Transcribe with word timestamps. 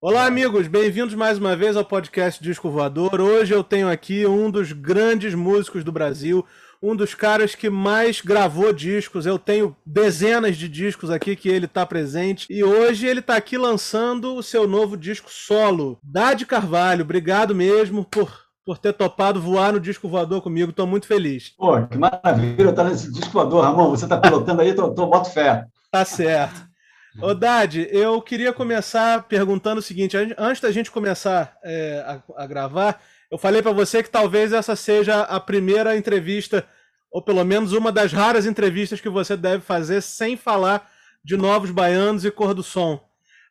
Olá, 0.00 0.26
amigos, 0.26 0.68
bem-vindos 0.68 1.16
mais 1.16 1.38
uma 1.38 1.56
vez 1.56 1.76
ao 1.76 1.84
podcast 1.84 2.40
Disco 2.40 2.70
Voador. 2.70 3.20
Hoje 3.20 3.52
eu 3.52 3.64
tenho 3.64 3.88
aqui 3.88 4.24
um 4.24 4.48
dos 4.48 4.70
grandes 4.70 5.34
músicos 5.34 5.82
do 5.82 5.90
Brasil, 5.90 6.46
um 6.80 6.94
dos 6.94 7.16
caras 7.16 7.56
que 7.56 7.68
mais 7.68 8.20
gravou 8.20 8.72
discos. 8.72 9.26
Eu 9.26 9.40
tenho 9.40 9.74
dezenas 9.84 10.56
de 10.56 10.68
discos 10.68 11.10
aqui 11.10 11.34
que 11.34 11.48
ele 11.48 11.66
está 11.66 11.84
presente 11.84 12.46
e 12.48 12.62
hoje 12.62 13.08
ele 13.08 13.18
está 13.18 13.34
aqui 13.34 13.58
lançando 13.58 14.36
o 14.36 14.42
seu 14.42 14.68
novo 14.68 14.96
disco 14.96 15.28
solo. 15.32 15.98
Dade 16.00 16.46
Carvalho, 16.46 17.02
obrigado 17.02 17.52
mesmo 17.52 18.04
por 18.04 18.46
por 18.64 18.76
ter 18.76 18.92
topado 18.92 19.40
voar 19.40 19.72
no 19.72 19.80
disco 19.80 20.08
voador 20.08 20.42
comigo. 20.42 20.70
Estou 20.70 20.86
muito 20.86 21.06
feliz. 21.06 21.54
Pô, 21.56 21.86
que 21.86 21.96
maravilha 21.96 22.68
estar 22.68 22.84
nesse 22.84 23.10
disco 23.10 23.32
voador, 23.32 23.64
Ramon. 23.64 23.88
Você 23.88 24.04
está 24.04 24.18
pilotando 24.18 24.60
aí, 24.60 24.74
tô, 24.74 24.90
tô, 24.90 25.06
boto 25.06 25.30
fé. 25.30 25.64
Tá 25.90 26.04
certo. 26.04 26.68
Ô, 27.20 27.34
Dade, 27.34 27.88
eu 27.90 28.22
queria 28.22 28.52
começar 28.52 29.24
perguntando 29.24 29.80
o 29.80 29.82
seguinte: 29.82 30.16
antes 30.38 30.60
da 30.62 30.70
gente 30.70 30.90
começar 30.90 31.58
é, 31.64 32.04
a, 32.06 32.44
a, 32.44 32.46
gravar, 32.46 33.02
eu 33.30 33.36
falei 33.36 33.60
para 33.60 33.72
você 33.72 34.02
que 34.02 34.10
talvez 34.10 34.52
essa 34.52 34.76
seja 34.76 35.22
a 35.22 35.40
primeira 35.40 35.96
entrevista, 35.96 36.64
ou 37.10 37.20
pelo 37.20 37.44
menos 37.44 37.72
uma 37.72 37.90
das 37.90 38.12
raras 38.12 38.46
entrevistas 38.46 39.00
que 39.00 39.08
você 39.08 39.36
deve 39.36 39.64
fazer 39.64 40.00
sem 40.00 40.36
falar 40.36 40.88
de 41.24 41.36
Novos 41.36 41.72
Baianos 41.72 42.24
e 42.24 42.30
Cor 42.30 42.54
do 42.54 42.62
Som. 42.62 43.04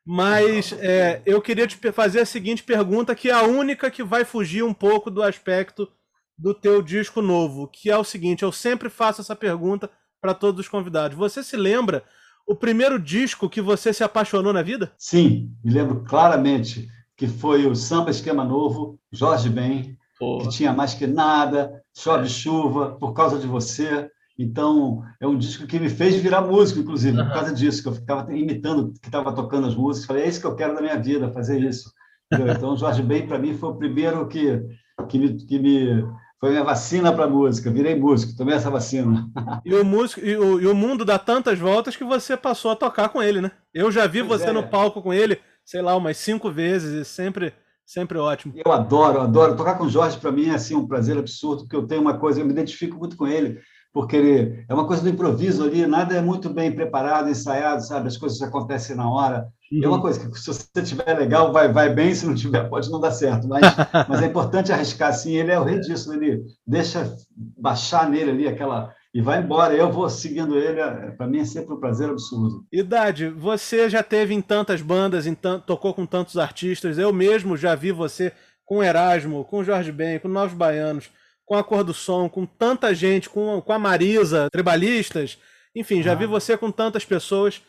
Mas 0.06 0.72
é, 0.80 1.22
eu 1.26 1.42
queria 1.42 1.68
te 1.68 1.76
fazer 1.92 2.22
a 2.22 2.26
seguinte 2.26 2.64
pergunta, 2.64 3.14
que 3.14 3.30
é 3.30 3.34
a 3.34 3.44
única 3.44 3.92
que 3.92 4.02
vai 4.02 4.24
fugir 4.24 4.64
um 4.64 4.74
pouco 4.74 5.12
do 5.12 5.22
aspecto 5.22 5.92
do 6.38 6.54
teu 6.54 6.82
disco 6.82 7.22
novo, 7.22 7.68
que 7.68 7.92
é 7.92 7.98
o 7.98 8.04
seguinte: 8.06 8.44
eu 8.44 8.52
sempre 8.54 8.90
faço 8.90 9.20
essa 9.20 9.36
pergunta 9.36 9.90
para 10.22 10.34
todos 10.34 10.62
os 10.62 10.70
convidados. 10.70 11.18
Você 11.18 11.44
se 11.44 11.58
lembra 11.58 12.06
o 12.48 12.56
primeiro 12.56 12.98
disco 12.98 13.50
que 13.50 13.62
você 13.62 13.92
se 13.92 14.04
apaixonou 14.04 14.54
na 14.54 14.62
vida? 14.62 14.92
Sim, 14.98 15.52
me 15.64 15.72
lembro 15.72 16.04
claramente 16.06 16.88
que 17.18 17.28
foi 17.28 17.66
o 17.68 17.76
Samba 17.76 18.10
Esquema 18.10 18.46
Novo, 18.46 18.98
Jorge 19.12 19.50
Ben, 19.50 19.98
que 20.42 20.50
tinha 20.50 20.72
mais 20.72 20.94
que 20.94 21.06
nada, 21.06 21.84
Chove 21.94 22.26
é. 22.26 22.30
Chuva, 22.30 22.92
Por 22.92 23.14
Causa 23.14 23.38
de 23.38 23.48
Você. 23.48 24.10
Então, 24.40 25.04
é 25.20 25.28
um 25.28 25.38
disco 25.38 25.66
que 25.66 25.80
me 25.80 25.90
fez 25.90 26.16
virar 26.16 26.42
músico, 26.42 26.80
inclusive, 26.80 27.18
por 27.18 27.34
causa 27.34 27.54
disso, 27.54 27.82
que 27.82 27.90
eu 27.90 27.94
ficava 27.94 28.34
imitando 28.34 28.94
que 29.02 29.08
estava 29.08 29.34
tocando 29.34 29.68
as 29.68 29.76
músicas. 29.76 30.06
Falei, 30.06 30.24
é 30.24 30.28
isso 30.28 30.40
que 30.40 30.46
eu 30.46 30.56
quero 30.56 30.76
da 30.76 30.82
minha 30.82 30.98
vida, 30.98 31.32
fazer 31.32 31.60
isso. 31.60 31.92
Então, 32.32 32.78
Jorge 32.78 33.02
Ben, 33.02 33.28
para 33.28 33.40
mim, 33.40 33.56
foi 33.56 33.70
o 33.70 33.76
primeiro 33.76 34.28
que, 34.28 34.62
que, 35.10 35.18
me, 35.18 35.34
que 35.34 35.58
me 35.58 36.06
foi 36.40 36.52
minha 36.52 36.64
vacina 36.64 37.12
para 37.12 37.28
música. 37.28 37.72
Virei 37.72 37.96
músico, 37.96 38.36
tomei 38.36 38.56
essa 38.56 38.70
vacina. 38.70 39.28
E 39.66 39.74
o, 39.74 39.84
músico, 39.84 40.22
e, 40.22 40.38
o, 40.38 40.62
e 40.62 40.68
o 40.68 40.76
mundo 40.76 41.04
dá 41.04 41.18
tantas 41.18 41.58
voltas 41.58 41.96
que 41.96 42.04
você 42.04 42.38
passou 42.38 42.72
a 42.72 42.76
tocar 42.76 43.10
com 43.10 43.22
ele, 43.22 43.42
né? 43.42 43.52
Eu 43.74 43.92
já 43.92 44.08
vi 44.08 44.24
pois 44.24 44.42
você 44.42 44.50
é. 44.50 44.54
no 44.54 44.68
palco 44.68 45.02
com 45.02 45.14
ele, 45.14 45.40
sei 45.66 45.82
lá, 45.82 45.96
umas 45.96 46.18
cinco 46.18 46.52
vezes 46.52 46.94
e 46.94 47.04
sempre, 47.04 47.54
sempre 47.86 48.18
ótimo. 48.18 48.54
Eu 48.66 48.72
adoro, 48.72 49.22
adoro. 49.22 49.56
Tocar 49.56 49.78
com 49.78 49.86
o 49.86 49.90
Jorge, 49.90 50.18
para 50.18 50.32
mim, 50.32 50.50
é 50.50 50.56
assim, 50.56 50.76
um 50.76 50.88
prazer 50.88 51.18
absurdo, 51.18 51.64
porque 51.64 51.76
eu 51.76 51.88
tenho 51.88 52.02
uma 52.02 52.18
coisa, 52.18 52.40
eu 52.40 52.46
me 52.46 52.52
identifico 52.52 52.98
muito 52.98 53.18
com 53.18 53.28
ele 53.28 53.60
porque 53.94 54.16
ele 54.16 54.66
é 54.68 54.74
uma 54.74 54.86
coisa 54.86 55.02
do 55.02 55.10
improviso 55.10 55.64
ali, 55.64 55.86
nada 55.88 56.16
é 56.16 56.22
muito 56.22 56.50
bem 56.50 56.72
preparado, 56.72 57.30
ensaiado, 57.30 57.84
sabe? 57.84 58.08
As 58.08 58.18
coisas 58.18 58.42
acontecem 58.42 58.96
na 58.96 59.10
hora. 59.10 59.48
Uhum. 59.72 59.84
É 59.84 59.88
uma 59.88 60.02
coisa 60.02 60.20
que, 60.20 60.40
se 60.40 60.46
você 60.46 60.84
tiver 60.84 61.18
legal, 61.18 61.52
vai, 61.52 61.72
vai 61.72 61.94
bem, 61.94 62.14
se 62.14 62.26
não 62.26 62.36
tiver, 62.36 62.68
pode 62.70 62.90
não 62.90 63.00
dar 63.00 63.12
certo. 63.12 63.48
Mas, 63.48 63.62
mas 64.08 64.22
é 64.22 64.28
importante 64.28 64.72
arriscar 64.72 65.10
assim. 65.10 65.36
Ele 65.36 65.52
é 65.52 65.60
o 65.60 65.64
rei 65.64 65.80
disso, 65.80 66.14
ele 66.14 66.44
deixa 66.66 67.16
baixar 67.36 68.10
nele 68.10 68.32
ali 68.32 68.48
aquela. 68.48 68.94
E 69.14 69.22
vai 69.22 69.42
embora, 69.42 69.74
eu 69.74 69.92
vou 69.92 70.08
seguindo 70.10 70.56
ele, 70.58 70.80
é, 70.80 71.12
para 71.12 71.26
mim 71.26 71.40
é 71.40 71.46
sempre 71.46 71.74
um 71.74 71.80
prazer 71.80 72.10
absurdo. 72.10 72.66
Idade, 72.72 73.30
você 73.30 73.90
já 73.90 74.04
teve 74.04 74.34
em 74.34 74.42
tantas 74.42 74.82
bandas, 74.82 75.26
em 75.26 75.34
tocou 75.34 75.94
com 75.94 76.06
tantos 76.06 76.38
artistas, 76.38 77.00
eu 77.00 77.12
mesmo 77.12 77.58
já 77.58 77.74
vi 77.74 77.92
você 77.92 78.32
com 78.64 78.84
Erasmo, 78.84 79.44
com 79.46 79.64
Jorge 79.64 79.92
Ben, 79.92 80.20
com 80.20 80.28
Novos 80.28 80.54
Baianos 80.54 81.10
com 81.48 81.56
a 81.56 81.64
cor 81.64 81.82
do 81.82 81.94
som, 81.94 82.28
com 82.28 82.46
tanta 82.46 82.94
gente, 82.94 83.30
com, 83.30 83.62
com 83.62 83.74
a 83.74 83.80
Marisa, 83.80 84.50
tribalistas, 84.52 85.40
enfim, 85.74 86.04
já 86.04 86.12
ah. 86.12 86.16
vi 86.16 86.26
você 86.26 86.58
com 86.58 86.70
tantas 86.70 87.06
pessoas. 87.06 87.62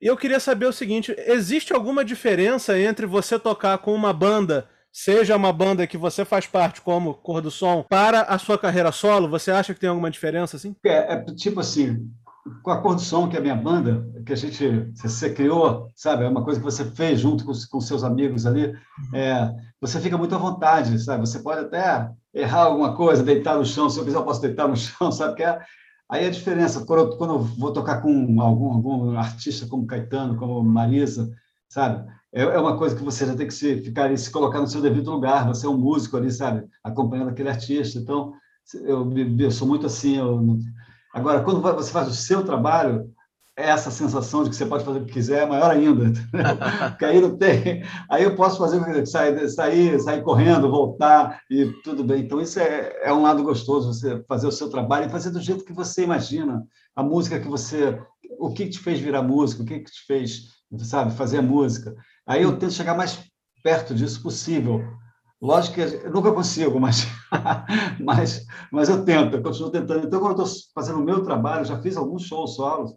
E 0.00 0.06
eu 0.08 0.16
queria 0.16 0.40
saber 0.40 0.66
o 0.66 0.72
seguinte: 0.72 1.14
existe 1.16 1.72
alguma 1.72 2.04
diferença 2.04 2.78
entre 2.78 3.06
você 3.06 3.38
tocar 3.38 3.78
com 3.78 3.94
uma 3.94 4.12
banda, 4.12 4.68
seja 4.92 5.36
uma 5.36 5.52
banda 5.52 5.86
que 5.86 5.96
você 5.96 6.24
faz 6.24 6.48
parte 6.48 6.80
como 6.80 7.14
Cor 7.14 7.40
do 7.40 7.50
Som, 7.50 7.84
para 7.88 8.22
a 8.22 8.36
sua 8.38 8.58
carreira 8.58 8.90
solo? 8.90 9.28
Você 9.28 9.52
acha 9.52 9.72
que 9.72 9.80
tem 9.80 9.88
alguma 9.88 10.10
diferença 10.10 10.56
assim? 10.56 10.74
É, 10.84 11.14
é 11.14 11.24
tipo 11.36 11.60
assim, 11.60 12.10
com 12.64 12.72
a 12.72 12.82
Cor 12.82 12.96
do 12.96 13.00
Som, 13.00 13.28
que 13.28 13.36
é 13.36 13.38
a 13.38 13.42
minha 13.42 13.54
banda, 13.54 14.04
que 14.26 14.32
a 14.32 14.36
gente 14.36 14.90
você 14.96 15.32
criou, 15.32 15.86
sabe? 15.94 16.24
É 16.24 16.28
uma 16.28 16.42
coisa 16.42 16.58
que 16.58 16.64
você 16.64 16.84
fez 16.84 17.20
junto 17.20 17.44
com, 17.44 17.52
com 17.70 17.80
seus 17.80 18.02
amigos 18.02 18.46
ali. 18.46 18.66
Uhum. 18.66 19.14
É, 19.14 19.54
você 19.80 20.00
fica 20.00 20.18
muito 20.18 20.34
à 20.34 20.38
vontade, 20.38 20.98
sabe? 20.98 21.24
Você 21.24 21.38
pode 21.38 21.60
até 21.60 22.10
errar 22.34 22.64
alguma 22.64 22.94
coisa, 22.94 23.22
deitar 23.22 23.56
no 23.56 23.64
chão, 23.64 23.90
se 23.90 23.98
eu 23.98 24.04
quiser 24.04 24.16
eu 24.16 24.24
posso 24.24 24.40
deitar 24.40 24.68
no 24.68 24.76
chão, 24.76 25.12
sabe 25.12 25.36
que 25.36 25.42
é? 25.42 25.60
Aí 26.10 26.26
a 26.26 26.30
diferença, 26.30 26.84
quando 26.84 27.00
eu, 27.00 27.16
quando 27.16 27.34
eu 27.34 27.38
vou 27.38 27.72
tocar 27.72 28.02
com 28.02 28.40
algum, 28.40 28.72
algum 28.72 29.16
artista 29.16 29.66
como 29.66 29.86
Caetano, 29.86 30.36
como 30.36 30.62
Marisa, 30.62 31.30
sabe? 31.68 32.06
É, 32.32 32.42
é 32.42 32.58
uma 32.58 32.76
coisa 32.76 32.94
que 32.94 33.02
você 33.02 33.26
já 33.26 33.34
tem 33.34 33.46
que 33.46 33.54
se, 33.54 33.82
ficar 33.82 34.04
ali, 34.04 34.18
se 34.18 34.30
colocar 34.30 34.60
no 34.60 34.66
seu 34.66 34.80
devido 34.80 35.10
lugar, 35.10 35.46
você 35.46 35.66
é 35.66 35.68
um 35.68 35.76
músico 35.76 36.16
ali, 36.16 36.30
sabe? 36.30 36.66
Acompanhando 36.84 37.30
aquele 37.30 37.48
artista, 37.48 37.98
então 37.98 38.34
eu, 38.74 39.10
eu 39.38 39.50
sou 39.50 39.66
muito 39.66 39.86
assim, 39.86 40.18
eu, 40.18 40.58
agora, 41.14 41.42
quando 41.42 41.60
você 41.60 41.90
faz 41.90 42.08
o 42.08 42.14
seu 42.14 42.44
trabalho, 42.44 43.11
essa 43.56 43.90
sensação 43.90 44.44
de 44.44 44.50
que 44.50 44.56
você 44.56 44.64
pode 44.64 44.84
fazer 44.84 45.00
o 45.00 45.04
que 45.04 45.12
quiser 45.12 45.42
é 45.42 45.46
maior 45.46 45.70
ainda. 45.70 46.12
Porque 46.90 47.04
aí 47.04 47.20
não 47.20 47.36
tem. 47.36 47.84
Aí 48.10 48.22
eu 48.22 48.34
posso 48.34 48.58
fazer 48.58 49.06
sair, 49.06 49.48
sair, 49.48 50.00
sair 50.00 50.22
correndo, 50.22 50.70
voltar 50.70 51.40
e 51.50 51.66
tudo 51.84 52.02
bem. 52.02 52.22
Então, 52.22 52.40
isso 52.40 52.58
é, 52.58 52.92
é 53.02 53.12
um 53.12 53.22
lado 53.22 53.42
gostoso, 53.42 53.92
você 53.92 54.22
fazer 54.26 54.46
o 54.46 54.52
seu 54.52 54.70
trabalho 54.70 55.06
e 55.06 55.10
fazer 55.10 55.30
do 55.30 55.40
jeito 55.40 55.64
que 55.64 55.72
você 55.72 56.04
imagina. 56.04 56.64
A 56.96 57.02
música 57.02 57.40
que 57.40 57.48
você. 57.48 58.00
O 58.38 58.52
que 58.52 58.68
te 58.68 58.78
fez 58.78 58.98
virar 58.98 59.22
música, 59.22 59.62
o 59.62 59.66
que 59.66 59.80
te 59.80 60.06
fez, 60.06 60.48
sabe, 60.78 61.14
fazer 61.14 61.38
a 61.38 61.42
música. 61.42 61.94
Aí 62.26 62.42
eu 62.42 62.56
tento 62.56 62.72
chegar 62.72 62.96
mais 62.96 63.18
perto 63.62 63.94
disso 63.94 64.22
possível. 64.22 64.82
Lógico 65.40 65.74
que 65.74 65.80
eu 65.80 66.12
nunca 66.12 66.32
consigo, 66.32 66.78
mas, 66.80 67.06
mas, 68.00 68.46
mas 68.70 68.88
eu 68.88 69.04
tento, 69.04 69.36
eu 69.36 69.42
continuo 69.42 69.70
tentando. 69.70 70.06
Então, 70.06 70.20
quando 70.20 70.38
eu 70.38 70.44
estou 70.44 70.70
fazendo 70.74 71.00
o 71.00 71.04
meu 71.04 71.22
trabalho, 71.22 71.64
já 71.64 71.80
fiz 71.82 71.96
alguns 71.96 72.22
shows 72.22 72.54
solos, 72.54 72.94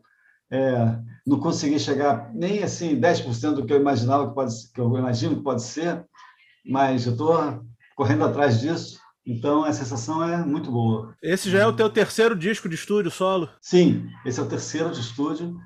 é, 0.51 0.97
não 1.25 1.39
consegui 1.39 1.79
chegar 1.79 2.31
nem 2.33 2.63
assim 2.63 3.00
10% 3.00 3.53
do 3.53 3.66
que 3.66 3.73
eu 3.73 3.79
imaginava 3.79 4.28
que 4.28 4.35
pode 4.35 4.53
que 4.73 4.79
eu 4.79 4.97
imagino 4.97 5.38
que 5.38 5.44
pode 5.44 5.63
ser, 5.63 6.06
mas 6.66 7.06
eu 7.06 7.13
estou 7.13 7.63
correndo 7.95 8.25
atrás 8.25 8.59
disso. 8.59 9.00
Então 9.25 9.63
a 9.63 9.73
sensação 9.73 10.23
é 10.23 10.45
muito 10.45 10.72
boa. 10.72 11.16
Esse 11.22 11.50
já 11.50 11.59
é 11.59 11.66
o 11.66 11.73
teu 11.73 11.89
terceiro 11.89 12.35
disco 12.35 12.69
de 12.69 12.75
estúdio 12.75 13.09
solo? 13.09 13.50
Sim, 13.59 14.07
esse 14.23 14.39
é 14.39 14.44
o 14.44 14.47
terceiro 14.47 14.91
de 14.91 15.00
estúdio. 15.00 15.57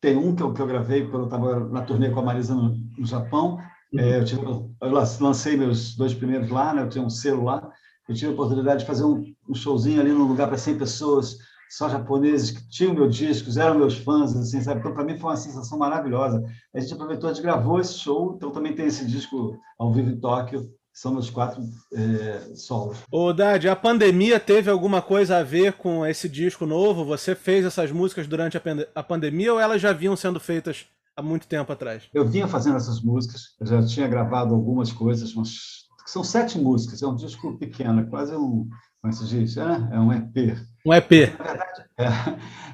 Tem 0.00 0.16
um 0.16 0.34
que 0.34 0.42
eu, 0.42 0.52
que 0.52 0.60
eu 0.60 0.66
gravei 0.66 1.06
quando 1.06 1.22
eu 1.22 1.26
estava 1.26 1.60
na 1.68 1.82
turnê 1.82 2.10
com 2.10 2.20
a 2.20 2.22
Marisa 2.22 2.54
no, 2.54 2.74
no 2.96 3.06
Japão. 3.06 3.58
Uhum. 3.92 4.00
É, 4.00 4.18
eu, 4.18 4.24
tive, 4.24 4.42
eu, 4.42 4.74
lancei 5.20 5.56
meus 5.56 5.94
dois 5.94 6.14
primeiros 6.14 6.48
lá, 6.48 6.72
né? 6.72 6.82
eu 6.82 6.88
tinha 6.88 7.04
um 7.04 7.10
selo 7.10 7.44
lá. 7.44 7.70
Eu 8.08 8.14
tive 8.14 8.30
a 8.30 8.34
oportunidade 8.34 8.80
de 8.80 8.86
fazer 8.86 9.04
um, 9.04 9.22
um 9.46 9.54
showzinho 9.54 10.00
ali 10.00 10.10
num 10.10 10.26
lugar 10.26 10.48
para 10.48 10.56
100 10.56 10.78
pessoas 10.78 11.36
só 11.72 11.88
japoneses 11.88 12.50
que 12.50 12.68
tinham 12.68 12.92
meus 12.92 13.16
discos, 13.16 13.56
eram 13.56 13.78
meus 13.78 13.96
fãs, 13.96 14.36
assim, 14.36 14.60
sabe? 14.60 14.80
Então, 14.80 14.92
para 14.92 15.04
mim 15.04 15.16
foi 15.16 15.30
uma 15.30 15.36
sensação 15.38 15.78
maravilhosa. 15.78 16.44
A 16.74 16.78
gente 16.78 16.92
aproveitou, 16.92 17.30
a 17.30 17.32
gente 17.32 17.42
gravou 17.42 17.80
esse 17.80 17.94
show, 17.94 18.34
então 18.36 18.50
também 18.50 18.74
tem 18.74 18.86
esse 18.86 19.06
disco 19.06 19.58
ao 19.78 19.90
vivo 19.90 20.10
em 20.10 20.20
Tóquio, 20.20 20.70
são 20.92 21.14
meus 21.14 21.30
quatro 21.30 21.62
é, 21.94 22.54
solos. 22.54 22.98
Ô, 23.10 23.32
Dad, 23.32 23.64
a 23.64 23.74
pandemia 23.74 24.38
teve 24.38 24.70
alguma 24.70 25.00
coisa 25.00 25.38
a 25.38 25.42
ver 25.42 25.72
com 25.72 26.04
esse 26.04 26.28
disco 26.28 26.66
novo? 26.66 27.06
Você 27.06 27.34
fez 27.34 27.64
essas 27.64 27.90
músicas 27.90 28.26
durante 28.26 28.58
a, 28.58 28.62
a 28.94 29.02
pandemia 29.02 29.54
ou 29.54 29.58
elas 29.58 29.80
já 29.80 29.94
vinham 29.94 30.14
sendo 30.14 30.38
feitas 30.38 30.84
há 31.16 31.22
muito 31.22 31.46
tempo 31.46 31.72
atrás? 31.72 32.02
Eu 32.12 32.28
vinha 32.28 32.46
fazendo 32.46 32.76
essas 32.76 33.00
músicas, 33.00 33.56
eu 33.58 33.66
já 33.66 33.82
tinha 33.82 34.06
gravado 34.06 34.54
algumas 34.54 34.92
coisas, 34.92 35.34
mas 35.34 35.86
são 36.04 36.22
sete 36.22 36.58
músicas, 36.58 37.00
é 37.00 37.06
um 37.06 37.16
disco 37.16 37.56
pequeno, 37.56 38.00
é 38.00 38.04
quase 38.04 38.36
um, 38.36 38.68
como 39.02 39.12
é 39.12 39.16
se 39.16 39.26
diz? 39.26 39.56
É, 39.56 39.88
é 39.90 39.98
um 39.98 40.12
EP. 40.12 40.56
Um 40.86 40.94
EP. 40.94 41.10
Na 41.36 41.44
verdade, 41.44 41.84
é, 41.98 42.06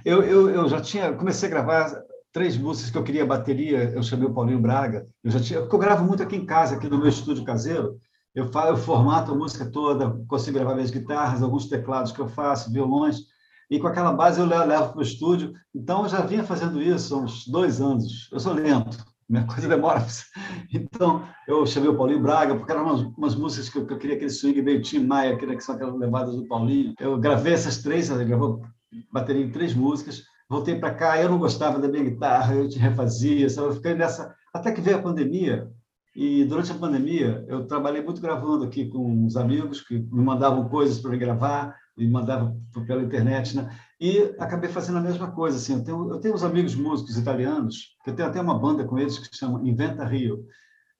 eu, 0.05 0.23
eu, 0.23 0.51
eu 0.51 0.69
já 0.69 0.81
tinha, 0.81 1.13
comecei 1.15 1.49
a 1.49 1.51
gravar 1.51 2.03
três 2.31 2.57
músicas 2.59 2.91
que 2.91 2.99
eu 2.99 3.03
queria 3.03 3.25
bateria, 3.25 3.85
eu 3.91 4.03
chamei 4.03 4.29
o 4.29 4.35
Paulinho 4.35 4.61
Braga, 4.61 5.09
eu 5.25 5.31
já 5.31 5.41
tinha, 5.41 5.61
porque 5.61 5.75
eu 5.75 5.81
gravo 5.81 6.05
muito 6.05 6.23
aqui 6.23 6.37
em 6.37 6.45
casa, 6.45 6.77
aqui 6.77 6.87
no 6.87 6.99
meu 6.99 7.09
estúdio 7.09 7.45
caseiro, 7.45 7.99
eu, 8.35 8.53
faço, 8.53 8.69
eu 8.69 8.77
formato 8.77 9.33
a 9.33 9.35
música 9.35 9.65
toda, 9.65 10.23
consigo 10.29 10.59
gravar 10.59 10.75
minhas 10.75 10.91
guitarras, 10.91 11.43
alguns 11.43 11.67
teclados 11.67 12.13
que 12.13 12.21
eu 12.21 12.29
faço, 12.29 12.71
violões, 12.71 13.23
e 13.71 13.81
com 13.81 13.87
aquela 13.87 14.13
base 14.13 14.39
eu 14.39 14.47
levo 14.47 14.93
para 14.93 14.99
o 14.99 15.03
estúdio. 15.03 15.53
Então, 15.75 16.03
eu 16.03 16.09
já 16.09 16.21
vinha 16.21 16.45
fazendo 16.45 16.81
isso 16.81 17.15
há 17.15 17.19
uns 17.19 17.47
dois 17.47 17.81
anos. 17.81 18.29
Eu 18.33 18.41
sou 18.41 18.55
lento, 18.55 19.05
minha 19.29 19.45
coisa 19.45 19.69
demora. 19.69 20.05
Então, 20.73 21.25
eu 21.47 21.67
chamei 21.67 21.89
o 21.89 21.97
Paulinho 21.97 22.23
Braga, 22.23 22.57
porque 22.57 22.73
eram 22.73 22.85
umas, 22.85 23.01
umas 23.17 23.35
músicas 23.35 23.69
que 23.69 23.79
eu, 23.79 23.87
que 23.87 23.93
eu, 23.93 23.99
queria 23.99 24.17
aquele 24.17 24.31
swing 24.31 24.63
meio 24.63 24.83
Tim 24.83 25.01
Maia, 25.01 25.37
que, 25.37 25.47
que 25.47 25.61
são 25.61 25.75
aquelas 25.75 25.99
levadas 25.99 26.35
do 26.35 26.47
Paulinho. 26.47 26.95
Eu 26.99 27.19
gravei 27.19 27.53
essas 27.53 27.83
três, 27.83 28.11
ele 28.11 28.25
gravou 28.25 28.63
bateria 29.13 29.45
em 29.45 29.51
três 29.51 29.75
músicas. 29.75 30.23
Voltei 30.49 30.79
para 30.79 30.95
cá, 30.95 31.21
eu 31.21 31.29
não 31.29 31.39
gostava 31.39 31.79
da 31.79 31.89
minha 31.89 32.05
guitarra, 32.05 32.55
eu 32.55 32.69
te 32.69 32.79
refazia, 32.79 33.51
sabe? 33.51 33.69
eu 33.69 33.75
fiquei 33.75 33.95
nessa. 33.95 34.35
Até 34.53 34.73
que 34.73 34.81
veio 34.81 34.97
a 34.97 35.03
pandemia, 35.03 35.71
E 36.17 36.45
durante 36.45 36.73
a 36.73 36.75
pandemia, 36.75 37.45
eu 37.49 37.67
trabalhei 37.67 38.03
muito 38.03 38.21
gravando 38.21 38.65
aqui 38.65 38.89
com 38.89 39.27
os 39.27 39.37
amigos 39.37 39.83
que 39.83 39.99
me 39.99 40.25
mandavam 40.25 40.69
coisas 40.69 40.99
para 40.99 41.17
gravar, 41.17 41.77
me 41.97 42.09
mandavam 42.09 42.61
pela 42.87 43.03
internet, 43.03 43.55
né? 43.57 43.71
E 44.01 44.35
acabei 44.39 44.71
fazendo 44.71 44.99
a 44.99 45.03
mesma 45.03 45.31
coisa. 45.33 45.57
Assim, 45.57 45.75
eu 45.75 45.85
tenho, 45.85 46.11
eu 46.13 46.21
tenho 46.21 46.35
uns 46.35 46.45
amigos 46.45 46.75
músicos 46.75 47.17
italianos, 47.17 47.97
que 48.05 48.11
eu 48.11 48.15
tenho 48.15 48.29
até 48.29 48.41
uma 48.41 48.59
banda 48.59 48.85
com 48.85 48.99
eles 48.99 49.19
que 49.19 49.37
chama 49.37 49.61
Inventa 49.69 50.05
Rio. 50.05 50.47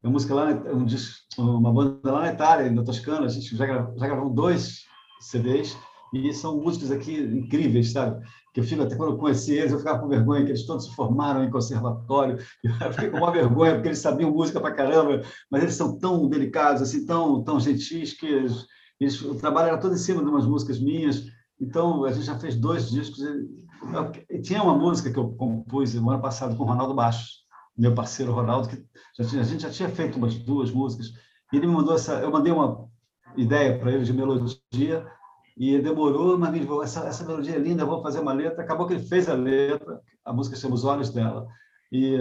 É 0.03 0.07
uma 0.07 0.13
música 0.13 0.35
lá, 0.35 0.51
um, 0.51 1.57
uma 1.57 1.73
banda 1.73 2.13
lá 2.13 2.21
na 2.23 2.33
Itália, 2.33 2.71
na 2.71 2.85
Toscana. 2.85 3.27
A 3.27 3.29
gente 3.29 3.57
já, 3.57 3.67
já 3.67 4.07
gravou 4.07 4.31
dois 4.31 4.83
CDs 5.21 5.77
e 6.13 6.33
são 6.33 6.61
músicos 6.61 6.91
aqui 6.91 7.17
incríveis, 7.19 7.93
sabe? 7.93 8.25
Que 8.53 8.61
eu 8.61 8.65
fico 8.65 8.83
até 8.83 8.97
quando 8.97 9.13
eu 9.13 9.19
conheci 9.19 9.55
eles, 9.55 9.73
eu 9.73 9.79
ficava 9.79 9.99
com 9.99 10.09
vergonha 10.09 10.45
que 10.45 10.51
eles 10.51 10.67
todos 10.67 10.87
se 10.87 10.95
formaram 10.95 11.45
em 11.45 11.51
conservatório. 11.51 12.39
Eu 12.65 12.93
fiquei 12.93 13.11
com 13.11 13.19
uma 13.19 13.31
vergonha 13.31 13.75
porque 13.75 13.89
eles 13.89 13.99
sabiam 13.99 14.33
música 14.33 14.61
para 14.61 14.75
caramba, 14.75 15.23
mas 15.51 15.63
eles 15.63 15.75
são 15.75 15.99
tão 15.99 16.29
delicados, 16.29 16.83
assim, 16.83 17.05
tão 17.05 17.45
tão 17.45 17.61
gentis 17.61 18.15
que 18.15 18.27
eles, 18.27 18.67
eles, 18.99 19.21
o 19.23 19.35
trabalho 19.35 19.69
era 19.69 19.79
todo 19.79 19.95
em 19.95 19.99
cima 19.99 20.23
de 20.23 20.29
umas 20.29 20.47
músicas 20.47 20.81
minhas. 20.81 21.25
Então 21.61 22.05
a 22.05 22.13
gente 22.13 22.27
já 22.27 22.39
fez 22.39 22.55
dois 22.55 22.91
discos. 22.91 23.19
E, 24.31 24.41
tinha 24.41 24.63
uma 24.63 24.77
música 24.77 25.11
que 25.11 25.19
eu 25.19 25.31
compus 25.33 25.95
no 25.95 26.11
ano 26.11 26.23
passado 26.23 26.57
com 26.57 26.63
o 26.63 26.67
Ronaldo 26.67 26.95
Baixo, 26.95 27.29
meu 27.77 27.95
parceiro 27.95 28.33
Ronaldo, 28.33 28.69
que 28.69 28.77
tinha, 29.25 29.43
a 29.43 29.45
gente 29.45 29.63
já 29.63 29.71
tinha 29.71 29.89
feito 29.89 30.17
umas 30.17 30.35
duas 30.35 30.71
músicas. 30.71 31.09
E 31.53 31.57
ele 31.57 31.67
me 31.67 31.75
mandou 31.75 31.95
essa, 31.95 32.21
eu 32.21 32.31
mandei 32.31 32.53
uma 32.53 32.89
ideia 33.37 33.79
para 33.79 33.93
ele 33.93 34.05
de 34.05 34.13
melodia 34.13 35.07
e 35.57 35.79
demorou, 35.81 36.39
mas 36.39 36.53
me 36.53 36.65
falou, 36.65 36.83
essa, 36.83 37.01
essa 37.07 37.25
melodia 37.25 37.57
é 37.57 37.59
linda, 37.59 37.85
vou 37.85 38.03
fazer 38.03 38.21
uma 38.21 38.33
letra. 38.33 38.63
Acabou 38.63 38.87
que 38.87 38.95
ele 38.95 39.03
fez 39.03 39.29
a 39.29 39.35
letra, 39.35 40.01
a 40.25 40.33
música 40.33 40.57
chama 40.57 40.75
Os 40.75 40.85
Olhos 40.85 41.11
dela. 41.11 41.47
E 41.91 42.17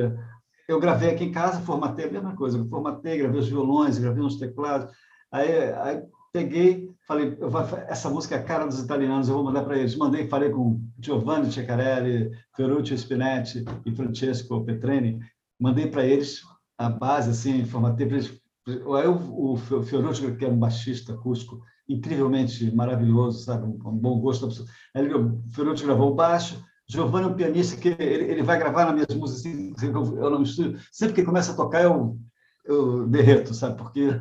eu 0.68 0.80
gravei 0.80 1.12
aqui 1.12 1.26
em 1.26 1.32
casa, 1.32 1.62
formatei 1.62 2.06
a 2.06 2.12
mesma 2.12 2.36
coisa. 2.36 2.66
Formatei, 2.70 3.18
gravei 3.18 3.40
os 3.40 3.48
violões, 3.48 4.00
gravei 4.00 4.24
uns 4.24 4.38
teclados. 4.38 4.92
Aí, 5.32 5.74
aí 5.74 6.02
peguei, 6.38 6.96
falei, 7.08 7.36
vou, 7.36 7.62
essa 7.88 8.10
música 8.10 8.36
é 8.36 8.38
a 8.38 8.44
cara 8.44 8.68
dos 8.68 8.80
italianos, 8.80 9.28
eu 9.28 9.36
vou 9.36 9.44
mandar 9.44 9.64
para 9.64 9.78
eles. 9.78 9.96
Mandei, 9.96 10.28
falei 10.28 10.52
com 10.52 10.80
Giovanni 11.00 11.52
Ceccarelli, 11.52 12.30
Ferruccio 12.56 12.96
Spinetti 12.96 13.66
e 13.86 13.96
Francesco 13.96 14.64
Petrini. 14.64 15.20
Mandei 15.60 15.88
para 15.88 16.06
eles 16.06 16.42
a 16.78 16.90
base, 16.90 17.32
assim, 17.32 17.66
formatei 17.66 18.06
para 18.06 18.18
eles. 18.18 18.40
Aí 18.68 19.08
o, 19.08 19.58
Ferruccio, 19.58 20.38
que 20.38 20.46
é 20.46 20.48
um 20.48 20.60
baixista 20.60 21.14
acústico, 21.14 21.60
incrivelmente 21.90 22.70
maravilhoso, 22.76 23.44
sabe? 23.44 23.66
Um, 23.66 23.80
um 23.90 23.98
bom 23.98 24.20
gosto 24.20 24.46
absoluto. 24.46 24.72
Aí 24.94 25.12
o 25.12 25.42
Ferrucci 25.50 25.86
gravou 25.86 26.12
o 26.12 26.16
baixo, 26.16 26.64
Giovanni 26.88 27.26
é 27.26 27.30
um 27.30 27.34
pianista 27.34 27.76
que 27.76 27.90
ele, 27.90 28.32
ele 28.32 28.44
vai 28.44 28.60
gravar 28.60 28.86
nas 28.86 28.94
minhas 28.94 29.16
músicas, 29.16 29.46
assim, 29.46 29.74
eu 29.92 30.30
não 30.30 30.44
estudo. 30.44 30.80
Sempre 30.92 31.16
que 31.16 31.24
começa 31.24 31.52
a 31.52 31.56
tocar, 31.56 31.84
eu, 31.84 32.18
eu 32.64 33.08
derreto, 33.08 33.54
sabe? 33.54 33.78
Porque 33.78 34.20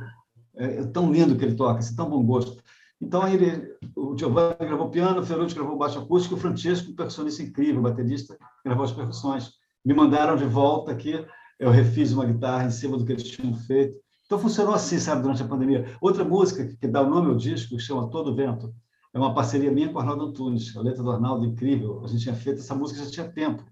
é, 0.57 0.79
é 0.79 0.87
tão 0.87 1.13
lindo 1.13 1.37
que 1.37 1.45
ele 1.45 1.55
toca, 1.55 1.79
assim, 1.79 1.95
tão 1.95 2.09
bom 2.09 2.23
gosto. 2.25 2.63
Então, 3.01 3.29
ele, 3.29 3.77
o 3.95 4.17
Giovanni 4.17 4.57
gravou 4.61 4.91
piano, 4.91 5.21
o 5.21 5.27
Ferrucci 5.27 5.55
gravou 5.55 5.77
baixo 5.77 5.99
acústico, 5.99 6.35
o 6.35 6.39
Francesco, 6.39 6.91
um 6.91 6.97
percussionista 6.97 7.43
incrível, 7.43 7.83
baterista, 7.83 8.37
gravou 8.65 8.85
as 8.85 8.93
percussões. 8.93 9.51
Me 9.85 9.93
mandaram 9.95 10.37
de 10.37 10.45
volta 10.45 10.93
aqui, 10.93 11.25
eu 11.59 11.71
refiz 11.71 12.13
uma 12.13 12.25
guitarra 12.25 12.65
em 12.65 12.71
cima 12.71 12.97
do 12.97 13.05
que 13.05 13.13
eles 13.13 13.25
tinham 13.25 13.55
feito. 13.55 13.97
Então 14.25 14.39
funcionou 14.39 14.75
assim, 14.75 14.99
sabe, 14.99 15.23
durante 15.23 15.43
a 15.43 15.47
pandemia. 15.47 15.97
Outra 16.01 16.25
música 16.25 16.67
que 16.67 16.89
dá 16.89 17.01
o 17.03 17.09
nome 17.09 17.29
ao 17.29 17.37
disco, 17.37 17.77
que 17.77 17.83
chama 17.83 18.11
Todo 18.11 18.35
Vento, 18.35 18.75
é 19.15 19.19
uma 19.19 19.33
parceria 19.33 19.71
minha 19.71 19.89
com 19.89 19.97
o 19.97 20.01
Arnaldo 20.01 20.27
Antunes. 20.27 20.77
A 20.77 20.81
letra 20.83 21.03
do 21.03 21.11
Arnaldo, 21.11 21.47
incrível. 21.47 22.03
A 22.05 22.09
gente 22.09 22.23
tinha 22.23 22.35
feito 22.35 22.59
essa 22.59 22.75
música 22.75 23.05
já 23.05 23.11
tinha 23.11 23.33
tempo, 23.33 23.65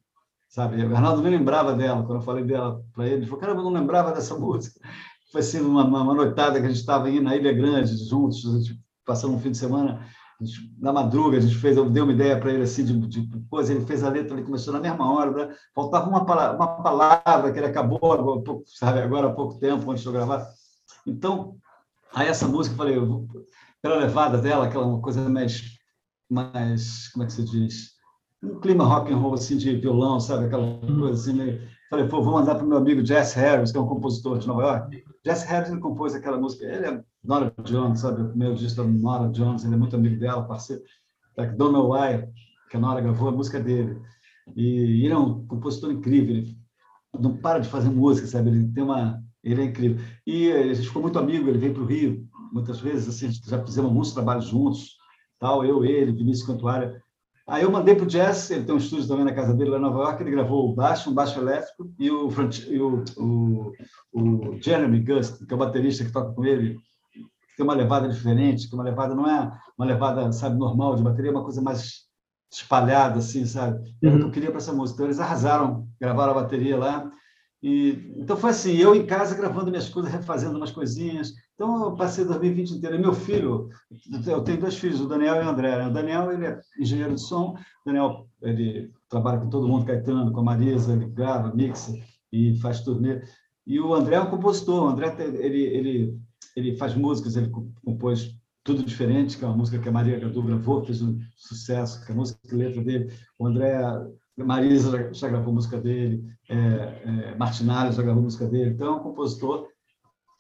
sabe? 0.49 0.83
O 0.83 0.95
Arnaldo 0.95 1.23
nem 1.23 1.33
lembrava 1.33 1.75
dela. 1.75 2.03
Quando 2.05 2.21
eu 2.21 2.23
falei 2.23 2.45
dela 2.45 2.83
para 2.95 3.07
ele, 3.07 3.17
ele 3.17 3.27
falou: 3.27 3.41
Caramba, 3.41 3.61
eu 3.61 3.65
não 3.65 3.73
lembrava 3.73 4.13
dessa 4.13 4.35
música. 4.39 4.81
Foi 5.35 5.41
assim, 5.41 5.61
uma, 5.61 5.83
uma 5.85 6.15
noitada 6.15 6.61
que 6.61 6.67
a 6.67 6.69
gente 6.69 6.79
estava 6.79 7.11
indo 7.11 7.23
na 7.23 7.35
Ilha 7.35 7.53
Grande, 7.53 7.97
juntos, 8.09 8.41
gente 8.65 8.81
passando 9.05 9.35
um 9.35 9.41
fim 9.41 9.51
de 9.51 9.59
semana 9.59 10.07
na 10.79 10.93
madruga, 10.93 11.39
a 11.39 11.41
gente 11.41 11.57
fez, 11.57 11.77
eu 11.77 11.91
dei 11.91 12.05
uma 12.05 12.13
ideia 12.13 12.39
para 12.39 12.53
ele 12.53 12.63
assim 12.63 12.85
de, 12.85 12.97
de 13.09 13.29
coisa, 13.51 13.73
ele 13.73 13.85
fez 13.85 14.05
a 14.05 14.11
letra, 14.11 14.37
ele 14.37 14.47
começou 14.47 14.73
na 14.73 14.79
mesma 14.79 15.13
hora, 15.13 15.33
né? 15.33 15.57
faltava 15.75 16.09
uma 16.09 16.25
palavra, 16.25 16.57
uma 16.57 16.81
palavra 16.81 17.53
que 17.53 17.59
ele 17.59 17.67
acabou 17.67 18.13
agora, 18.13 18.45
sabe, 18.65 19.01
agora 19.01 19.27
há 19.27 19.33
pouco 19.33 19.59
tempo, 19.59 19.91
antes 19.91 20.03
de 20.05 20.09
eu 20.09 20.13
gravar. 20.13 20.47
Então, 21.05 21.57
aí 22.15 22.29
essa 22.29 22.47
música, 22.47 22.75
eu 22.75 22.79
falei, 22.79 22.97
eu, 22.97 23.27
pela 23.83 23.97
levada 23.97 24.39
dela, 24.39 24.67
aquela 24.67 25.01
coisa 25.01 25.29
mais, 25.29 25.65
mais, 26.31 27.09
como 27.09 27.25
é 27.25 27.27
que 27.27 27.33
se 27.33 27.45
diz? 27.45 27.95
Um 28.41 28.61
clima 28.61 28.85
rock 28.85 29.13
and 29.13 29.17
roll, 29.17 29.35
assim, 29.35 29.57
de 29.57 29.75
violão, 29.79 30.21
sabe, 30.21 30.45
aquela 30.45 30.79
coisa 30.79 31.21
assim, 31.21 31.33
meio... 31.33 31.74
falei, 31.95 32.09
pô, 32.09 32.23
vou 32.23 32.35
mandar 32.35 32.57
para 32.57 32.65
o 32.65 32.69
meu 32.69 32.79
amigo 32.79 33.05
Jess 33.05 33.35
Harris, 33.35 33.71
que 33.71 33.79
é 33.79 33.81
um 33.81 33.87
compositor 33.87 34.39
de 34.39 34.47
Nova 34.49 34.63
York, 34.63 35.05
Jess 35.25 35.45
Harris 35.45 35.71
ele 35.71 35.81
compôs 35.81 36.15
aquela 36.15 36.37
música, 36.37 36.65
ele 36.65 36.87
é 36.87 37.05
Nora 37.23 37.55
Jones, 37.63 38.01
sabe? 38.01 38.23
O 38.23 38.29
primeiro 38.29 38.55
disco 38.57 38.83
da 38.83 38.89
Nora 38.89 39.29
Jones, 39.31 39.65
ele 39.65 39.75
é 39.75 39.77
muito 39.77 39.95
amigo 39.95 40.19
dela, 40.19 40.43
parceiro. 40.43 40.83
Like 41.37 41.57
Don't 41.57 41.73
Know 41.73 41.93
Why, 41.93 42.29
que 42.69 42.77
a 42.77 42.81
Nora 42.81 43.01
gravou, 43.01 43.29
a 43.29 43.33
música 43.33 43.61
dele. 43.61 44.01
E 44.57 45.05
ele 45.05 45.13
é 45.13 45.17
um 45.17 45.47
compositor 45.47 45.93
incrível, 45.93 46.37
ele 46.37 46.59
não 47.19 47.37
para 47.37 47.61
de 47.61 47.69
fazer 47.69 47.89
música, 47.91 48.27
sabe? 48.27 48.51
Ele 48.51 48.69
tem 48.73 48.83
uma. 48.83 49.23
Ele 49.43 49.63
é 49.63 49.65
incrível. 49.65 50.05
E 50.27 50.51
a 50.51 50.75
gente 50.75 50.89
ficou 50.89 51.03
muito 51.03 51.19
amigo, 51.19 51.49
ele 51.49 51.59
veio 51.59 51.75
para 51.75 51.83
o 51.83 51.87
Rio 51.87 52.27
muitas 52.53 52.81
vezes, 52.81 53.09
assim, 53.09 53.31
já 53.31 53.65
fizemos 53.65 53.93
muitos 53.93 54.13
trabalhos 54.13 54.47
juntos, 54.47 54.97
tal, 55.41 55.65
eu, 55.65 55.85
ele, 55.85 56.13
Vinícius 56.13 56.47
Cantuária. 56.47 57.03
Aí 57.47 57.63
eu 57.63 57.71
mandei 57.71 57.95
para 57.95 58.05
o 58.05 58.09
Jazz, 58.09 58.51
ele 58.51 58.65
tem 58.65 58.75
um 58.75 58.79
estúdio 58.79 59.07
também 59.07 59.25
na 59.25 59.35
casa 59.35 59.53
dele 59.53 59.71
lá 59.71 59.79
em 59.79 59.83
Nova 59.83 59.99
York, 59.99 60.23
ele 60.23 60.31
gravou 60.31 60.71
o 60.71 60.75
baixo, 60.75 61.11
um 61.11 61.15
baixo 61.15 61.39
elétrico, 61.39 61.93
e 61.99 62.11
o, 62.11 62.31
e 62.69 62.81
o, 62.81 63.05
o, 63.19 63.73
o 64.13 64.63
Jeremy 64.63 65.01
Gust, 65.01 65.45
que 65.47 65.53
é 65.53 65.57
o 65.57 65.59
baterista 65.59 66.05
que 66.05 66.13
toca 66.13 66.33
com 66.33 66.45
ele, 66.45 66.79
tem 67.57 67.65
uma 67.65 67.75
levada 67.75 68.09
diferente, 68.09 68.67
que 68.67 68.75
uma 68.75 68.83
levada 68.83 69.15
não 69.15 69.29
é 69.29 69.53
uma 69.77 69.87
levada, 69.87 70.33
sabe, 70.33 70.57
normal 70.57 70.97
de 70.97 71.03
bateria, 71.03 71.31
é 71.31 71.35
uma 71.35 71.45
coisa 71.45 71.61
mais 71.61 72.05
espalhada, 72.51 73.19
assim, 73.19 73.45
sabe? 73.45 73.95
Era 74.03 74.17
o 74.17 74.19
que 74.21 74.25
eu 74.25 74.31
queria 74.31 74.49
para 74.49 74.59
essa 74.59 74.73
música. 74.73 74.97
Então 74.97 75.07
eles 75.07 75.21
arrasaram, 75.21 75.87
gravaram 76.01 76.33
a 76.33 76.43
bateria 76.43 76.79
lá, 76.79 77.11
e, 77.63 78.13
então 78.17 78.37
foi 78.37 78.51
assim, 78.51 78.77
eu 78.77 78.95
em 78.95 79.07
casa 79.07 79.35
gravando 79.35 79.71
minhas 79.71 79.89
coisas, 79.89 80.13
refazendo 80.13 80.57
umas 80.57 80.71
coisinhas. 80.71 81.33
Então 81.55 81.85
eu 81.85 81.95
passei 81.95 82.25
2020 82.25 82.73
inteiro. 82.73 82.97
E 82.97 82.99
meu 82.99 83.15
filho, 83.15 83.69
eu 84.27 84.43
tenho 84.43 84.61
dois 84.61 84.77
filhos, 84.77 85.01
o 85.01 85.09
Daniel 85.09 85.37
e 85.37 85.47
o 85.47 85.49
André. 85.49 85.87
O 85.87 85.93
Daniel 85.93 86.33
ele 86.33 86.47
é 86.47 86.61
engenheiro 86.79 87.15
de 87.15 87.21
som. 87.21 87.55
O 87.55 87.87
Daniel 87.87 88.27
ele 88.43 88.91
trabalha 89.09 89.39
com 89.39 89.49
todo 89.49 89.69
mundo, 89.69 89.87
Caetano, 89.87 90.33
com 90.33 90.41
a 90.41 90.45
Marisa, 90.45 90.93
ele 90.93 91.07
grava, 91.07 91.55
mixa 91.55 91.93
e 92.33 92.57
faz 92.57 92.81
turnê. 92.81 93.23
E 93.67 93.81
o 93.81 93.95
André 93.95 94.17
é 94.17 94.21
um 94.21 94.31
compositor. 94.31 94.85
O 94.85 94.89
André 94.89 95.15
ele 95.19 95.63
ele 95.63 96.21
ele 96.57 96.77
faz 96.77 96.95
músicas, 96.95 97.37
ele 97.37 97.51
compôs 97.85 98.37
tudo 98.63 98.83
diferente, 98.83 99.37
que 99.37 99.45
é 99.45 99.47
uma 99.47 99.57
música 99.57 99.79
que 99.79 99.89
a 99.89 99.93
Maria 99.93 100.19
Gadu 100.19 100.43
gravou, 100.43 100.85
fez 100.85 101.03
um 101.03 101.19
sucesso, 101.37 102.05
que 102.05 102.11
é 102.11 102.15
a 102.15 102.17
música 102.17 102.39
que 102.49 102.55
letra 102.55 102.83
dele. 102.83 103.13
O 103.39 103.47
André 103.47 103.79
Marisa 104.37 104.91
já, 104.91 105.13
já 105.13 105.29
gravou 105.29 105.53
música 105.53 105.79
dele, 105.81 106.25
é, 106.49 107.37
é, 107.37 107.93
já 107.93 108.03
gravou 108.03 108.23
música 108.23 108.47
dele, 108.47 108.71
então 108.71 108.87
é 108.87 108.97
um 108.97 109.03
compositor. 109.03 109.69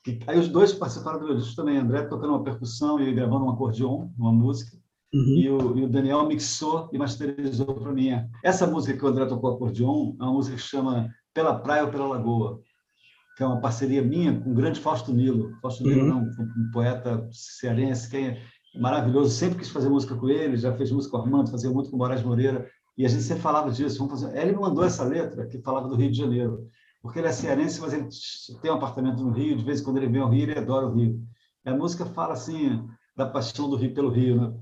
Que, 0.04 0.20
aí 0.26 0.38
os 0.38 0.48
dois 0.48 0.74
participaram 0.74 1.18
do 1.18 1.24
meu 1.24 1.36
disco 1.36 1.56
também, 1.56 1.78
André 1.78 2.02
tocando 2.02 2.34
uma 2.34 2.44
percussão 2.44 3.00
e 3.00 3.10
gravando 3.14 3.46
um 3.46 3.50
acordeon, 3.50 4.10
uma 4.18 4.30
música, 4.30 4.76
uhum. 5.14 5.38
e, 5.38 5.48
o, 5.48 5.78
e, 5.78 5.84
o, 5.84 5.88
Daniel 5.88 6.26
mixou 6.26 6.90
e 6.92 6.98
masterizou 6.98 7.74
para 7.74 7.90
mim. 7.90 8.10
Essa 8.44 8.66
música 8.66 8.98
que 8.98 9.02
o 9.02 9.08
André 9.08 9.24
tocou 9.24 9.54
acordeon 9.54 10.14
é 10.20 10.24
uma 10.24 10.34
música 10.34 10.56
que 10.56 10.62
chama 10.62 11.08
Pela 11.32 11.58
Praia 11.58 11.84
ou 11.84 11.90
Pela 11.90 12.06
Lagoa, 12.06 12.60
que 13.34 13.42
é 13.42 13.46
uma 13.46 13.62
parceria 13.62 14.02
minha 14.02 14.38
com 14.38 14.50
o 14.50 14.54
grande 14.54 14.78
Fausto 14.78 15.10
Nilo. 15.10 15.56
Fausto 15.62 15.82
Nilo 15.82 16.02
uhum. 16.02 16.10
é 16.10 16.14
um, 16.14 16.64
um, 16.66 16.70
poeta 16.70 17.26
cearense 17.32 18.10
que 18.10 18.16
é 18.18 18.42
maravilhoso, 18.78 19.30
sempre 19.30 19.58
quis 19.58 19.70
fazer 19.70 19.88
música 19.88 20.14
com 20.14 20.28
ele, 20.28 20.58
já 20.58 20.76
fez 20.76 20.92
música 20.92 21.12
com 21.12 21.18
o 21.18 21.22
Armando, 21.22 21.50
fazia 21.50 21.70
muito 21.70 21.88
com 21.88 21.96
o 21.96 21.98
Moraes 21.98 22.22
Moreira, 22.22 22.68
e 22.98 23.06
a 23.06 23.08
gente 23.08 23.22
sempre 23.22 23.42
falava 23.42 23.70
disso. 23.70 23.96
Vamos 23.98 24.20
fazer... 24.20 24.38
Ele 24.38 24.52
me 24.52 24.60
mandou 24.60 24.84
essa 24.84 25.02
letra 25.02 25.46
que 25.46 25.62
falava 25.62 25.88
do 25.88 25.96
Rio 25.96 26.10
de 26.10 26.18
Janeiro, 26.18 26.68
porque 27.04 27.18
ele 27.18 27.28
é 27.28 27.32
cearense, 27.32 27.82
mas 27.82 27.92
ele 27.92 28.08
tem 28.62 28.70
um 28.70 28.76
apartamento 28.76 29.22
no 29.22 29.30
Rio. 29.30 29.58
De 29.58 29.62
vez 29.62 29.78
em 29.78 29.84
quando 29.84 29.98
ele 29.98 30.08
vem 30.08 30.22
ao 30.22 30.30
Rio, 30.30 30.44
ele 30.44 30.58
adora 30.58 30.86
o 30.86 30.94
Rio. 30.94 31.20
E 31.62 31.68
a 31.68 31.76
música 31.76 32.06
fala 32.06 32.32
assim 32.32 32.82
da 33.14 33.26
paixão 33.26 33.68
do 33.68 33.76
Rio 33.76 33.92
pelo 33.92 34.08
Rio, 34.08 34.40
né? 34.40 34.58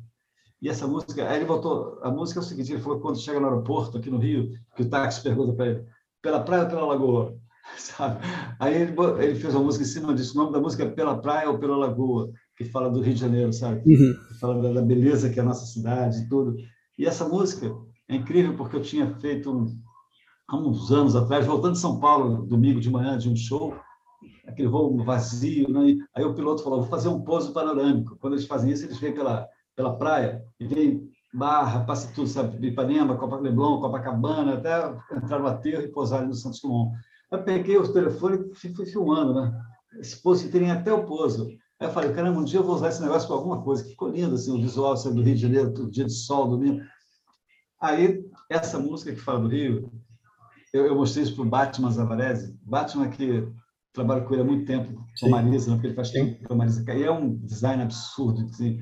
E 0.61 0.69
essa 0.69 0.85
música, 0.89 1.31
aí 1.31 1.37
ele 1.37 1.45
voltou. 1.45 2.01
A 2.03 2.11
música 2.11 2.41
é 2.41 2.43
o 2.43 2.45
seguinte: 2.45 2.73
ele 2.73 2.83
falou 2.83 2.99
quando 2.99 3.21
chega 3.21 3.39
no 3.39 3.47
aeroporto 3.47 3.97
aqui 3.97 4.11
no 4.11 4.19
Rio, 4.19 4.51
que 4.75 4.83
o 4.83 4.91
táxi 4.91 5.23
pergunta 5.23 5.53
para 5.53 5.69
ele, 5.69 5.87
pela 6.21 6.41
praia 6.41 6.65
ou 6.65 6.69
pela 6.69 6.85
lagoa? 6.85 7.39
Sabe? 7.79 8.19
Aí 8.59 8.75
ele, 8.75 8.97
ele 9.21 9.37
fez 9.37 9.55
uma 9.55 9.63
música 9.63 9.85
em 9.85 9.87
cima 9.87 10.13
disso. 10.13 10.37
O 10.37 10.43
nome 10.43 10.53
da 10.53 10.61
música 10.61 10.83
é 10.83 10.91
Pela 10.91 11.17
Praia 11.17 11.49
ou 11.49 11.61
Pela 11.61 11.77
Lagoa, 11.77 12.29
que 12.57 12.65
fala 12.65 12.91
do 12.91 13.01
Rio 13.01 13.15
de 13.15 13.21
Janeiro, 13.21 13.53
sabe? 13.53 13.83
Uhum. 13.87 14.15
Que 14.27 14.35
fala 14.41 14.75
da 14.75 14.83
beleza 14.83 15.31
que 15.31 15.39
é 15.39 15.43
a 15.43 15.47
nossa 15.47 15.65
cidade 15.65 16.19
e 16.19 16.29
tudo. 16.29 16.57
E 16.99 17.07
essa 17.07 17.27
música 17.27 17.73
é 18.09 18.17
incrível 18.17 18.57
porque 18.57 18.75
eu 18.75 18.83
tinha 18.83 19.15
feito 19.21 19.73
há 20.53 20.57
uns 20.57 20.93
anos 20.93 21.17
atrás, 21.17 21.47
voltando 21.47 21.73
de 21.73 21.79
São 21.79 21.99
Paulo, 21.99 22.45
domingo 22.47 22.79
de 22.79 22.91
manhã, 22.91 23.17
de 23.17 23.29
um 23.29 23.35
show, 23.35 23.75
aquele 24.47 24.69
voo 24.69 25.03
vazio, 25.03 25.69
né? 25.71 25.97
aí 26.15 26.25
o 26.25 26.35
piloto 26.35 26.63
falou, 26.63 26.81
vou 26.81 26.91
fazer 26.91 27.09
um 27.09 27.23
pouso 27.23 27.53
panorâmico. 27.53 28.17
Quando 28.21 28.35
eles 28.35 28.47
fazem 28.47 28.71
isso, 28.71 28.85
eles 28.85 28.99
vêm 28.99 29.15
pela, 29.15 29.49
pela 29.75 29.97
praia 29.97 30.45
e 30.61 30.67
vêm 30.67 31.11
Barra, 31.35 31.83
passa 31.87 32.13
tudo, 32.15 32.29
sabe? 32.29 32.67
Ipanema, 32.67 33.17
Copa 33.17 33.37
Leblon, 33.37 33.81
Copacabana, 33.81 34.53
até 34.53 34.95
entrar 35.17 35.39
no 35.39 35.47
aterro 35.47 35.83
e 35.83 35.89
pousar 35.89 36.27
no 36.27 36.35
Santos 36.35 36.61
Dumont. 36.61 36.95
Eu 37.31 37.43
peguei 37.43 37.79
o 37.79 37.91
telefone 37.91 38.51
e 38.53 38.75
fui 38.75 38.85
filmando, 38.85 39.33
né? 39.33 39.59
esse 39.99 40.21
poço 40.21 40.51
tem 40.51 40.71
até 40.71 40.93
o 40.93 41.07
pouso. 41.07 41.49
Aí 41.81 41.89
eu 41.89 41.91
falei, 41.91 42.13
caramba, 42.13 42.39
um 42.39 42.45
dia 42.45 42.61
eu 42.61 42.65
vou 42.65 42.75
usar 42.75 42.91
esse 42.91 43.01
negócio 43.01 43.27
para 43.27 43.39
alguma 43.39 43.63
coisa. 43.63 43.83
Ficou 43.83 44.11
lindo, 44.11 44.35
assim, 44.35 44.53
o 44.53 44.61
visual 44.61 44.95
saindo 44.95 45.17
do 45.17 45.23
Rio 45.23 45.35
de 45.35 45.41
Janeiro, 45.41 45.73
todo 45.73 45.91
dia 45.91 46.05
de 46.05 46.13
sol, 46.13 46.51
domingo. 46.51 46.83
Aí, 47.81 48.23
essa 48.51 48.79
música 48.79 49.13
que 49.13 49.21
fala 49.21 49.41
do 49.41 49.49
Rio, 49.49 49.91
eu, 50.73 50.87
eu 50.87 50.97
mostrei 50.97 51.25
isso 51.25 51.35
para 51.35 51.45
o 51.45 51.49
Batman 51.49 51.91
Zavarese. 51.91 52.59
Batman 52.63 53.09
que 53.09 53.47
trabalho 53.93 54.25
com 54.25 54.33
ele 54.33 54.43
há 54.43 54.47
muito 54.47 54.65
tempo, 54.65 55.05
com 55.21 55.27
a 55.27 55.29
Marisa, 55.29 55.71
né, 55.71 55.77
porque 55.77 55.89
ele 55.89 55.95
faz 55.95 56.11
tempo 56.11 56.43
com 56.47 56.55
a 56.55 56.57
Marisa. 56.57 56.85
E 56.91 57.03
é 57.03 57.11
um 57.11 57.37
design 57.37 57.83
absurdo. 57.83 58.45
Assim. 58.47 58.81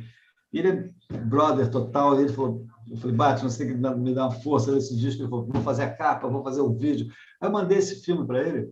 Ele 0.52 0.68
é 0.68 1.18
brother 1.24 1.68
total. 1.68 2.20
ele 2.20 2.32
falou, 2.32 2.64
eu 2.88 2.96
falei, 2.96 3.16
Batman, 3.16 3.50
você 3.50 3.64
tem 3.64 3.74
que 3.74 3.98
me 3.98 4.14
dar 4.14 4.28
uma 4.28 4.30
força 4.30 4.72
nesse 4.72 4.96
disco. 4.96 5.22
Ele 5.22 5.28
falou, 5.28 5.46
vou 5.46 5.62
fazer 5.62 5.82
a 5.82 5.94
capa, 5.94 6.28
vou 6.28 6.44
fazer 6.44 6.60
o 6.60 6.72
vídeo. 6.72 7.08
Aí 7.40 7.48
eu 7.48 7.52
mandei 7.52 7.78
esse 7.78 8.04
filme 8.04 8.26
para 8.26 8.40
ele. 8.46 8.68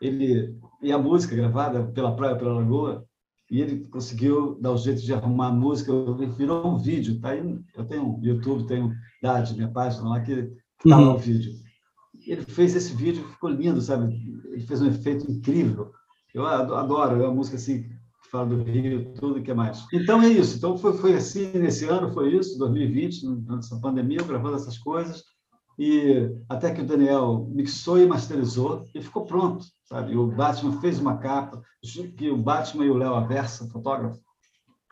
ele. 0.00 0.58
E 0.82 0.90
a 0.90 0.98
música 0.98 1.36
gravada 1.36 1.84
pela 1.84 2.16
praia, 2.16 2.36
pela 2.36 2.54
lagoa, 2.54 3.04
e 3.48 3.60
ele 3.60 3.84
conseguiu 3.88 4.58
dar 4.60 4.72
o 4.72 4.76
jeito 4.76 5.02
de 5.02 5.12
arrumar 5.12 5.48
a 5.48 5.52
música, 5.52 5.92
virou 6.36 6.66
um 6.66 6.78
vídeo. 6.78 7.20
Tá 7.20 7.30
aí, 7.30 7.58
eu 7.76 7.84
tenho 7.84 8.18
YouTube, 8.22 8.66
tenho 8.66 8.92
Dade, 9.22 9.54
minha 9.54 9.68
página 9.68 10.08
lá, 10.08 10.20
que 10.20 10.32
está 10.32 10.96
uhum. 10.96 11.06
lá 11.06 11.14
o 11.14 11.18
vídeo 11.18 11.52
ele 12.32 12.42
fez 12.42 12.74
esse 12.74 12.94
vídeo, 12.94 13.28
ficou 13.28 13.50
lindo, 13.50 13.80
sabe? 13.80 14.14
Ele 14.52 14.66
fez 14.66 14.80
um 14.80 14.86
efeito 14.86 15.30
incrível. 15.30 15.92
Eu 16.34 16.46
adoro, 16.46 17.20
é 17.20 17.26
uma 17.26 17.34
música 17.34 17.56
assim 17.56 17.82
que 17.82 18.30
fala 18.30 18.46
do 18.46 18.62
Rio, 18.62 19.12
tudo 19.14 19.42
que 19.42 19.50
é 19.50 19.54
mais. 19.54 19.84
Então 19.92 20.22
é 20.22 20.28
isso. 20.28 20.56
Então 20.56 20.78
foi, 20.78 20.92
foi 20.92 21.14
assim 21.14 21.50
nesse 21.54 21.86
ano, 21.86 22.12
foi 22.12 22.34
isso, 22.34 22.58
2020, 22.58 23.26
durante 23.26 23.66
essa 23.66 23.80
pandemia, 23.80 24.22
gravando 24.22 24.56
essas 24.56 24.78
coisas 24.78 25.24
e 25.82 26.30
até 26.46 26.74
que 26.74 26.82
o 26.82 26.86
Daniel 26.86 27.48
mixou 27.50 27.98
e 27.98 28.06
masterizou 28.06 28.86
e 28.94 29.00
ficou 29.00 29.24
pronto, 29.24 29.64
sabe? 29.86 30.14
O 30.14 30.26
Batman 30.26 30.78
fez 30.78 30.98
uma 30.98 31.16
capa, 31.16 31.62
que 32.18 32.30
o 32.30 32.36
Batman 32.36 32.84
e 32.84 32.90
o 32.90 32.98
Léo 32.98 33.14
Aversa, 33.14 33.66
fotógrafo, 33.66 34.20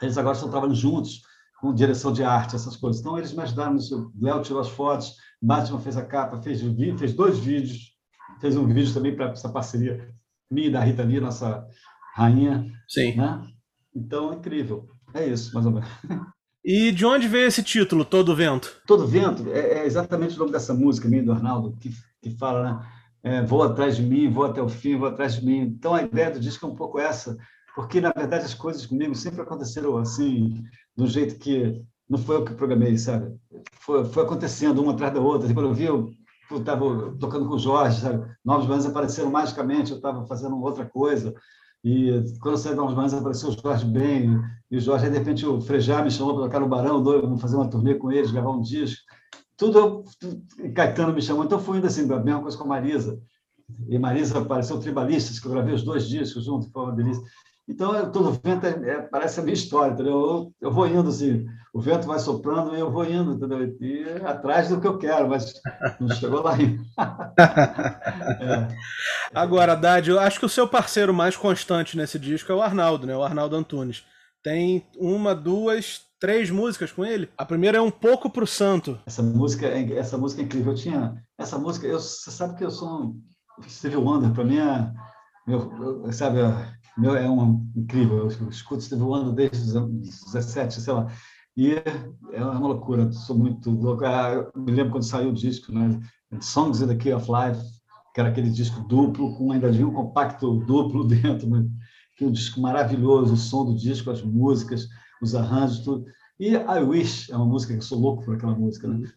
eles 0.01 0.17
agora 0.17 0.35
estão 0.35 0.49
trabalhando 0.49 0.75
juntos 0.75 1.21
com 1.61 1.75
direção 1.75 2.11
de 2.11 2.25
arte, 2.25 2.57
essas 2.57 2.75
coisas. 2.75 3.03
Então 3.03 3.19
eles 3.19 3.35
me 3.35 3.43
ajudaram. 3.43 3.77
O 3.77 4.13
Léo 4.19 4.41
tirou 4.41 4.63
as 4.63 4.71
fotos, 4.71 5.15
Batman 5.41 5.81
fez 5.81 5.97
a 5.97 6.05
capa, 6.05 6.43
fez, 6.43 6.61
fez 6.99 7.15
dois 7.15 7.39
vídeos, 7.39 7.93
fez 8.41 8.57
um 8.57 8.67
vídeo 8.67 8.93
também 8.93 9.15
para 9.15 9.31
essa 9.31 9.49
parceria 9.49 10.13
minha 10.51 10.69
e 10.69 10.71
da 10.71 10.81
Rita 10.81 11.03
Lee, 11.03 11.21
nossa 11.21 11.67
rainha. 12.15 12.67
Sim. 12.89 13.15
Né? 13.17 13.47
Então, 13.95 14.33
incrível. 14.33 14.89
É 15.15 15.27
isso, 15.27 15.55
mais 15.55 15.67
ou 15.67 15.73
menos. 15.73 15.89
E 16.65 16.93
de 16.93 17.07
onde 17.07 17.29
veio 17.29 17.47
esse 17.47 17.63
título, 17.63 18.05
Todo 18.05 18.35
Vento? 18.35 18.83
Todo 18.87 19.07
Vento 19.07 19.49
é, 19.51 19.79
é 19.79 19.87
exatamente 19.87 20.37
o 20.37 20.39
nome 20.39 20.53
dessa 20.53 20.75
música 20.75 21.09
minha 21.09 21.23
do 21.23 21.33
Arnaldo, 21.33 21.77
que, 21.81 21.91
que 22.21 22.31
fala, 22.37 22.63
né? 22.63 22.87
É, 23.23 23.43
vou 23.43 23.63
atrás 23.63 23.97
de 23.97 24.03
mim, 24.03 24.31
vou 24.31 24.45
até 24.45 24.63
o 24.63 24.69
fim, 24.69 24.97
vou 24.97 25.09
atrás 25.09 25.37
de 25.37 25.45
mim. 25.45 25.61
Então, 25.61 25.95
a 25.95 26.03
ideia 26.03 26.31
do 26.31 26.41
disco 26.41 26.67
é 26.67 26.69
um 26.69 26.75
pouco 26.75 26.99
essa, 26.99 27.37
porque, 27.75 28.01
na 28.01 28.13
verdade, 28.13 28.45
as 28.45 28.55
coisas 28.55 28.87
comigo 28.87 29.15
sempre 29.15 29.41
aconteceram 29.41 29.97
assim, 29.97 30.63
do 30.97 31.07
jeito 31.07 31.39
que 31.39 31.83
não 32.09 32.19
foi 32.19 32.37
eu 32.37 32.45
que 32.45 32.55
programei, 32.55 32.97
sabe? 32.97 33.37
Foi, 33.73 34.05
foi 34.05 34.23
acontecendo 34.23 34.83
uma 34.83 34.93
atrás 34.93 35.13
da 35.13 35.21
outra. 35.21 35.53
Quando 35.53 35.69
eu 35.69 35.75
vi, 35.75 35.85
eu 35.85 36.11
estava 36.51 37.15
tocando 37.19 37.47
com 37.47 37.55
o 37.55 37.59
Jorge, 37.59 38.01
sabe? 38.01 38.27
Novos 38.45 38.67
Banhos 38.67 38.87
apareceram 38.87 39.31
magicamente, 39.31 39.91
eu 39.91 39.99
estava 39.99 40.27
fazendo 40.27 40.59
outra 40.61 40.87
coisa. 40.87 41.35
E 41.85 42.11
quando 42.41 42.55
eu 42.55 42.59
saí 42.59 42.75
Novos 42.75 42.95
Banhos, 42.95 43.15
apareceu 43.15 43.51
o 43.51 43.53
Jorge 43.53 43.85
bem. 43.85 44.41
E 44.71 44.77
o 44.77 44.81
Jorge, 44.81 45.11
de 45.11 45.19
repente, 45.19 45.47
o 45.47 45.61
Frejá 45.61 46.03
me 46.03 46.11
chamou 46.11 46.35
para 46.35 46.45
tocar 46.45 46.61
no 46.61 46.69
Barão, 46.69 47.03
vamos 47.03 47.41
fazer 47.41 47.57
uma 47.57 47.69
turnê 47.69 47.95
com 47.95 48.11
eles, 48.11 48.31
gravar 48.31 48.51
um 48.51 48.61
disco. 48.61 49.03
Tudo, 49.57 50.05
tudo 50.19 50.43
Caetano 50.75 51.13
me 51.13 51.23
chamou. 51.23 51.45
Então, 51.45 51.61
fui 51.61 51.79
indo 51.79 51.87
assim, 51.87 52.11
a 52.11 52.19
mesma 52.19 52.43
coisa 52.43 52.57
com 52.57 52.65
a 52.65 52.69
Marisa. 52.69 53.21
E 53.89 53.99
Marisa 53.99 54.39
apareceu 54.39 54.79
Tribalistas, 54.81 55.39
que 55.39 55.47
eu 55.47 55.53
gravei 55.53 55.75
os 55.75 55.83
dois 55.83 56.09
discos 56.09 56.45
juntos, 56.45 56.71
foi 56.73 56.83
uma 56.83 56.93
delícia. 56.93 57.23
Então, 57.69 58.11
todo 58.11 58.41
vento 58.43 58.67
é, 58.67 58.71
é, 58.71 59.03
parece 59.03 59.41
a 59.41 59.43
minha 59.43 59.53
história, 59.53 59.93
entendeu? 59.93 60.15
Eu, 60.15 60.55
eu, 60.63 60.73
vou 60.73 60.87
indo 60.87 61.11
assim, 61.11 61.45
o 61.75 61.81
vento 61.81 62.07
vai 62.07 62.19
soprando 62.19 62.75
e 62.75 62.81
eu 62.81 62.91
vou 62.91 63.05
indo, 63.05 63.33
entendeu? 63.33 63.63
E 63.79 64.05
atrás 64.25 64.71
do 64.71 64.81
que 64.81 64.87
eu 64.87 64.97
quero, 64.97 65.29
mas 65.29 65.53
não 66.01 66.09
chegou 66.09 66.43
lá 66.43 66.55
ainda. 66.55 66.83
é. 68.41 68.69
Agora, 69.35 69.77
Dade, 69.77 70.09
eu 70.09 70.19
acho 70.19 70.39
que 70.39 70.47
o 70.47 70.49
seu 70.49 70.67
parceiro 70.67 71.13
mais 71.13 71.37
constante 71.37 71.95
nesse 71.95 72.19
disco 72.19 72.51
é 72.51 72.55
o 72.55 72.63
Arnaldo, 72.63 73.07
né? 73.07 73.15
O 73.15 73.23
Arnaldo 73.23 73.55
Antunes. 73.55 74.03
Tem 74.43 74.87
uma, 74.97 75.35
duas, 75.35 76.01
três 76.19 76.51
músicas 76.51 76.91
com 76.91 77.05
ele. 77.05 77.29
A 77.37 77.45
primeira 77.45 77.77
é 77.77 77.81
Um 77.83 77.91
Pouco 77.91 78.31
Pro 78.31 78.47
Santo. 78.47 78.99
Essa 79.07 79.23
música, 79.23 79.67
é, 79.67 79.93
essa 79.93 80.17
música 80.17 80.41
é 80.41 80.45
incrível. 80.47 80.73
Eu 80.73 80.79
tinha... 80.79 81.23
Essa 81.37 81.59
música, 81.59 81.87
eu, 81.87 82.01
você 82.01 82.31
sabe 82.31 82.57
que 82.57 82.65
eu 82.65 82.71
sou 82.71 82.89
um... 82.89 83.21
Stevie 83.69 83.97
Wonder, 83.97 84.33
para 84.33 84.45
mim 84.45 84.59
é... 84.59 84.91
Meu, 85.47 86.13
sabe, 86.13 86.41
meu, 86.99 87.17
é 87.17 87.29
um 87.31 87.71
incrível. 87.77 88.29
Eu 88.29 88.49
escuto 88.49 88.83
Steve 88.83 89.03
Wonder 89.03 89.33
desde 89.33 89.79
os 89.79 90.33
17, 90.33 90.81
sei 90.81 90.93
lá. 90.93 91.07
E 91.57 91.75
é 92.33 92.45
uma 92.45 92.69
loucura, 92.69 93.11
sou 93.13 93.37
muito 93.37 93.71
louco. 93.71 94.05
Ah, 94.05 94.51
me 94.57 94.73
lembro 94.73 94.93
quando 94.93 95.05
saiu 95.05 95.31
o 95.31 95.35
disco, 95.35 95.73
né? 95.73 96.01
Songs 96.41 96.81
in 96.81 96.87
the 96.87 96.95
Key 96.95 97.13
of 97.13 97.27
Life, 97.31 97.61
que 98.15 98.21
era 98.21 98.29
aquele 98.29 98.51
disco 98.51 98.87
duplo, 98.87 99.37
com 99.37 99.53
ainda 99.53 99.71
de 99.71 99.85
um 99.85 99.93
compacto 99.93 100.59
duplo 100.67 101.03
dentro, 101.09 101.49
né? 101.49 101.65
que 102.17 102.25
um 102.25 102.33
disco 102.33 102.61
maravilhoso, 102.61 103.35
o 103.35 103.37
som 103.37 103.65
do 103.65 103.77
disco, 103.77 104.11
as 104.11 104.23
músicas, 104.23 104.89
os 105.23 105.37
arranjos, 105.37 105.81
tudo. 105.81 106.05
E 106.41 106.55
I 106.55 106.83
Wish 106.85 107.33
é 107.33 107.37
uma 107.37 107.47
música 107.47 107.73
que 107.73 107.81
eu 107.81 107.83
sou 107.85 107.99
louco 107.99 108.25
por 108.25 108.37
aquela 108.37 108.55
música. 108.55 108.87
Né? 108.87 109.13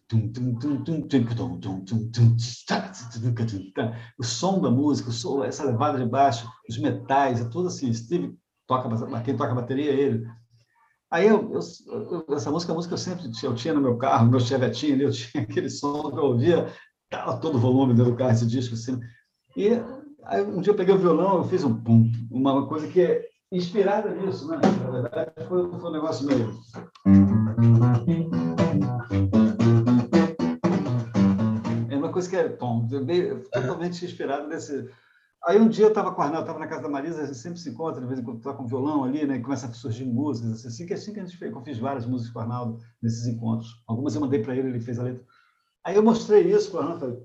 O 4.18 4.24
som 4.24 4.60
da 4.60 4.70
música, 4.70 5.10
o 5.10 5.12
som, 5.12 5.44
essa 5.44 5.64
levada 5.64 5.98
de 5.98 6.04
baixo, 6.04 6.50
os 6.68 6.76
metais, 6.78 7.40
é 7.40 7.44
tudo 7.44 7.68
assim. 7.68 7.94
Steve 7.94 8.36
toca, 8.66 8.88
quem 9.22 9.36
toca 9.36 9.54
bateria 9.54 9.92
é 9.92 10.00
ele. 10.00 10.26
Aí 11.12 11.28
eu, 11.28 11.52
eu, 11.52 12.24
essa 12.30 12.50
música, 12.50 12.72
a 12.72 12.74
música 12.74 12.94
eu 12.94 12.98
sempre 12.98 13.30
eu 13.42 13.54
tinha 13.54 13.74
no 13.74 13.82
meu 13.82 13.98
carro, 13.98 14.24
no 14.24 14.30
meu 14.30 14.40
chevetinho 14.40 14.94
ali, 14.94 15.04
eu 15.04 15.12
tinha 15.12 15.44
aquele 15.44 15.68
som 15.68 16.10
que 16.10 16.18
eu 16.18 16.24
ouvia, 16.24 16.72
tava 17.10 17.36
todo 17.36 17.56
o 17.56 17.60
volume 17.60 17.94
dentro 17.94 18.12
do 18.12 18.16
carro, 18.16 18.32
esse 18.32 18.46
disco 18.46 18.74
assim. 18.74 18.98
E 19.56 19.68
aí, 20.24 20.42
um 20.42 20.60
dia 20.60 20.72
eu 20.72 20.76
peguei 20.76 20.94
o 20.94 20.98
violão, 20.98 21.36
eu 21.36 21.44
fiz 21.44 21.62
um 21.62 21.74
pum, 21.74 22.10
uma 22.30 22.66
coisa 22.66 22.88
que 22.88 23.00
é 23.00 23.28
inspirada 23.52 24.10
nisso, 24.10 24.48
né? 24.48 24.58
Na 24.82 24.90
verdade, 24.90 25.30
foi, 25.46 25.70
foi 25.70 25.90
um 25.90 25.92
negócio 25.92 26.26
meio. 26.26 26.58
É 31.90 31.96
uma 31.96 32.10
coisa 32.10 32.28
que 32.28 32.36
é 32.36 32.48
tom, 32.48 32.88
totalmente 33.52 34.04
inspirado 34.04 34.48
nesse. 34.48 34.88
Aí 35.44 35.60
um 35.60 35.68
dia 35.68 35.86
eu 35.86 35.88
estava 35.88 36.12
com 36.12 36.20
o 36.20 36.24
Arnaldo, 36.24 36.42
estava 36.42 36.60
na 36.60 36.68
casa 36.68 36.82
da 36.82 36.88
Marisa, 36.88 37.22
a 37.22 37.26
gente 37.26 37.36
sempre 37.36 37.58
se 37.58 37.68
encontra, 37.68 38.00
de 38.00 38.06
vez 38.06 38.20
em 38.20 38.22
quando 38.22 38.40
toca 38.40 38.58
com 38.58 38.66
violão 38.66 39.04
ali, 39.04 39.26
né? 39.26 39.36
E 39.36 39.42
começa 39.42 39.66
a 39.66 39.72
surgir 39.72 40.04
músicas, 40.04 40.64
assim, 40.64 40.86
que 40.86 40.92
é 40.92 40.96
assim 40.96 41.12
que 41.12 41.20
a 41.20 41.24
gente 41.24 41.36
fez. 41.36 41.52
Eu 41.52 41.60
fiz 41.62 41.78
várias 41.78 42.06
músicas 42.06 42.32
com 42.32 42.38
o 42.38 42.42
Arnaldo 42.42 42.78
nesses 43.02 43.26
encontros. 43.26 43.82
Algumas 43.86 44.14
eu 44.14 44.20
mandei 44.20 44.40
para 44.40 44.56
ele, 44.56 44.68
ele 44.68 44.80
fez 44.80 44.98
a 44.98 45.02
letra. 45.02 45.22
Aí 45.84 45.96
eu 45.96 46.02
mostrei 46.02 46.42
isso 46.42 46.70
para 46.70 46.80
o 46.80 46.82
Arnaldo, 46.84 47.00
falei. 47.00 47.18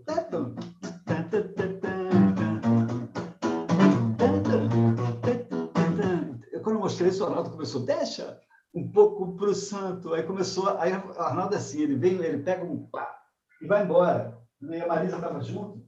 Mostrei 6.87 7.09
isso, 7.09 7.23
o 7.23 7.27
Arnaldo 7.27 7.49
começou, 7.49 7.81
deixa 7.81 8.39
um 8.73 8.89
pouco 8.89 9.35
para 9.35 9.49
o 9.49 9.55
santo. 9.55 10.13
Aí 10.13 10.23
começou, 10.23 10.77
aí 10.79 10.93
o 10.93 11.19
Arnaldo 11.19 11.55
é 11.55 11.57
assim, 11.57 11.81
ele 11.81 11.95
vem, 11.95 12.13
ele 12.13 12.43
pega 12.43 12.63
um 12.63 12.87
pá 12.87 13.13
e 13.61 13.67
vai 13.67 13.83
embora. 13.83 14.37
E 14.61 14.75
a 14.75 14.87
Marisa 14.87 15.17
estava 15.17 15.41
junto. 15.41 15.85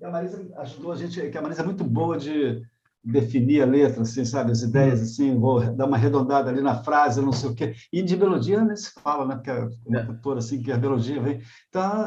E 0.00 0.04
a 0.04 0.10
Marisa 0.10 0.50
ajudou 0.58 0.92
a 0.92 0.96
gente, 0.96 1.30
que 1.30 1.38
a 1.38 1.42
Marisa 1.42 1.62
é 1.62 1.64
muito 1.64 1.84
boa 1.84 2.16
de 2.16 2.62
definir 3.04 3.62
a 3.62 3.66
letra, 3.66 4.02
assim, 4.02 4.24
sabe, 4.24 4.52
as 4.52 4.62
ideias, 4.62 5.00
uhum. 5.00 5.04
assim, 5.04 5.38
vou 5.38 5.60
dar 5.74 5.86
uma 5.86 5.96
arredondada 5.96 6.48
ali 6.48 6.60
na 6.60 6.82
frase, 6.84 7.20
não 7.20 7.32
sei 7.32 7.50
o 7.50 7.54
quê. 7.54 7.74
E 7.92 8.00
de 8.00 8.16
melodia 8.16 8.64
nem 8.64 8.76
se 8.76 8.92
fala, 8.92 9.26
né, 9.26 9.34
porque 9.34 9.50
é 9.50 9.68
uma 9.86 10.00
é. 10.00 10.06
cantora, 10.06 10.38
assim, 10.38 10.62
que 10.62 10.70
a 10.70 10.78
melodia 10.78 11.20
vem. 11.20 11.42
Então, 11.68 12.06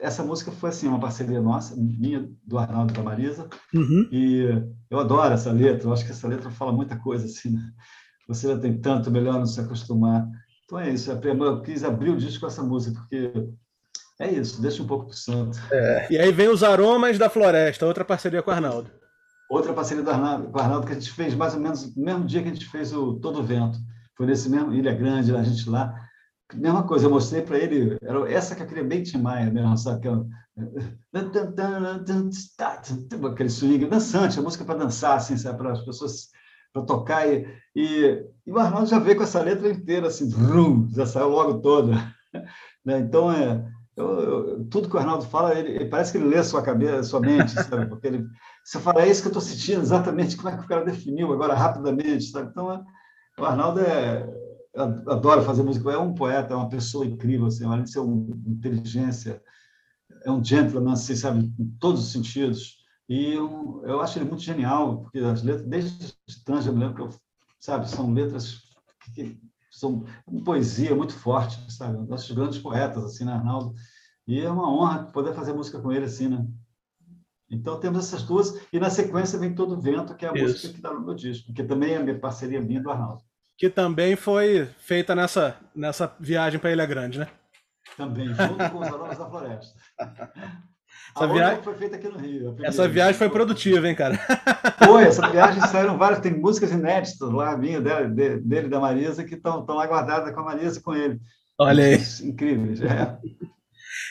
essa 0.00 0.22
música 0.22 0.50
foi 0.50 0.70
assim 0.70 0.88
uma 0.88 1.00
parceria 1.00 1.40
nossa, 1.40 1.74
minha, 1.76 2.28
do 2.44 2.58
Arnaldo 2.58 2.92
e 2.92 2.96
da 2.96 3.02
Marisa, 3.02 3.48
uhum. 3.74 4.08
e 4.10 4.46
eu 4.90 4.98
adoro 4.98 5.34
essa 5.34 5.52
letra, 5.52 5.88
eu 5.88 5.92
acho 5.92 6.04
que 6.04 6.10
essa 6.10 6.26
letra 6.26 6.50
fala 6.50 6.72
muita 6.72 6.96
coisa 6.96 7.26
assim, 7.26 7.50
né? 7.50 7.62
você 8.26 8.48
já 8.48 8.56
tem 8.56 8.80
tanto, 8.80 9.10
melhor 9.10 9.34
não 9.34 9.46
se 9.46 9.60
acostumar. 9.60 10.26
Então 10.64 10.78
é 10.78 10.90
isso, 10.90 11.10
eu 11.10 11.62
quis 11.62 11.82
abrir 11.82 12.10
o 12.10 12.16
disco 12.16 12.40
com 12.40 12.46
essa 12.46 12.62
música, 12.62 13.00
porque 13.00 13.32
é 14.20 14.30
isso, 14.30 14.62
deixa 14.62 14.82
um 14.82 14.86
pouco 14.86 15.06
pro 15.06 15.16
santo. 15.16 15.58
É. 15.72 16.06
E 16.12 16.18
aí 16.18 16.30
vem 16.30 16.48
os 16.48 16.62
Aromas 16.62 17.18
da 17.18 17.28
Floresta, 17.28 17.86
outra 17.86 18.04
parceria 18.04 18.42
com 18.42 18.50
o 18.50 18.54
Arnaldo. 18.54 18.90
Outra 19.50 19.72
parceria 19.72 20.04
do 20.04 20.10
Arnaldo, 20.10 20.48
com 20.48 20.58
o 20.58 20.62
Arnaldo 20.62 20.86
que 20.86 20.92
a 20.92 20.94
gente 20.94 21.10
fez 21.10 21.34
mais 21.34 21.54
ou 21.54 21.60
menos 21.60 21.94
no 21.96 22.04
mesmo 22.04 22.24
dia 22.24 22.40
que 22.40 22.48
a 22.48 22.52
gente 22.52 22.66
fez 22.66 22.92
o 22.92 23.14
Todo 23.14 23.42
Vento. 23.42 23.78
Foi 24.16 24.26
nesse 24.26 24.48
mesmo 24.48 24.72
Ilha 24.72 24.94
Grande, 24.94 25.34
a 25.34 25.42
gente 25.42 25.68
lá. 25.68 25.92
Mesma 26.54 26.82
coisa, 26.82 27.06
eu 27.06 27.10
mostrei 27.10 27.42
para 27.42 27.58
ele, 27.58 27.96
era 28.02 28.32
essa 28.32 28.54
que 28.54 28.62
eu 28.62 28.66
queria 28.66 28.84
bem 28.84 29.02
Tim 29.02 29.18
Maia 29.18 29.50
mesmo, 29.50 29.76
sabe? 29.76 29.98
Aquela... 29.98 30.26
Aquele 33.32 33.48
swing 33.48 33.86
dançante, 33.86 34.38
a 34.38 34.42
música 34.42 34.64
para 34.64 34.78
dançar, 34.78 35.16
assim, 35.16 35.36
sabe? 35.36 35.58
para 35.58 35.72
as 35.72 35.84
pessoas 35.84 36.28
para 36.72 36.82
tocar. 36.82 37.26
E, 37.28 37.46
e, 37.74 38.24
e, 38.46 38.52
o 38.52 38.58
Arnaldo 38.58 38.88
já 38.88 38.98
veio 38.98 39.16
com 39.16 39.22
essa 39.22 39.42
letra 39.42 39.68
inteira, 39.70 40.08
assim, 40.08 40.28
brum, 40.28 40.88
já 40.92 41.06
saiu 41.06 41.28
logo 41.28 41.60
toda. 41.60 41.92
Né? 42.82 42.98
Então, 43.00 43.30
é, 43.30 43.62
eu, 43.94 44.20
eu, 44.20 44.64
tudo 44.70 44.88
que 44.88 44.96
o 44.96 44.98
Arnaldo 44.98 45.26
fala, 45.26 45.54
ele, 45.54 45.72
ele, 45.72 45.84
parece 45.84 46.10
que 46.10 46.16
ele 46.16 46.28
lê 46.28 46.38
a 46.38 46.42
sua 46.42 46.62
cabeça, 46.62 47.00
a 47.00 47.02
sua 47.02 47.20
mente, 47.20 47.50
sabe? 47.52 47.86
Porque 47.86 48.06
ele, 48.06 48.26
você 48.64 48.80
fala, 48.80 49.02
é 49.02 49.10
isso 49.10 49.20
que 49.20 49.28
eu 49.28 49.38
estou 49.38 49.42
sentindo, 49.42 49.82
exatamente 49.82 50.34
como 50.34 50.48
é 50.48 50.56
que 50.56 50.64
o 50.64 50.66
cara 50.66 50.82
definiu 50.82 51.30
agora 51.30 51.52
rapidamente, 51.52 52.24
sabe? 52.24 52.48
Então, 52.48 52.72
é, 52.72 52.82
o 53.38 53.44
Arnaldo 53.44 53.80
é, 53.80 54.26
adoro 54.74 55.42
fazer 55.42 55.62
música, 55.62 55.90
é 55.90 55.98
um 55.98 56.14
poeta, 56.14 56.54
é 56.54 56.56
uma 56.56 56.68
pessoa 56.68 57.04
incrível, 57.04 57.46
assim, 57.46 57.64
além 57.64 57.84
de 57.84 57.90
ser 57.90 58.00
uma 58.00 58.36
inteligência, 58.46 59.42
é 60.24 60.30
um 60.30 60.42
gentleman, 60.42 60.92
assim, 60.92 61.16
sabe, 61.16 61.52
em 61.58 61.66
todos 61.78 62.02
os 62.04 62.12
sentidos. 62.12 62.78
E 63.08 63.32
eu, 63.32 63.82
eu 63.84 64.00
acho 64.00 64.18
ele 64.18 64.28
muito 64.28 64.42
genial, 64.42 65.02
porque 65.02 65.18
as 65.18 65.42
letras, 65.42 65.66
desde 65.66 66.14
trans, 66.44 66.66
eu 66.66 66.72
me 66.72 66.80
lembro 66.80 66.94
que 66.94 67.02
eu, 67.02 67.20
sabe, 67.58 67.88
são 67.88 68.12
letras 68.12 68.62
que, 69.14 69.40
são 69.70 70.04
uma 70.26 70.44
poesia 70.44 70.94
muito 70.94 71.14
forte, 71.14 71.58
sabe, 71.72 71.96
um 71.96 72.06
nossos 72.06 72.30
grandes 72.30 72.58
poetas, 72.58 73.04
assim, 73.04 73.24
né, 73.24 73.32
Arnaldo? 73.32 73.74
E 74.26 74.40
é 74.40 74.50
uma 74.50 74.70
honra 74.72 75.04
poder 75.12 75.34
fazer 75.34 75.52
música 75.52 75.80
com 75.80 75.90
ele, 75.90 76.04
assim, 76.04 76.28
né? 76.28 76.46
Então 77.50 77.80
temos 77.80 77.98
essas 78.06 78.22
duas, 78.22 78.54
e 78.72 78.78
na 78.78 78.90
sequência 78.90 79.38
vem 79.38 79.54
Todo 79.54 79.74
o 79.74 79.80
Vento, 79.80 80.14
que 80.14 80.24
é 80.24 80.28
a 80.28 80.32
Isso. 80.34 80.44
música 80.44 80.68
que 80.68 80.76
está 80.76 80.94
no 80.94 81.04
meu 81.04 81.14
disco, 81.14 81.52
que 81.52 81.64
também 81.64 81.94
é 81.94 81.96
a 81.96 82.02
minha 82.02 82.18
parceria 82.18 82.60
minha 82.60 82.80
do 82.80 82.90
Arnaldo. 82.90 83.22
Que 83.60 83.68
também 83.68 84.16
foi 84.16 84.66
feita 84.78 85.14
nessa, 85.14 85.54
nessa 85.76 86.10
viagem 86.18 86.58
para 86.58 86.72
Ilha 86.72 86.86
Grande, 86.86 87.18
né? 87.18 87.28
Também, 87.94 88.28
junto 88.28 88.70
com 88.70 88.78
os 88.78 88.86
Aromas 88.86 89.18
da 89.18 89.28
Floresta. 89.28 89.74
Essa 91.14 91.26
viagem 91.26 91.62
foi 91.62 91.74
feita 91.74 91.96
aqui 91.96 92.08
no 92.08 92.18
Rio. 92.18 92.56
Essa 92.62 92.88
viagem 92.88 93.18
foi 93.18 93.28
produtiva, 93.28 93.86
hein, 93.86 93.94
cara? 93.94 94.18
Foi, 94.82 95.02
essa 95.02 95.28
viagem 95.28 95.60
saíram 95.66 95.98
várias, 95.98 96.20
tem 96.20 96.32
músicas 96.32 96.72
inéditas 96.72 97.30
lá, 97.30 97.54
minha, 97.54 97.80
dele, 97.82 98.38
dele 98.38 98.68
da 98.68 98.80
Marisa, 98.80 99.24
que 99.24 99.34
estão 99.34 99.66
lá 99.66 99.86
guardadas 99.86 100.32
com 100.32 100.40
a 100.40 100.44
Marisa 100.44 100.78
e 100.78 100.82
com 100.82 100.94
ele. 100.94 101.20
Olha 101.58 101.84
aí. 101.84 101.98
Incríveis, 102.22 102.80
é. 102.80 103.18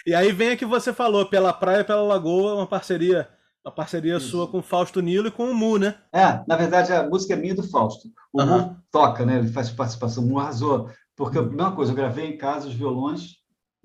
E 0.05 0.13
aí 0.13 0.31
vem 0.31 0.51
a 0.51 0.57
que 0.57 0.65
você 0.65 0.93
falou, 0.93 1.25
pela 1.25 1.51
praia, 1.51 1.83
pela 1.83 2.03
lagoa, 2.03 2.53
uma 2.53 2.67
parceria, 2.67 3.27
uma 3.65 3.73
parceria 3.73 4.17
Isso. 4.17 4.29
sua 4.29 4.47
com 4.47 4.59
o 4.59 4.63
Fausto 4.63 5.01
Nilo 5.01 5.27
e 5.27 5.31
com 5.31 5.49
o 5.49 5.55
Mu, 5.55 5.77
né? 5.77 5.95
É, 6.13 6.43
na 6.47 6.55
verdade 6.55 6.93
a 6.93 7.07
música 7.07 7.33
é 7.33 7.37
minha 7.37 7.55
do 7.55 7.63
Fausto. 7.63 8.09
O 8.31 8.41
uhum. 8.41 8.57
Mu 8.57 8.77
toca, 8.91 9.25
né? 9.25 9.39
Ele 9.39 9.49
faz 9.49 9.69
participação, 9.69 10.23
o 10.23 10.27
Mu 10.27 10.39
arrasou. 10.39 10.89
Porque 11.15 11.37
a 11.37 11.41
mesma 11.41 11.75
coisa, 11.75 11.91
eu 11.91 11.95
gravei 11.95 12.25
em 12.25 12.37
casa 12.37 12.67
os 12.67 12.73
violões, 12.73 13.35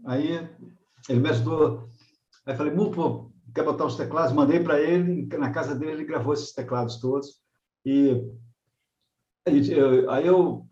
aí 0.07 0.49
ele 1.09 1.21
me 1.21 1.28
ajudou. 1.31 1.88
Aí 2.47 2.57
falei, 2.57 2.73
Mu, 2.73 2.90
pô, 2.90 3.33
quer 3.54 3.64
botar 3.64 3.87
os 3.87 3.97
teclados? 3.97 4.33
Mandei 4.33 4.61
para 4.61 4.81
ele, 4.81 5.26
na 5.37 5.50
casa 5.50 5.75
dele 5.75 5.93
ele 5.93 6.04
gravou 6.04 6.33
esses 6.33 6.52
teclados 6.52 6.99
todos. 6.99 7.43
E 7.85 8.23
aí 9.47 10.26
eu 10.26 10.66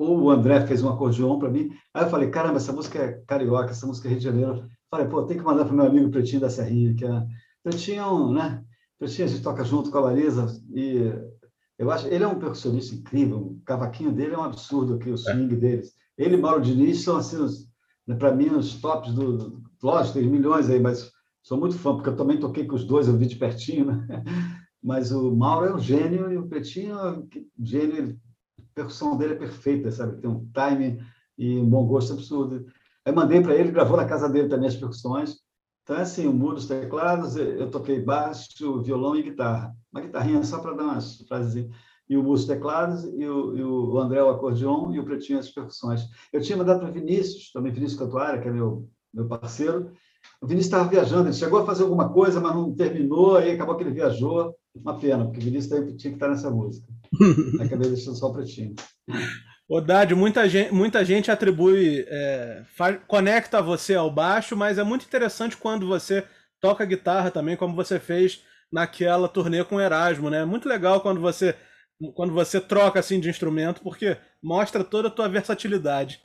o 0.00 0.30
André 0.30 0.64
fez 0.64 0.80
um 0.80 0.88
acordeon 0.88 1.40
para 1.40 1.50
mim. 1.50 1.70
Aí 1.92 2.04
eu 2.04 2.08
falei, 2.08 2.30
caramba, 2.30 2.58
essa 2.58 2.72
música 2.72 3.00
é 3.00 3.12
carioca, 3.26 3.70
essa 3.70 3.84
música 3.84 4.06
é 4.06 4.10
Rio 4.10 4.18
de 4.20 4.24
Janeiro. 4.24 4.68
Falei, 4.88 5.08
pô, 5.08 5.24
tem 5.24 5.36
que 5.36 5.42
mandar 5.42 5.64
para 5.64 5.74
o 5.74 5.76
meu 5.76 5.86
amigo 5.86 6.08
Pretinho 6.08 6.40
da 6.40 6.48
Serrinha, 6.48 6.94
que 6.94 7.04
é... 7.04 7.26
Pretinho, 7.68 8.32
né? 8.32 8.64
Pretinho 8.98 9.28
a 9.28 9.30
gente 9.30 9.42
toca 9.42 9.64
junto 9.64 9.90
com 9.90 9.98
a 9.98 10.02
Marisa 10.02 10.46
e 10.74 11.12
eu 11.78 11.90
acho, 11.90 12.08
ele 12.08 12.24
é 12.24 12.26
um 12.26 12.38
percussionista 12.38 12.94
incrível, 12.94 13.38
o 13.38 13.60
cavaquinho 13.64 14.10
dele 14.10 14.34
é 14.34 14.38
um 14.38 14.42
absurdo 14.42 14.94
aqui, 14.94 15.10
o 15.10 15.16
swing 15.16 15.54
é. 15.54 15.58
deles. 15.58 15.92
Ele 16.16 16.34
e 16.34 16.40
Mauro 16.40 16.60
Diniz 16.60 17.04
são, 17.04 17.16
assim, 17.16 17.36
né, 18.06 18.16
para 18.16 18.34
mim, 18.34 18.48
os 18.48 18.80
tops 18.80 19.12
do... 19.14 19.62
Lógico, 19.80 20.18
tem 20.18 20.28
milhões 20.28 20.68
aí, 20.68 20.80
mas 20.80 21.12
sou 21.40 21.56
muito 21.56 21.78
fã, 21.78 21.94
porque 21.94 22.08
eu 22.08 22.16
também 22.16 22.40
toquei 22.40 22.66
com 22.66 22.74
os 22.74 22.84
dois, 22.84 23.06
eu 23.06 23.16
vi 23.16 23.26
de 23.26 23.36
pertinho, 23.36 23.84
né? 23.86 24.06
Mas 24.82 25.10
o 25.10 25.34
Mauro 25.34 25.66
é 25.66 25.74
um 25.74 25.78
gênio 25.78 26.32
e 26.32 26.36
o 26.36 26.46
Pretinho 26.46 26.96
é 26.96 27.10
um 27.10 27.28
gênio, 27.60 28.16
a 28.58 28.62
percussão 28.76 29.16
dele 29.16 29.34
é 29.34 29.36
perfeita, 29.36 29.90
sabe? 29.90 30.20
Tem 30.20 30.30
um 30.30 30.48
timing 30.52 31.00
e 31.36 31.58
um 31.58 31.68
bom 31.68 31.84
gosto 31.84 32.12
absurdo. 32.12 32.64
Aí 33.04 33.12
mandei 33.12 33.40
para 33.40 33.56
ele, 33.56 33.72
gravou 33.72 33.96
na 33.96 34.04
casa 34.04 34.28
dele 34.28 34.48
também 34.48 34.68
as 34.68 34.76
percussões. 34.76 35.36
Então, 35.88 35.96
é 35.96 36.02
assim, 36.02 36.26
o 36.26 36.34
mudo, 36.34 36.58
os 36.58 36.66
teclados, 36.66 37.34
eu 37.34 37.70
toquei 37.70 37.98
baixo, 37.98 38.82
violão 38.82 39.16
e 39.16 39.22
guitarra. 39.22 39.74
Uma 39.90 40.02
guitarrinha 40.02 40.44
só 40.44 40.58
para 40.58 40.74
dar 40.74 40.82
umas 40.82 41.16
frases. 41.22 41.66
E 42.06 42.14
o 42.14 42.22
músico 42.22 42.52
teclados, 42.52 43.04
e 43.04 43.26
o, 43.26 43.56
e 43.56 43.64
o 43.64 43.98
André 43.98 44.22
o 44.22 44.28
acordeon, 44.28 44.92
e 44.92 45.00
o 45.00 45.04
Pretinho 45.04 45.38
as 45.38 45.48
percussões. 45.48 46.02
Eu 46.30 46.42
tinha 46.42 46.58
mandado 46.58 46.80
para 46.80 46.90
Vinícius, 46.90 47.50
também 47.52 47.72
Vinícius 47.72 47.98
Cantuária, 47.98 48.38
que 48.38 48.48
é 48.48 48.52
meu, 48.52 48.86
meu 49.14 49.26
parceiro. 49.28 49.90
O 50.42 50.46
Vinícius 50.46 50.66
estava 50.66 50.90
viajando, 50.90 51.28
ele 51.28 51.34
chegou 51.34 51.58
a 51.58 51.64
fazer 51.64 51.84
alguma 51.84 52.12
coisa, 52.12 52.38
mas 52.38 52.54
não 52.54 52.74
terminou, 52.74 53.38
aí 53.38 53.52
acabou 53.52 53.74
que 53.74 53.82
ele 53.82 53.94
viajou. 53.94 54.54
Uma 54.74 54.98
pena, 54.98 55.24
porque 55.24 55.40
o 55.40 55.42
Vinícius 55.42 55.72
tinha 55.96 56.10
que 56.12 56.16
estar 56.16 56.28
nessa 56.28 56.50
música. 56.50 56.86
Acabei 57.64 57.88
deixando 57.88 58.18
só 58.18 58.28
o 58.28 58.34
Pretinho. 58.34 58.74
Odad, 59.68 60.14
muita 60.14 60.48
gente, 60.48 60.72
muita 60.72 61.04
gente 61.04 61.30
atribui, 61.30 62.06
é, 62.08 62.62
faz, 62.74 62.98
conecta 63.06 63.60
você 63.60 63.94
ao 63.94 64.10
baixo, 64.10 64.56
mas 64.56 64.78
é 64.78 64.82
muito 64.82 65.04
interessante 65.04 65.58
quando 65.58 65.86
você 65.86 66.24
toca 66.58 66.86
guitarra 66.86 67.30
também, 67.30 67.54
como 67.54 67.76
você 67.76 68.00
fez 68.00 68.42
naquela 68.72 69.28
turnê 69.28 69.62
com 69.62 69.76
o 69.76 69.80
Erasmo, 69.80 70.30
né? 70.30 70.44
Muito 70.44 70.68
legal 70.68 71.00
quando 71.02 71.20
você 71.20 71.54
quando 72.14 72.32
você 72.32 72.60
troca 72.60 73.00
assim 73.00 73.18
de 73.18 73.28
instrumento, 73.28 73.82
porque 73.82 74.16
mostra 74.42 74.84
toda 74.84 75.08
a 75.08 75.10
tua 75.10 75.28
versatilidade. 75.28 76.22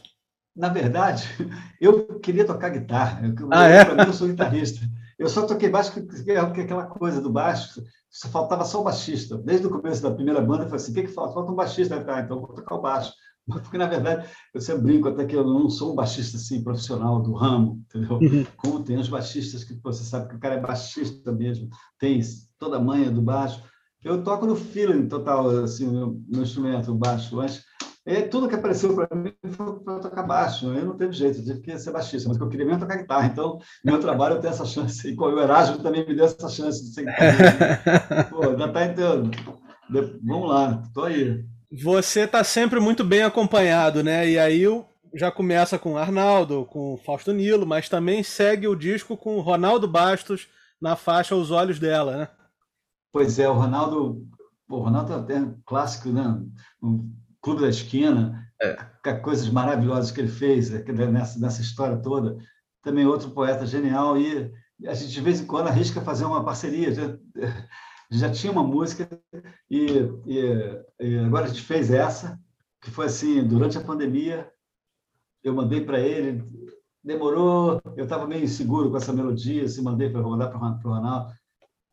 Na 0.55 0.69
verdade, 0.69 1.27
eu 1.81 2.19
queria 2.19 2.45
tocar 2.45 2.69
guitarra. 2.69 3.21
Eu, 3.25 3.49
ah, 3.51 3.67
é? 3.67 3.83
Para 3.83 3.95
mim, 3.95 4.09
eu 4.09 4.13
sou 4.13 4.27
guitarrista. 4.27 4.79
Eu 5.17 5.27
só 5.27 5.45
toquei 5.45 5.69
baixo 5.69 5.91
porque 5.91 6.31
é 6.31 6.39
aquela 6.39 6.85
coisa 6.85 7.19
do 7.19 7.31
baixo, 7.31 7.81
só 8.09 8.29
faltava 8.29 8.63
só 8.65 8.81
o 8.81 8.83
baixista. 8.83 9.37
Desde 9.37 9.65
o 9.65 9.69
começo 9.69 10.01
da 10.01 10.11
primeira 10.11 10.41
banda, 10.41 10.63
eu 10.63 10.67
falei 10.67 10.83
assim: 10.83 10.91
o 10.91 10.95
que, 10.95 11.03
que 11.03 11.13
falta? 11.13 11.33
Falta 11.33 11.51
um 11.51 11.55
baixista. 11.55 12.03
Ah, 12.07 12.21
então 12.21 12.39
vou 12.39 12.53
tocar 12.53 12.75
o 12.75 12.81
baixo. 12.81 13.11
Porque, 13.63 13.77
na 13.77 13.87
verdade, 13.87 14.27
eu 14.53 14.61
sempre 14.61 14.83
brinco 14.83 15.09
até 15.09 15.25
que 15.25 15.35
eu 15.35 15.45
não 15.45 15.69
sou 15.69 15.91
um 15.91 15.95
baixista 15.95 16.37
assim, 16.37 16.63
profissional 16.63 17.21
do 17.21 17.33
ramo, 17.33 17.83
entendeu? 17.89 18.17
Uhum. 18.17 18.45
Como 18.57 18.83
tem 18.83 18.97
os 18.97 19.09
baixistas 19.09 19.63
que 19.63 19.73
você 19.83 20.03
sabe 20.03 20.29
que 20.29 20.35
o 20.35 20.39
cara 20.39 20.55
é 20.55 20.61
baixista 20.61 21.31
mesmo, 21.31 21.69
tem 21.99 22.21
toda 22.57 22.77
a 22.77 22.81
manha 22.81 23.11
do 23.11 23.21
baixo. 23.21 23.61
Eu 24.03 24.21
toco 24.21 24.45
no 24.45 24.55
feeling 24.55 25.07
total, 25.07 25.49
assim, 25.63 25.87
meu, 25.87 26.21
meu 26.27 26.43
instrumento, 26.43 26.91
o 26.91 26.95
baixo, 26.95 27.35
mas 27.37 27.63
é, 28.05 28.21
tudo 28.21 28.49
que 28.49 28.55
apareceu 28.55 28.93
para 28.93 29.15
mim 29.15 29.33
foi 29.51 29.79
para 29.79 29.99
tocar 29.99 30.23
baixo. 30.23 30.67
Eu 30.67 30.85
não 30.85 30.97
teve 30.97 31.13
jeito, 31.13 31.39
eu 31.39 31.45
tive 31.45 31.61
que 31.61 31.79
ser 31.79 31.91
baixista, 31.91 32.27
mas 32.27 32.37
eu 32.37 32.49
queria 32.49 32.65
mesmo 32.65 32.81
tocar 32.81 32.97
guitarra. 32.97 33.27
Então, 33.27 33.59
meu 33.83 33.97
trabalho 33.97 34.35
eu 34.35 34.41
tenho 34.41 34.51
essa 34.53 34.65
chance. 34.65 35.09
E 35.09 35.17
o 35.17 35.39
Erasmo 35.39 35.81
também 35.81 36.05
me 36.05 36.13
deu 36.13 36.25
essa 36.25 36.49
chance 36.49 36.83
de 36.83 36.93
ser 36.93 37.05
guitarrista. 37.07 38.27
Pô, 38.29 38.43
ainda 38.43 38.65
está 38.65 38.85
entendendo. 38.85 39.31
Vamos 40.21 40.49
lá, 40.49 40.81
estou 40.85 41.05
aí. 41.05 41.45
Você 41.81 42.21
está 42.21 42.43
sempre 42.43 42.79
muito 42.79 43.03
bem 43.03 43.23
acompanhado, 43.23 44.03
né? 44.03 44.29
E 44.29 44.37
aí 44.37 44.63
já 45.15 45.31
começa 45.31 45.79
com 45.79 45.97
Arnaldo, 45.97 46.65
com 46.65 46.97
Fausto 47.03 47.33
Nilo, 47.33 47.65
mas 47.65 47.89
também 47.89 48.21
segue 48.21 48.67
o 48.67 48.75
disco 48.75 49.17
com 49.17 49.39
Ronaldo 49.39 49.87
Bastos 49.87 50.47
na 50.79 50.95
faixa 50.95 51.35
Os 51.35 51.49
Olhos 51.49 51.79
dela, 51.79 52.17
né? 52.17 52.27
Pois 53.11 53.39
é, 53.39 53.49
o 53.49 53.53
Ronaldo, 53.53 54.23
o 54.69 54.77
Ronaldo 54.77 55.13
é 55.13 55.15
até 55.15 55.39
um 55.39 55.57
clássico, 55.65 56.09
né? 56.09 56.39
O 56.79 57.09
Clube 57.41 57.61
da 57.61 57.69
Esquina, 57.69 58.47
é. 58.61 59.13
coisas 59.15 59.49
maravilhosas 59.49 60.11
que 60.11 60.21
ele 60.21 60.31
fez 60.31 60.69
né? 60.69 60.83
nessa, 61.07 61.39
nessa 61.39 61.61
história 61.61 61.97
toda. 61.97 62.37
Também 62.83 63.05
outro 63.05 63.31
poeta 63.31 63.65
genial 63.65 64.17
e 64.17 64.51
a 64.85 64.93
gente 64.93 65.11
de 65.11 65.21
vez 65.21 65.41
em 65.41 65.45
quando 65.45 65.67
arrisca 65.67 66.01
fazer 66.01 66.25
uma 66.25 66.43
parceria 66.43 66.93
já 66.93 67.17
tinha 68.31 68.51
uma 68.51 68.63
música 68.63 69.07
e, 69.69 69.85
e, 70.25 70.83
e, 70.99 71.17
agora 71.19 71.45
a 71.45 71.47
gente 71.47 71.61
fez 71.61 71.91
essa, 71.91 72.39
que 72.81 72.91
foi 72.91 73.05
assim, 73.05 73.45
durante 73.47 73.77
a 73.77 73.83
pandemia, 73.83 74.51
eu 75.43 75.53
mandei 75.53 75.81
para 75.81 75.99
ele, 75.99 76.43
demorou, 77.03 77.81
eu 77.97 78.03
estava 78.03 78.27
meio 78.27 78.43
inseguro 78.43 78.89
com 78.89 78.97
essa 78.97 79.13
melodia, 79.13 79.65
assim, 79.65 79.81
mandei 79.81 80.09
para 80.09 80.21
rodar 80.21 80.49
para 80.49 80.57
o 80.57 80.93
Ronaldo. 80.93 81.33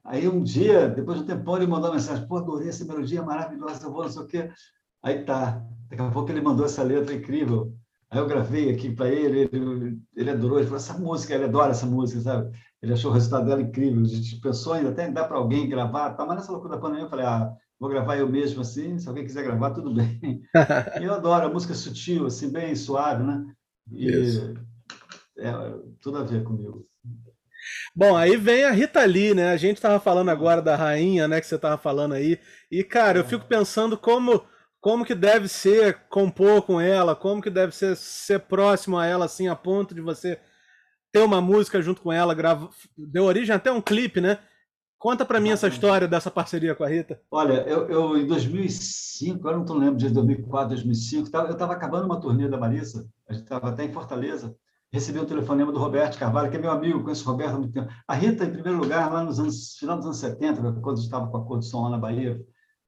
Aí 0.05 0.29
um 0.29 0.43
dia, 0.43 0.89
depois 0.89 1.19
de 1.19 1.25
um 1.25 1.27
tempão, 1.27 1.57
ele 1.57 1.67
mandou 1.67 1.91
uma 1.91 1.97
mensagem, 1.97 2.27
pô, 2.27 2.37
adorei 2.37 2.69
essa 2.69 2.85
melodia 2.85 3.23
maravilhosa, 3.23 3.87
eu 3.87 3.93
vou 3.93 4.03
não 4.03 4.11
sei 4.11 4.23
o 4.23 4.27
quê. 4.27 4.51
Aí 5.03 5.25
tá, 5.25 5.63
daqui 5.89 6.03
a 6.03 6.11
pouco 6.11 6.31
ele 6.31 6.41
mandou 6.41 6.65
essa 6.67 6.83
letra 6.83 7.15
incrível. 7.15 7.75
Aí 8.11 8.19
eu 8.19 8.27
gravei 8.27 8.71
aqui 8.71 8.91
para 8.91 9.09
ele, 9.09 9.49
ele, 9.53 9.99
ele 10.17 10.31
adorou, 10.31 10.59
ele 10.59 10.67
falou, 10.67 10.79
essa 10.79 10.99
música, 10.99 11.35
ele 11.35 11.45
adora 11.45 11.71
essa 11.71 11.87
música, 11.87 12.21
sabe? 12.21 12.59
Ele 12.83 12.93
achou 12.93 13.11
o 13.11 13.15
resultado 13.15 13.47
dela 13.47 13.63
incrível. 13.63 14.03
A 14.03 14.09
gente 14.09 14.41
pensou 14.41 14.77
em 14.77 14.87
até 14.87 15.09
dar 15.09 15.25
para 15.25 15.37
alguém 15.37 15.69
gravar, 15.69 16.15
tá? 16.15 16.27
mas 16.27 16.37
nessa 16.37 16.51
loucura 16.51 16.75
da 16.75 16.81
pandemia 16.81 17.05
eu 17.05 17.11
falei, 17.11 17.27
ah, 17.27 17.53
vou 17.79 17.89
gravar 17.89 18.17
eu 18.17 18.29
mesmo 18.29 18.63
assim, 18.63 18.99
se 18.99 19.09
alguém 19.09 19.25
quiser 19.25 19.45
gravar, 19.45 19.71
tudo 19.71 19.95
bem. 19.95 20.43
e 21.01 21.05
eu 21.05 21.15
adoro, 21.15 21.47
a 21.47 21.51
música 21.51 21.73
sutil, 21.73 22.27
assim, 22.27 22.51
bem 22.51 22.75
suave, 22.75 23.23
né? 23.23 23.45
E 23.93 24.11
é, 25.39 25.53
tudo 26.01 26.19
a 26.19 26.25
ver 26.25 26.43
comigo. 26.43 26.87
Bom, 27.95 28.17
aí 28.17 28.37
vem 28.37 28.65
a 28.65 28.71
Rita 28.71 29.05
Lee, 29.05 29.35
né? 29.35 29.53
A 29.53 29.57
gente 29.57 29.77
estava 29.77 30.01
falando 30.01 30.31
agora 30.31 30.63
da 30.63 30.77
rainha, 30.77 31.29
né? 31.29 31.41
Que 31.41 31.47
você 31.47 31.57
estava 31.57 31.79
falando 31.79 32.15
aí. 32.15 32.39
E, 32.71 32.83
cara, 32.83 33.19
eu 33.19 33.25
fico 33.25 33.47
pensando 33.47 33.97
como 33.97 34.43
como 34.81 35.05
que 35.05 35.15
deve 35.15 35.47
ser 35.47 36.07
compor 36.09 36.63
com 36.63 36.81
ela, 36.81 37.15
como 37.15 37.43
que 37.43 37.51
deve 37.51 37.75
ser 37.75 37.97
ser 37.97 38.41
próximo 38.41 38.99
a 38.99 39.07
ela, 39.07 39.27
assim, 39.27 39.49
a 39.49 39.55
ponto 39.55 39.95
de 39.95 40.01
você 40.01 40.39
ter 41.13 41.21
uma 41.21 41.41
música 41.41 41.83
junto 41.83 42.01
com 42.01 42.13
ela, 42.13 42.35
grava... 42.35 42.71
deu 42.97 43.25
origem 43.25 43.55
até 43.55 43.71
um 43.71 43.81
clipe, 43.81 44.21
né? 44.21 44.39
Conta 44.99 45.25
para 45.25 45.41
mim 45.41 45.51
essa 45.51 45.67
história 45.67 46.07
dessa 46.07 46.31
parceria 46.31 46.75
com 46.75 46.85
a 46.85 46.89
Rita. 46.89 47.21
Olha, 47.31 47.63
eu, 47.63 47.89
eu 47.89 48.19
em 48.19 48.27
2005, 48.27 49.49
eu 49.49 49.53
não 49.53 49.63
estou 49.63 49.77
lembrando 49.77 49.99
de 49.99 50.11
2004, 50.11 50.69
2005, 50.69 51.37
eu 51.37 51.51
estava 51.53 51.73
acabando 51.73 52.05
uma 52.05 52.21
turnê 52.21 52.49
da 52.49 52.59
Marisa, 52.59 53.09
a 53.27 53.33
gente 53.33 53.45
estava 53.45 53.71
até 53.71 53.85
em 53.85 53.93
Fortaleza, 53.93 54.55
recebi 54.93 55.19
um 55.19 55.25
telefonema 55.25 55.73
do 55.73 55.79
Roberto 55.79 56.19
Carvalho, 56.19 56.51
que 56.51 56.57
é 56.57 56.61
meu 56.61 56.71
amigo, 56.71 57.03
conheço 57.03 57.25
o 57.27 57.33
Roberto 57.33 57.55
há 57.55 57.59
muito 57.59 57.73
tempo. 57.73 57.89
A 58.07 58.15
Rita, 58.15 58.45
em 58.45 58.53
primeiro 58.53 58.79
lugar, 58.79 59.11
lá 59.11 59.25
nos 59.25 59.41
anos, 59.41 59.77
final 59.79 59.97
dos 59.97 60.07
anos 60.07 60.19
70, 60.19 60.61
quando 60.81 60.99
eu 60.99 61.03
estava 61.03 61.29
com 61.29 61.37
a 61.37 61.45
cor 61.45 61.59
do 61.59 61.65
som 61.65 61.85
lá 61.85 61.91
na 61.91 61.99
Bahia, 61.99 62.39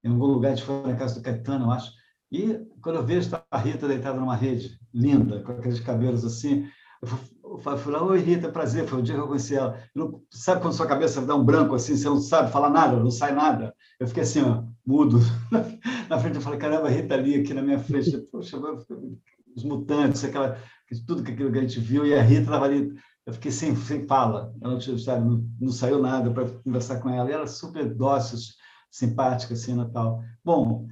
em 0.05 0.11
algum 0.11 0.27
lugar 0.27 0.55
de 0.55 0.63
fora, 0.63 0.89
na 0.89 0.97
casa 0.97 1.17
do 1.17 1.23
Caetano, 1.23 1.67
eu 1.67 1.71
acho. 1.71 1.93
E 2.31 2.59
quando 2.83 2.97
eu 2.97 3.05
vejo 3.05 3.31
a 3.51 3.59
Rita 3.59 3.87
deitada 3.87 4.19
numa 4.19 4.35
rede, 4.35 4.79
linda, 4.93 5.43
com 5.43 5.53
aqueles 5.53 5.81
cabelos 5.81 6.25
assim, 6.25 6.67
eu 7.03 7.91
lá, 7.91 8.03
oi 8.05 8.21
Rita, 8.21 8.49
prazer, 8.49 8.87
foi 8.87 9.01
o 9.01 9.03
dia 9.03 9.15
que 9.15 9.21
eu 9.21 9.27
conheci 9.27 9.55
ela. 9.55 9.79
Não, 9.95 10.23
sabe 10.31 10.63
quando 10.63 10.75
sua 10.75 10.87
cabeça 10.87 11.21
dá 11.21 11.35
um 11.35 11.45
branco 11.45 11.75
assim, 11.75 11.97
você 11.97 12.09
não 12.09 12.21
sabe 12.21 12.51
falar 12.51 12.71
nada, 12.71 12.97
não 12.97 13.11
sai 13.11 13.35
nada? 13.35 13.75
Eu 14.01 14.07
fiquei 14.07 14.23
assim, 14.23 14.41
ó, 14.43 14.65
mudo. 14.87 15.19
na 16.09 16.19
frente 16.19 16.37
eu 16.37 16.41
falei, 16.41 16.59
caramba, 16.59 16.87
a 16.87 16.91
Rita 16.91 17.15
ali 17.15 17.41
aqui 17.41 17.53
na 17.53 17.63
minha 17.63 17.79
frente, 17.79 18.17
poxa, 18.31 18.59
os 19.55 19.65
mutantes, 19.65 20.25
aquela, 20.25 20.57
tudo 21.07 21.23
aquilo 21.23 21.53
que 21.53 21.59
a 21.59 21.63
gente 21.63 21.81
viu, 21.81 22.07
e 22.07 22.15
a 22.15 22.23
Rita 22.23 22.43
estava 22.43 22.65
ali, 22.65 22.91
eu 23.27 23.33
fiquei 23.35 23.51
sem, 23.51 23.77
sem 23.77 24.07
fala, 24.07 24.55
ela 24.63 24.75
não, 24.75 24.99
sabe, 24.99 25.29
não, 25.29 25.45
não 25.61 25.73
saiu 25.73 26.01
nada 26.01 26.31
para 26.31 26.49
conversar 26.49 27.01
com 27.01 27.11
ela, 27.11 27.29
e 27.29 27.33
ela 27.33 27.47
super 27.47 27.85
dócil, 27.95 28.39
simpática, 28.93 29.55
assim, 29.55 29.75
Natal. 29.75 30.23
Bom, 30.45 30.87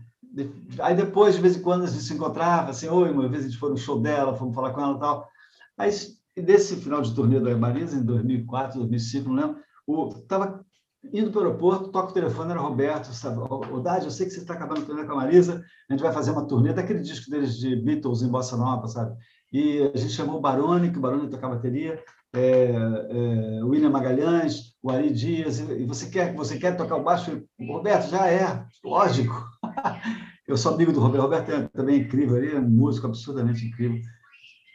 aí 0.80 0.96
depois, 0.96 1.34
de 1.34 1.42
vez 1.42 1.56
em 1.56 1.62
quando, 1.62 1.84
a 1.84 1.86
gente 1.86 2.02
se 2.02 2.14
encontrava, 2.14 2.70
assim, 2.70 2.88
oi, 2.88 3.10
uma 3.10 3.28
vez 3.28 3.44
a 3.44 3.48
gente 3.48 3.58
foi 3.58 3.70
no 3.70 3.76
show 3.76 4.00
dela, 4.00 4.34
fomos 4.34 4.54
falar 4.54 4.72
com 4.72 4.80
ela 4.80 4.96
e 4.96 5.00
tal. 5.00 5.28
Aí, 5.76 5.90
desse 6.34 6.76
final 6.76 7.02
de 7.02 7.14
turnê 7.14 7.38
da 7.38 7.56
Marisa, 7.56 7.96
em 7.96 8.02
2004, 8.02 8.78
2005, 8.78 9.28
não 9.28 9.34
lembro, 9.36 10.18
estava 10.18 10.64
indo 11.12 11.30
para 11.30 11.40
o 11.40 11.44
aeroporto, 11.44 11.90
toca 11.90 12.10
o 12.10 12.14
telefone, 12.14 12.50
era 12.50 12.60
o 12.60 12.68
Roberto, 12.68 13.12
sabe? 13.12 13.38
O 13.38 13.80
Dade, 13.80 14.06
eu 14.06 14.10
sei 14.10 14.26
que 14.26 14.32
você 14.32 14.40
está 14.40 14.54
acabando 14.54 14.82
a 14.82 14.84
turnê 14.84 15.04
com 15.04 15.12
a 15.12 15.16
Marisa, 15.16 15.62
a 15.88 15.92
gente 15.92 16.02
vai 16.02 16.12
fazer 16.12 16.30
uma 16.30 16.46
turnê 16.46 16.72
daquele 16.72 17.00
disco 17.00 17.30
deles 17.30 17.58
de 17.58 17.76
Beatles 17.76 18.22
em 18.22 18.28
Bossa 18.28 18.56
Nova, 18.56 18.86
sabe? 18.88 19.16
E 19.52 19.90
a 19.94 19.96
gente 19.96 20.12
chamou 20.12 20.38
o 20.38 20.40
Baroni, 20.40 20.90
que 20.90 20.98
o 20.98 21.00
Baroni 21.00 21.28
toca 21.28 21.48
bateria, 21.48 22.02
é, 22.34 22.40
é, 22.40 23.64
William 23.64 23.90
Magalhães, 23.90 24.74
o 24.82 24.90
Ari 24.90 25.12
Dias, 25.12 25.58
e 25.58 25.84
você 25.84 26.08
quer, 26.08 26.34
você 26.34 26.58
quer 26.58 26.76
tocar 26.76 26.96
o 26.96 27.02
baixo? 27.02 27.42
Roberto, 27.60 28.10
já 28.10 28.28
é, 28.28 28.64
lógico. 28.84 29.34
Eu 30.46 30.56
sou 30.56 30.74
amigo 30.74 30.92
do 30.92 31.00
Roberto, 31.00 31.22
Roberto 31.22 31.50
é 31.52 31.68
também 31.68 32.00
incrível, 32.00 32.36
ele 32.36 32.56
é 32.56 32.58
um 32.58 32.68
músico 32.68 33.06
absurdamente 33.06 33.64
incrível. 33.64 34.00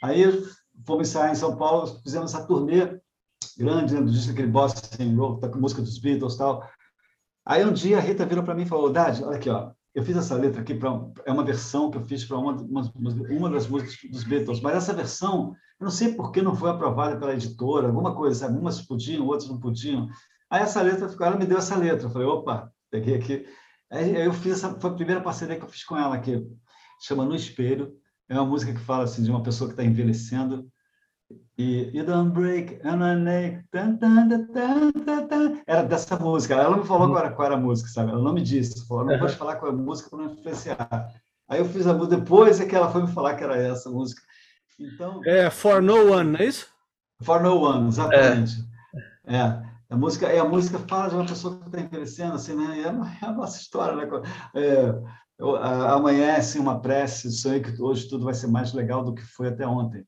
Aí 0.02 0.24
fomos 0.86 1.10
ensaiar 1.10 1.32
em 1.32 1.36
São 1.36 1.58
Paulo, 1.58 2.00
fizemos 2.02 2.34
essa 2.34 2.46
turnê 2.46 2.98
grande, 3.58 3.94
né, 3.94 4.02
do 4.02 4.12
disco 4.12 4.32
aquele 4.32 4.48
Boston 4.48 5.16
Roll, 5.16 5.40
tá 5.40 5.50
com 5.50 5.60
música 5.60 5.82
dos 5.82 6.00
Beatles 6.00 6.36
e 6.36 6.38
tal. 6.38 6.68
Aí 7.46 7.66
um 7.66 7.74
dia 7.74 7.98
a 7.98 8.02
Rita 8.02 8.26
virou 8.26 8.44
para 8.44 8.56
mim 8.56 8.64
e 8.64 8.68
falou, 8.68 8.92
Dad, 8.92 9.22
olha 9.22 9.38
aqui, 9.38 9.50
ó, 9.50 9.72
eu 9.94 10.04
fiz 10.04 10.18
essa 10.18 10.36
letra 10.36 10.62
aqui 10.62 10.74
para 10.74 10.90
é 11.26 11.32
uma 11.32 11.44
versão 11.44 11.90
que 11.90 11.98
eu 11.98 12.06
fiz 12.06 12.26
para 12.26 12.38
uma, 12.38 12.54
uma, 12.54 12.92
uma 13.30 13.50
das 13.50 13.68
músicas 13.68 14.12
dos 14.12 14.24
Beatles, 14.24 14.60
mas 14.62 14.76
essa 14.76 14.94
versão, 14.94 15.54
eu 15.80 15.84
não 15.86 15.92
sei 15.92 16.14
por 16.14 16.32
que 16.32 16.42
não 16.42 16.56
foi 16.56 16.70
aprovada 16.70 17.18
pela 17.18 17.34
editora, 17.34 17.88
alguma 17.88 18.16
coisa, 18.16 18.40
sabe? 18.40 18.58
Umas 18.58 18.82
podiam, 18.82 19.26
outras 19.26 19.50
não 19.50 19.60
podiam. 19.60 20.08
Aí 20.50 20.62
essa 20.62 20.82
letra, 20.82 21.10
ela 21.26 21.38
me 21.38 21.46
deu 21.46 21.58
essa 21.58 21.76
letra, 21.76 22.08
eu 22.08 22.12
falei, 22.12 22.28
opa, 22.28 22.72
peguei 22.90 23.16
aqui. 23.16 23.46
Aí 23.92 24.16
eu 24.26 24.34
fiz 24.34 24.54
essa, 24.54 24.80
foi 24.80 24.90
a 24.90 24.94
primeira 24.94 25.22
parceria 25.22 25.58
que 25.58 25.64
eu 25.64 25.70
fiz 25.70 25.84
com 25.84 25.98
ela 25.98 26.16
aqui, 26.16 26.46
chama 27.02 27.26
No 27.26 27.36
Espelho. 27.36 27.94
É 28.28 28.34
uma 28.34 28.46
música 28.46 28.74
que 28.74 28.80
fala 28.80 29.04
assim 29.04 29.22
de 29.24 29.30
uma 29.30 29.44
pessoa 29.44 29.68
que 29.68 29.74
está 29.74 29.84
envelhecendo 29.84 30.68
e 31.58 31.90
You 31.94 32.06
Don't 32.06 32.32
Break 32.32 32.80
and 32.84 33.02
I 33.02 33.16
Make. 33.16 33.66
Era 35.68 35.84
dessa 35.84 36.18
música. 36.18 36.56
Ela 36.56 36.72
não 36.72 36.80
me 36.80 36.86
falou 36.86 37.08
qual 37.10 37.20
era, 37.20 37.32
qual 37.32 37.46
era 37.46 37.56
a 37.56 37.60
música, 37.60 37.90
sabe? 37.90 38.12
Ela 38.12 38.22
não 38.22 38.34
me 38.34 38.42
disse. 38.42 38.86
Falou, 38.88 39.06
não 39.06 39.20
pode 39.20 39.36
falar 39.36 39.56
qual 39.56 39.72
é 39.72 39.74
a 39.74 39.78
música 39.78 40.10
para 40.10 40.20
não 40.20 40.34
influenciar. 40.34 41.14
Aí 41.48 41.60
eu 41.60 41.66
fiz 41.66 41.88
a 41.88 41.94
música, 41.94 42.18
depois 42.18 42.60
é 42.60 42.66
que 42.66 42.76
ela 42.76 42.92
foi 42.92 43.04
me 43.04 43.12
falar 43.12 43.36
que 43.36 43.44
era 43.44 43.56
essa 43.58 43.90
música. 43.90 44.22
Então, 44.80 45.22
é 45.26 45.50
For 45.50 45.82
No 45.82 46.12
One, 46.12 46.32
não 46.32 46.40
é 46.40 46.46
isso? 46.46 46.68
For 47.22 47.42
No 47.42 47.62
One, 47.62 47.88
exatamente. 47.88 48.56
É. 49.26 49.38
é. 49.38 49.66
A 49.90 49.96
música, 49.96 50.28
é, 50.28 50.40
a 50.40 50.46
música 50.46 50.80
fala 50.80 51.10
de 51.10 51.16
uma 51.16 51.26
pessoa 51.26 51.60
que 51.60 51.66
está 51.68 51.80
envelhecendo, 51.80 52.34
assim, 52.36 52.56
né? 52.56 52.82
É 52.82 52.90
a, 52.90 53.18
é 53.22 53.30
a 53.30 53.32
nossa 53.32 53.60
história, 53.60 53.96
né? 53.96 54.10
É, 54.56 54.94
amanhece 55.94 56.60
uma 56.60 56.82
prece, 56.82 57.32
sonho 57.32 57.62
que 57.62 57.82
hoje 57.82 58.10
tudo 58.10 58.26
vai 58.26 58.34
ser 58.34 58.48
mais 58.48 58.74
legal 58.74 59.04
do 59.04 59.14
que 59.14 59.22
foi 59.22 59.50
até 59.50 59.66
ontem 59.66 60.06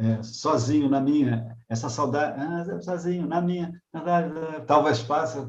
é, 0.00 0.22
sozinho 0.22 0.88
na 0.88 1.00
minha, 1.00 1.54
essa 1.68 1.90
saudade, 1.90 2.40
ah, 2.40 2.80
sozinho 2.80 3.26
na 3.26 3.40
minha, 3.40 3.70
talvez 4.66 5.02
passe, 5.02 5.46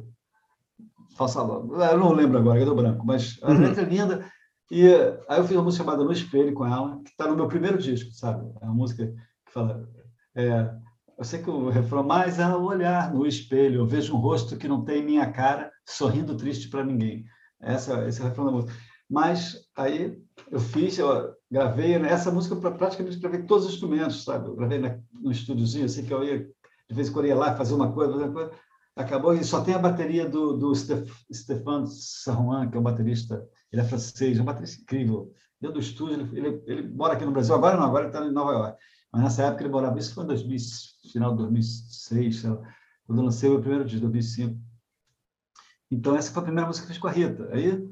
faça 1.15 1.39
eu 1.39 1.97
não 1.97 2.11
lembro 2.11 2.37
agora, 2.37 2.59
eu 2.59 2.65
dou 2.65 2.75
branco, 2.75 3.05
mas 3.05 3.39
a 3.41 3.49
uhum. 3.49 3.61
letra 3.61 3.83
é 3.83 3.85
linda. 3.85 4.25
E 4.71 4.87
aí 5.27 5.37
eu 5.37 5.43
fiz 5.43 5.57
uma 5.57 5.63
música 5.63 5.83
chamada 5.83 6.01
No 6.01 6.13
Espelho 6.13 6.53
com 6.53 6.65
ela, 6.65 6.97
que 7.03 7.09
está 7.09 7.27
no 7.27 7.35
meu 7.35 7.49
primeiro 7.49 7.77
disco, 7.77 8.09
sabe? 8.13 8.49
É 8.61 8.65
uma 8.65 8.73
música 8.73 9.05
que 9.45 9.51
fala. 9.51 9.85
É, 10.33 10.73
eu 11.17 11.25
sei 11.25 11.43
que 11.43 11.49
o 11.49 11.67
refrão, 11.67 12.03
mas 12.03 12.39
ao 12.39 12.63
olhar 12.63 13.13
no 13.13 13.27
espelho, 13.27 13.81
eu 13.81 13.85
vejo 13.85 14.15
um 14.15 14.17
rosto 14.17 14.55
que 14.55 14.69
não 14.69 14.85
tem 14.85 15.03
minha 15.03 15.29
cara, 15.29 15.69
sorrindo 15.85 16.37
triste 16.37 16.69
para 16.69 16.85
ninguém. 16.85 17.25
Essa, 17.59 18.07
esse 18.07 18.21
é 18.21 18.23
o 18.23 18.27
refrão 18.29 18.45
da 18.45 18.51
música. 18.53 18.73
Mas 19.09 19.57
aí 19.75 20.17
eu 20.49 20.59
fiz, 20.61 20.97
eu 20.97 21.35
gravei 21.51 21.99
né, 21.99 22.09
essa 22.09 22.31
música 22.31 22.55
para 22.55 22.71
praticamente 22.71 23.19
gravei 23.19 23.43
todos 23.43 23.65
os 23.65 23.73
instrumentos, 23.73 24.23
sabe? 24.23 24.47
Eu 24.47 24.55
gravei 24.55 24.79
na, 24.79 24.97
no 25.11 25.33
estúdiozinho, 25.33 25.83
assim 25.83 26.05
que 26.05 26.13
eu 26.13 26.23
ia 26.23 26.39
de 26.39 26.95
vez 26.95 27.09
em 27.09 27.11
quando 27.11 27.27
ia 27.27 27.35
lá 27.35 27.57
fazer 27.57 27.73
uma 27.73 27.91
coisa, 27.91 28.13
fazer 28.13 28.23
uma 28.23 28.33
coisa. 28.33 28.51
Acabou 28.95 29.33
e 29.33 29.43
só 29.43 29.63
tem 29.63 29.73
a 29.73 29.79
bateria 29.79 30.27
do, 30.27 30.57
do 30.57 30.73
Stefan 30.75 31.85
Saruman, 31.85 32.69
que 32.69 32.75
é 32.75 32.79
um 32.79 32.83
baterista, 32.83 33.47
ele 33.71 33.81
é 33.81 33.85
francês, 33.85 34.37
é 34.37 34.41
um 34.41 34.45
baterista 34.45 34.81
incrível. 34.81 35.33
Dentro 35.59 35.75
do 35.75 35.83
estúdio, 35.83 36.15
ele, 36.15 36.37
ele, 36.37 36.63
ele, 36.65 36.89
mora 36.89 37.13
aqui 37.13 37.23
no 37.23 37.31
Brasil, 37.31 37.55
agora 37.55 37.77
não, 37.77 37.85
agora 37.85 38.05
ele 38.05 38.13
está 38.13 38.25
em 38.25 38.33
Nova 38.33 38.51
York. 38.51 38.77
Mas 39.13 39.23
nessa 39.23 39.43
época 39.43 39.63
ele 39.63 39.71
morava, 39.71 39.97
isso 39.97 40.13
foi 40.13 40.23
em 40.23 40.27
2000, 40.27 40.57
final 41.11 41.31
de 41.31 41.37
2006, 41.37 42.43
lá, 42.43 42.61
quando 43.05 43.19
eu 43.19 43.25
lancei 43.25 43.49
o 43.49 43.53
meu 43.53 43.61
primeiro 43.61 43.85
disco, 43.85 44.01
2005. 44.01 44.59
Então 45.89 46.15
essa 46.15 46.31
foi 46.31 46.41
a 46.41 46.45
primeira 46.45 46.67
música 46.67 46.85
que 46.85 46.91
eu 46.91 46.95
fiz 46.95 47.01
com 47.01 47.07
a 47.07 47.11
Rita. 47.11 47.49
Aí 47.53 47.91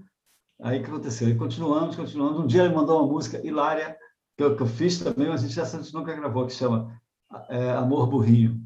Aí 0.62 0.82
que 0.82 0.90
aconteceu? 0.90 1.28
Aí 1.28 1.36
continuamos, 1.36 1.96
continuamos. 1.96 2.40
Um 2.40 2.48
dia 2.48 2.66
ele 2.66 2.76
mandou 2.76 3.02
uma 3.02 3.08
música 3.08 3.46
hilária, 3.46 3.98
que 4.38 4.44
eu, 4.44 4.58
que 4.58 4.62
eu 4.62 4.68
fiz 4.68 5.00
também, 5.00 5.30
mas 5.30 5.42
a 5.44 5.48
gente, 5.48 5.84
gente 5.84 5.94
nunca 5.94 6.14
gravou, 6.14 6.46
que 6.46 6.54
chama 6.54 7.00
é, 7.50 7.72
Amor 7.72 8.08
Burrinho. 8.08 8.62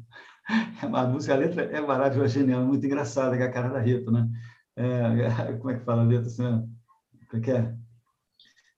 É 0.48 0.86
a 0.86 1.06
música, 1.06 1.34
a 1.34 1.38
letra 1.38 1.62
é 1.62 1.80
maravilhosa, 1.80 2.28
genial, 2.28 2.62
é 2.62 2.64
muito 2.64 2.84
engraçada, 2.84 3.36
que 3.36 3.42
é 3.42 3.46
a 3.46 3.52
cara 3.52 3.68
da 3.68 3.80
Rita, 3.80 4.10
né? 4.10 4.28
É, 4.76 5.52
como 5.58 5.70
é 5.70 5.78
que 5.78 5.84
fala 5.84 6.02
a 6.02 6.04
letra? 6.04 6.26
Assim, 6.26 6.68
o 7.32 7.40
que 7.40 7.50
é? 7.50 7.74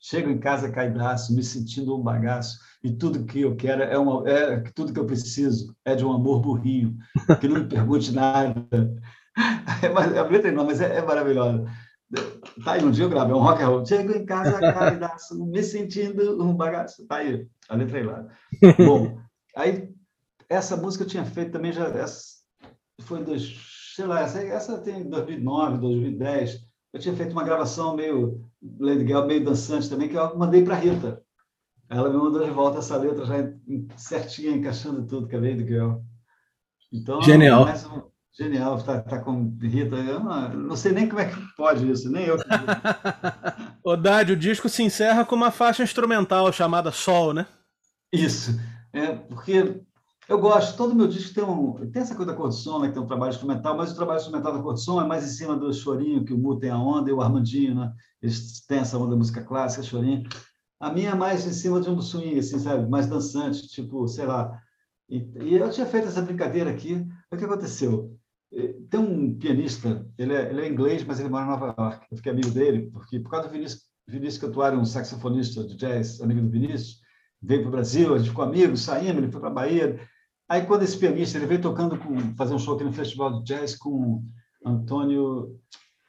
Chego 0.00 0.30
em 0.30 0.38
casa 0.38 0.70
caidaço, 0.70 1.34
me 1.34 1.42
sentindo 1.42 1.96
um 1.96 2.02
bagaço, 2.02 2.60
e 2.84 2.92
tudo 2.92 3.24
que 3.24 3.40
eu 3.40 3.56
quero 3.56 3.82
é, 3.82 3.98
uma, 3.98 4.28
é 4.28 4.60
tudo 4.74 4.92
que 4.92 5.00
eu 5.00 5.06
preciso 5.06 5.74
é 5.84 5.96
de 5.96 6.04
um 6.04 6.12
amor 6.12 6.40
burrinho, 6.40 6.96
que 7.40 7.48
não 7.48 7.60
me 7.60 7.68
pergunte 7.68 8.12
nada. 8.12 8.66
É, 9.82 9.88
a 10.18 10.22
letra 10.22 10.50
não, 10.50 10.64
mas 10.64 10.80
é, 10.80 10.96
é 10.96 11.02
maravilhosa. 11.02 11.66
Tá 12.64 12.72
aí, 12.72 12.82
um 12.82 12.90
dia 12.90 13.04
eu 13.04 13.10
gravo, 13.10 13.32
é 13.32 13.34
um 13.34 13.40
rock 13.40 13.62
and 13.62 13.66
roll. 13.66 13.84
Chego 13.84 14.12
em 14.12 14.24
casa, 14.24 14.58
caridaço, 14.58 15.44
me 15.44 15.62
sentindo 15.62 16.42
um 16.42 16.54
bagaço. 16.54 17.06
Tá 17.06 17.16
aí, 17.16 17.46
a 17.68 17.76
letra 17.76 17.98
aí 17.98 18.04
lá. 18.04 18.26
Bom, 18.78 19.20
aí 19.54 19.94
essa 20.48 20.76
música 20.76 21.04
eu 21.04 21.08
tinha 21.08 21.24
feito 21.24 21.52
também 21.52 21.72
já, 21.72 21.86
essa 21.86 22.36
foi 23.02 23.22
dos, 23.22 23.92
sei 23.94 24.06
lá, 24.06 24.20
essa, 24.20 24.42
essa 24.42 24.78
tem 24.78 25.08
2009, 25.08 25.78
2010. 25.78 26.66
Eu 26.92 27.00
tinha 27.00 27.14
feito 27.14 27.32
uma 27.32 27.44
gravação 27.44 27.94
meio 27.94 28.48
Lady 28.80 29.04
Gaga, 29.04 29.26
meio 29.26 29.44
dançante 29.44 29.88
também, 29.88 30.08
que 30.08 30.16
eu 30.16 30.36
mandei 30.36 30.64
para 30.64 30.76
Rita. 30.76 31.22
Ela 31.88 32.08
me 32.10 32.16
mandou 32.16 32.44
de 32.44 32.50
volta 32.50 32.78
essa 32.78 32.96
letra 32.96 33.24
já 33.26 33.34
certinha, 33.96 34.56
encaixando 34.56 35.06
tudo, 35.06 35.28
que 35.28 35.36
é 35.36 35.38
Lady 35.38 35.64
Girl. 35.66 35.98
Então, 36.92 37.22
Genial. 37.22 37.66
Um, 37.66 38.02
Genial, 38.32 38.76
está 38.76 39.00
tá 39.02 39.20
com 39.20 39.56
Rita. 39.60 39.96
Eu 39.96 40.20
não, 40.20 40.48
não, 40.54 40.76
sei 40.76 40.92
nem 40.92 41.08
como 41.08 41.20
é 41.20 41.26
que 41.26 41.36
pode 41.56 41.88
isso, 41.90 42.10
nem 42.10 42.24
eu. 42.24 42.36
Ô, 43.84 43.96
Dade, 43.96 44.32
o 44.32 44.36
disco 44.36 44.68
se 44.68 44.82
encerra 44.82 45.24
com 45.24 45.34
uma 45.34 45.50
faixa 45.50 45.82
instrumental 45.82 46.52
chamada 46.52 46.90
Sol, 46.90 47.32
né? 47.32 47.46
Isso. 48.12 48.58
É, 48.92 49.14
porque 49.14 49.82
eu 50.28 50.40
gosto, 50.40 50.76
todo 50.76 50.94
meu 50.94 51.06
disco 51.06 51.34
tem, 51.34 51.44
um, 51.44 51.72
tem 51.90 52.02
essa 52.02 52.14
coisa 52.14 52.32
da 52.32 52.78
né, 52.80 52.88
que 52.88 52.94
tem 52.94 53.02
um 53.02 53.06
trabalho 53.06 53.30
instrumental, 53.30 53.76
mas 53.76 53.92
o 53.92 53.94
trabalho 53.94 54.18
instrumental 54.18 54.52
da 54.52 54.62
Cortisson 54.62 55.00
é 55.00 55.06
mais 55.06 55.24
em 55.24 55.34
cima 55.36 55.56
do 55.56 55.72
chorinho, 55.72 56.24
que 56.24 56.32
o 56.32 56.38
Mu 56.38 56.58
tem 56.58 56.70
a 56.70 56.78
onda, 56.78 57.08
e 57.08 57.12
o 57.12 57.20
Armandinho, 57.20 57.76
né? 57.76 57.92
Eles 58.20 58.60
têm 58.66 58.78
essa 58.78 58.98
onda 58.98 59.10
da 59.10 59.16
música 59.16 59.42
clássica, 59.42 59.84
chorinho. 59.84 60.28
A 60.80 60.92
minha 60.92 61.10
é 61.10 61.14
mais 61.14 61.46
em 61.46 61.52
cima 61.52 61.80
de 61.80 61.88
um 61.88 62.00
swing, 62.00 62.38
assim, 62.38 62.58
sabe? 62.58 62.88
Mais 62.88 63.06
dançante, 63.06 63.68
tipo, 63.68 64.06
sei 64.08 64.26
lá. 64.26 64.60
E, 65.08 65.18
e 65.40 65.54
eu 65.54 65.70
tinha 65.70 65.86
feito 65.86 66.08
essa 66.08 66.20
brincadeira 66.20 66.70
aqui. 66.70 67.06
O 67.32 67.36
que 67.36 67.44
aconteceu? 67.44 68.16
Tem 68.90 69.00
um 69.00 69.38
pianista, 69.38 70.06
ele 70.18 70.32
é, 70.32 70.50
ele 70.50 70.60
é, 70.62 70.68
inglês, 70.68 71.04
mas 71.04 71.20
ele 71.20 71.28
mora 71.28 71.44
em 71.44 71.48
Nova 71.48 71.74
York. 71.78 72.06
Eu 72.10 72.16
fiquei 72.16 72.32
amigo 72.32 72.50
dele, 72.50 72.90
porque 72.90 73.20
por 73.20 73.30
causa 73.30 73.48
do 73.48 73.52
Vinícius, 73.52 73.82
Vinícius 74.08 74.38
Cantuário, 74.38 74.78
um 74.78 74.84
saxofonista 74.84 75.64
de 75.64 75.76
jazz, 75.76 76.20
amigo 76.20 76.40
do 76.40 76.50
Vinícius, 76.50 77.00
veio 77.42 77.62
para 77.62 77.68
o 77.68 77.72
Brasil, 77.72 78.14
a 78.14 78.18
gente 78.18 78.30
ficou 78.30 78.44
amigo, 78.44 78.76
saímos, 78.76 79.18
ele 79.18 79.30
foi 79.30 79.40
para 79.40 79.50
a 79.50 79.54
Bahia. 79.54 80.00
Aí, 80.48 80.64
quando 80.64 80.82
esse 80.82 80.96
pianista, 80.96 81.38
ele 81.38 81.46
veio 81.46 81.60
tocando, 81.60 81.98
com, 81.98 82.34
fazer 82.36 82.54
um 82.54 82.58
show 82.58 82.74
aqui 82.74 82.84
no 82.84 82.92
Festival 82.92 83.42
de 83.42 83.44
Jazz 83.44 83.76
com 83.76 84.24
Antônio, 84.64 85.58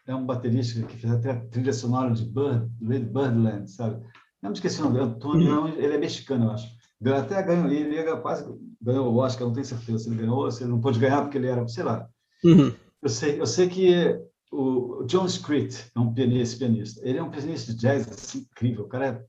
é 0.06 0.16
um 0.16 0.26
baterista 0.26 0.82
que 0.84 0.98
fez 0.98 1.12
até 1.12 1.32
a 1.32 1.40
trilha 1.48 1.74
sonora 1.74 2.12
de 2.12 2.24
Bird, 2.24 2.70
Lady 2.82 3.06
Birdland, 3.06 3.70
sabe? 3.70 4.02
Não 4.42 4.52
me 4.52 4.56
esqueci 4.56 4.80
o 4.80 4.86
nome, 4.86 5.00
Antônio, 5.00 5.62
uhum. 5.62 5.68
ele 5.70 5.96
é 5.96 5.98
mexicano, 5.98 6.46
eu 6.46 6.52
acho. 6.52 6.68
Até 7.16 7.42
ganhou, 7.44 7.70
ele 7.70 8.16
quase 8.18 8.46
ganhou 8.82 9.14
o 9.14 9.18
Oscar, 9.18 9.48
não 9.48 9.54
tenho 9.54 9.66
certeza 9.66 10.00
se 10.00 10.10
ele 10.10 10.22
ganhou, 10.22 10.50
se 10.52 10.64
ele 10.64 10.72
não 10.72 10.82
pôde 10.82 11.00
ganhar 11.00 11.22
porque 11.22 11.38
ele 11.38 11.48
era, 11.48 11.68
sei 11.68 11.84
lá. 11.84 12.08
Uhum. 12.44 12.74
Eu, 13.02 13.10
sei, 13.10 13.40
eu 13.40 13.46
sei 13.46 13.68
que 13.68 14.20
o 14.52 15.04
John 15.06 15.28
Screet 15.28 15.92
é 15.96 16.00
um 16.00 16.14
pianista, 16.14 16.58
pianista. 16.58 17.02
Ele 17.04 17.18
é 17.18 17.24
um 17.24 17.30
pianista 17.30 17.74
de 17.74 17.80
jazz 17.80 18.08
assim, 18.08 18.48
incrível. 18.52 18.86
O 18.86 18.88
cara 18.88 19.08
é 19.08 19.24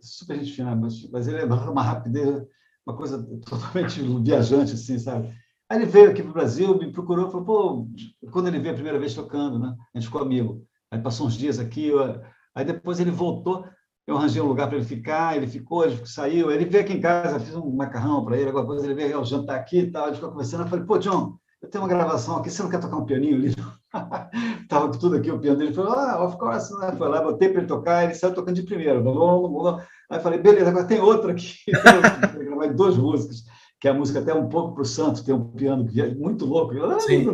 super 0.00 0.38
gente 0.38 0.52
fina, 0.52 0.74
mas, 0.74 1.08
mas 1.10 1.28
ele 1.28 1.38
é 1.38 1.44
uma 1.44 1.82
rapidez, 1.82 2.42
uma 2.86 2.96
coisa 2.96 3.22
totalmente 3.46 4.00
viajante, 4.22 4.74
assim, 4.74 4.98
sabe? 4.98 5.32
Aí 5.68 5.78
ele 5.78 5.86
veio 5.86 6.10
aqui 6.10 6.22
para 6.22 6.30
o 6.30 6.34
Brasil, 6.34 6.78
me 6.78 6.92
procurou, 6.92 7.30
falou, 7.30 7.46
pô, 7.46 7.88
quando 8.30 8.48
ele 8.48 8.58
veio 8.58 8.72
a 8.72 8.74
primeira 8.74 8.98
vez 8.98 9.14
tocando, 9.14 9.58
né? 9.58 9.74
A 9.94 9.98
gente 9.98 10.08
ficou 10.08 10.20
amigo. 10.20 10.66
Aí 10.90 11.00
passou 11.00 11.26
uns 11.26 11.34
dias 11.34 11.58
aqui, 11.58 11.86
eu... 11.86 12.20
aí 12.54 12.64
depois 12.64 13.00
ele 13.00 13.10
voltou, 13.10 13.64
eu 14.06 14.16
arranjei 14.16 14.42
um 14.42 14.48
lugar 14.48 14.68
para 14.68 14.76
ele 14.76 14.84
ficar, 14.84 15.36
ele 15.36 15.46
ficou, 15.46 15.84
ele 15.84 16.04
saiu, 16.04 16.50
ele 16.50 16.66
veio 16.66 16.84
aqui 16.84 16.92
em 16.92 17.00
casa, 17.00 17.40
fiz 17.40 17.54
um 17.54 17.74
macarrão 17.74 18.24
para 18.24 18.36
ele, 18.36 18.48
alguma 18.48 18.66
coisa, 18.66 18.84
ele 18.84 18.94
veio 18.94 19.16
ao 19.16 19.24
jantar 19.24 19.56
aqui 19.56 19.78
e 19.78 19.90
tal, 19.90 20.04
a 20.04 20.06
gente 20.08 20.16
ficou 20.16 20.32
conversando, 20.32 20.64
eu 20.64 20.68
falei, 20.68 20.84
pô, 20.84 20.98
John, 20.98 21.38
eu 21.62 21.70
tenho 21.70 21.84
uma 21.84 21.88
gravação 21.88 22.36
aqui, 22.36 22.50
você 22.50 22.62
não 22.62 22.68
quer 22.68 22.80
tocar 22.80 22.96
um 22.96 23.06
pianinho 23.06 23.36
ali? 23.36 23.54
Estava 24.62 24.90
tudo 24.90 25.16
aqui, 25.16 25.30
o 25.30 25.38
piano 25.38 25.58
dele 25.58 25.72
falou, 25.72 25.92
ah, 25.92 26.24
of 26.24 26.36
course, 26.36 26.76
né? 26.78 26.92
Foi 26.98 27.08
lá, 27.08 27.22
botei 27.22 27.48
para 27.48 27.58
ele 27.58 27.68
tocar, 27.68 28.04
ele 28.04 28.14
saiu 28.14 28.34
tocando 28.34 28.56
de 28.56 28.64
primeira. 28.64 29.00
Aí 30.10 30.20
falei, 30.20 30.40
beleza, 30.40 30.70
agora 30.70 30.86
tem 30.86 31.00
outro 31.00 31.30
aqui. 31.30 31.54
Gravar 32.62 32.76
duas 32.76 32.96
músicas, 32.96 33.44
que 33.80 33.88
é 33.88 33.90
a 33.90 33.94
música 33.94 34.20
até 34.20 34.32
um 34.32 34.48
pouco 34.48 34.74
para 34.74 34.82
o 34.82 34.86
Santo, 34.86 35.24
tem 35.24 35.34
um 35.34 35.44
piano 35.44 35.86
que 35.86 36.00
é 36.00 36.14
muito 36.14 36.44
louco. 36.44 36.74
Sim. 37.00 37.24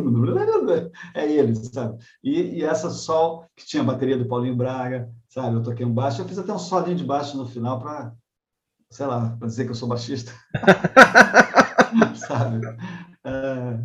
É 1.13 1.31
ele, 1.31 1.55
sabe? 1.55 2.03
E, 2.23 2.59
e, 2.59 2.63
essa 2.63 2.89
Sol, 2.89 3.45
que 3.55 3.65
tinha 3.65 3.83
a 3.83 3.85
bateria 3.85 4.17
do 4.17 4.27
Paulinho 4.27 4.55
Braga, 4.55 5.09
sabe? 5.27 5.55
Eu 5.55 5.63
toquei 5.63 5.85
um 5.85 5.93
baixo, 5.93 6.21
eu 6.21 6.25
fiz 6.25 6.39
até 6.39 6.51
um 6.51 6.59
solinho 6.59 6.97
de 6.97 7.03
baixo 7.03 7.37
no 7.37 7.45
final 7.45 7.79
para, 7.79 8.13
sei 8.89 9.05
lá, 9.05 9.35
para 9.37 9.47
dizer 9.47 9.65
que 9.65 9.71
eu 9.71 9.75
sou 9.75 9.87
baixista. 9.87 10.31
sabe? 12.27 12.65
É... 13.23 13.79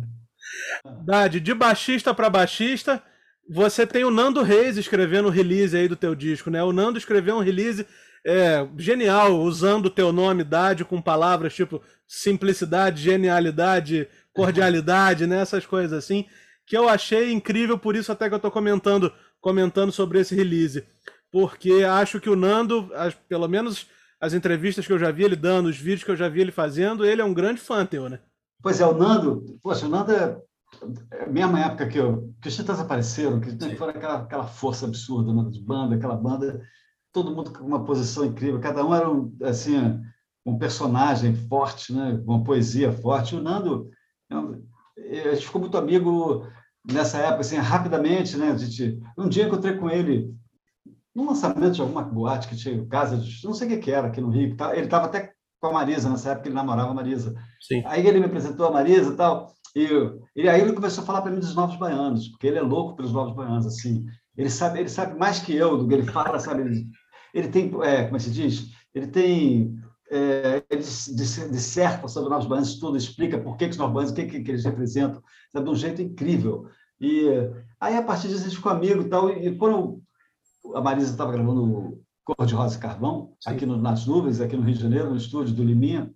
Dade, 1.03 1.39
de 1.39 1.53
baixista 1.53 2.13
para 2.13 2.29
baixista, 2.29 3.01
você 3.47 3.85
tem 3.85 4.03
o 4.03 4.11
Nando 4.11 4.41
Reis 4.41 4.75
escrevendo 4.77 5.27
o 5.27 5.31
release 5.31 5.77
aí 5.77 5.87
do 5.87 5.95
teu 5.95 6.15
disco, 6.15 6.49
né? 6.49 6.63
O 6.63 6.73
Nando 6.73 6.97
escreveu 6.97 7.35
um 7.35 7.41
release 7.41 7.85
é, 8.25 8.67
genial, 8.75 9.39
usando 9.39 9.85
o 9.85 9.89
teu 9.89 10.11
nome, 10.11 10.43
Dade, 10.43 10.83
com 10.83 10.99
palavras 10.99 11.53
tipo 11.53 11.81
simplicidade, 12.07 13.01
genialidade, 13.01 14.07
cordialidade, 14.33 15.27
né? 15.27 15.39
Essas 15.39 15.65
coisas 15.65 15.93
assim, 15.93 16.25
que 16.65 16.75
eu 16.75 16.89
achei 16.89 17.31
incrível, 17.31 17.77
por 17.77 17.95
isso 17.95 18.11
até 18.11 18.27
que 18.27 18.33
eu 18.33 18.39
tô 18.39 18.49
comentando, 18.49 19.13
comentando 19.39 19.91
sobre 19.91 20.19
esse 20.19 20.35
release. 20.35 20.83
Porque 21.31 21.83
acho 21.83 22.19
que 22.19 22.29
o 22.29 22.35
Nando, 22.35 22.89
as, 22.95 23.13
pelo 23.13 23.47
menos 23.47 23.87
as 24.19 24.33
entrevistas 24.33 24.87
que 24.87 24.93
eu 24.93 24.99
já 24.99 25.11
vi 25.11 25.23
ele 25.23 25.35
dando, 25.35 25.67
os 25.67 25.77
vídeos 25.77 26.03
que 26.03 26.11
eu 26.11 26.15
já 26.15 26.27
vi 26.27 26.41
ele 26.41 26.51
fazendo, 26.51 27.05
ele 27.05 27.21
é 27.21 27.25
um 27.25 27.33
grande 27.33 27.61
fã 27.61 27.85
teu, 27.85 28.09
né? 28.09 28.19
Pois 28.61 28.81
é, 28.81 28.85
o 28.85 28.97
Nando, 28.97 29.59
poxa, 29.61 29.85
o 29.85 29.89
Nando 29.89 30.11
é, 30.11 30.37
é 31.11 31.23
a 31.25 31.29
mesma 31.29 31.59
época 31.59 31.87
que, 31.87 31.99
eu, 31.99 32.33
que 32.41 32.47
os 32.47 32.55
Titãs 32.55 32.79
apareceram, 32.79 33.39
que 33.39 33.75
foi 33.75 33.89
aquela, 33.89 34.21
aquela 34.21 34.47
força 34.47 34.87
absurda 34.87 35.31
né, 35.31 35.47
de 35.51 35.61
banda, 35.61 35.95
aquela 35.95 36.15
banda, 36.15 36.61
todo 37.15 37.33
mundo 37.33 37.53
com 37.53 37.65
uma 37.65 37.85
posição 37.85 38.25
incrível, 38.25 38.59
cada 38.59 38.85
um 38.85 38.93
era 38.93 39.09
um, 39.09 39.33
assim, 39.41 39.77
um 40.45 40.57
personagem 40.57 41.33
forte, 41.33 41.93
né, 41.93 42.21
uma 42.27 42.43
poesia 42.43 42.91
forte. 42.91 43.37
O 43.37 43.41
Nando, 43.41 43.89
a 44.29 45.33
gente 45.33 45.45
ficou 45.45 45.61
muito 45.61 45.77
amigo 45.77 46.45
nessa 46.85 47.17
época, 47.19 47.39
assim, 47.39 47.55
rapidamente, 47.55 48.35
né? 48.35 48.51
A 48.51 48.57
gente, 48.57 48.99
um 49.17 49.29
dia 49.29 49.45
encontrei 49.45 49.77
com 49.77 49.89
ele 49.89 50.29
num 51.15 51.25
lançamento 51.25 51.75
de 51.75 51.81
alguma 51.81 52.01
boate 52.01 52.49
que 52.49 52.57
tinha 52.57 52.85
casa 52.87 53.17
de, 53.17 53.45
não 53.45 53.53
sei 53.53 53.77
o 53.77 53.79
que 53.79 53.91
era 53.91 54.07
aqui 54.07 54.19
no 54.19 54.29
Rio, 54.29 54.53
ele 54.73 54.81
estava 54.81 55.05
até 55.05 55.31
com 55.61 55.67
a 55.67 55.73
Marisa, 55.73 56.09
nessa 56.09 56.31
época 56.31 56.49
ele 56.49 56.55
namorava 56.55 56.91
a 56.91 56.93
Marisa. 56.93 57.33
Sim. 57.61 57.81
Aí 57.85 58.05
ele 58.05 58.19
me 58.19 58.25
apresentou 58.25 58.67
a 58.67 58.71
Marisa 58.71 59.13
e 59.13 59.15
tal, 59.15 59.53
e, 59.73 59.87
e 60.35 60.49
aí 60.49 60.59
ele 60.59 60.73
começou 60.73 61.01
a 61.01 61.07
falar 61.07 61.21
para 61.21 61.31
mim 61.31 61.39
dos 61.39 61.55
Novos 61.55 61.77
Baianos, 61.77 62.27
porque 62.27 62.47
ele 62.47 62.57
é 62.57 62.61
louco 62.61 62.97
pelos 62.97 63.13
Novos 63.13 63.33
Baianos, 63.33 63.65
assim. 63.65 64.05
Ele 64.37 64.49
sabe, 64.49 64.79
ele 64.79 64.89
sabe 64.89 65.17
mais 65.17 65.39
que 65.39 65.55
eu 65.55 65.77
do 65.77 65.87
que 65.87 65.93
ele 65.93 66.11
fala, 66.11 66.39
sabe? 66.39 66.61
Ele, 66.61 66.87
ele 67.35 67.49
tem, 67.49 67.71
é, 67.83 68.05
como 68.05 68.15
é 68.15 68.19
se 68.19 68.31
diz? 68.31 68.71
Ele 68.93 69.07
tem 69.07 69.77
é, 70.09 70.63
ele 70.69 70.81
disserta 70.81 72.07
sobre 72.07 72.33
os 72.33 72.45
Baianos, 72.45 72.79
tudo, 72.79 72.97
explica 72.97 73.39
por 73.39 73.57
que, 73.57 73.65
que 73.65 73.71
os 73.71 73.77
Baianos, 73.77 74.11
o 74.11 74.13
que, 74.13 74.25
que, 74.25 74.41
que 74.41 74.51
eles 74.51 74.63
representam, 74.63 75.21
sabe? 75.51 75.65
de 75.65 75.71
um 75.71 75.75
jeito 75.75 76.01
incrível. 76.01 76.67
E 76.99 77.27
aí, 77.79 77.97
a 77.97 78.03
partir 78.03 78.27
disso, 78.27 78.41
a 78.41 78.43
gente 78.45 78.57
ficou 78.57 78.71
amigo 78.71 79.01
e 79.01 79.09
tal, 79.09 79.29
e 79.29 79.55
quando 79.57 80.01
a 80.73 80.81
Marisa 80.81 81.11
estava 81.11 81.31
gravando 81.31 82.01
Cor 82.23 82.45
de 82.45 82.55
Rosa 82.55 82.77
e 82.77 82.79
Carvão, 82.79 83.33
Sim. 83.39 83.51
aqui 83.51 83.65
no, 83.65 83.77
nas 83.77 84.05
nuvens, 84.05 84.41
aqui 84.41 84.55
no 84.55 84.63
Rio 84.63 84.75
de 84.75 84.81
Janeiro, 84.81 85.09
no 85.09 85.17
estúdio 85.17 85.53
do 85.53 85.63
Liminha. 85.63 86.11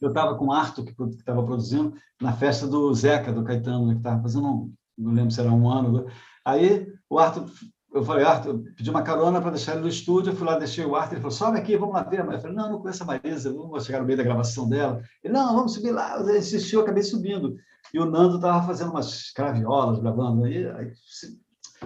Eu 0.00 0.08
estava 0.08 0.34
com 0.34 0.46
o 0.46 0.52
Arthur, 0.52 0.84
que 0.84 0.94
estava 1.18 1.44
produzindo, 1.44 1.94
na 2.20 2.32
festa 2.32 2.66
do 2.66 2.92
Zeca, 2.94 3.32
do 3.32 3.44
Caetano, 3.44 3.86
né, 3.86 3.92
que 3.94 4.00
estava 4.00 4.22
fazendo, 4.22 4.46
um, 4.46 4.74
não 4.96 5.12
lembro 5.12 5.30
se 5.30 5.40
era 5.40 5.52
um 5.52 5.68
ano. 5.68 6.04
Né. 6.04 6.12
Aí 6.44 6.90
o 7.08 7.18
Arthur, 7.18 7.50
eu 7.92 8.04
falei, 8.04 8.24
Arthur, 8.24 8.62
pedi 8.76 8.88
uma 8.88 9.02
carona 9.02 9.40
para 9.40 9.50
deixar 9.50 9.72
ele 9.72 9.82
no 9.82 9.88
estúdio, 9.88 10.32
eu 10.32 10.36
fui 10.36 10.46
lá, 10.46 10.56
deixei 10.56 10.84
o 10.84 10.94
Arthur, 10.94 11.14
ele 11.14 11.22
falou, 11.22 11.36
sobe 11.36 11.58
aqui, 11.58 11.76
vamos 11.76 11.94
lá 11.94 12.02
ver. 12.04 12.20
Eu 12.20 12.40
falei, 12.40 12.56
não, 12.56 12.70
não 12.70 12.80
conheço 12.80 13.02
a 13.02 13.06
Marisa, 13.06 13.52
vamos 13.52 13.84
chegar 13.84 14.00
no 14.00 14.06
meio 14.06 14.16
da 14.16 14.22
gravação 14.22 14.68
dela. 14.68 15.02
Ele, 15.24 15.34
não, 15.34 15.56
vamos 15.56 15.74
subir 15.74 15.90
lá. 15.90 16.20
Ele 16.20 16.38
insistiu, 16.38 16.78
eu 16.78 16.84
acabei 16.84 17.02
subindo. 17.02 17.56
E 17.92 17.98
o 17.98 18.04
Nando 18.04 18.36
estava 18.36 18.64
fazendo 18.64 18.90
umas 18.90 19.32
craviolas, 19.32 19.98
gravando. 19.98 20.44
Aí, 20.44 20.66
aí 20.68 20.92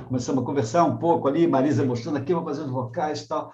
começamos 0.06 0.42
a 0.42 0.46
conversar 0.46 0.84
um 0.84 0.98
pouco 0.98 1.26
ali, 1.26 1.46
Marisa 1.46 1.84
mostrando 1.84 2.18
aqui, 2.18 2.34
vou 2.34 2.44
fazendo 2.44 2.72
vocais 2.72 3.22
e 3.22 3.28
tal. 3.28 3.52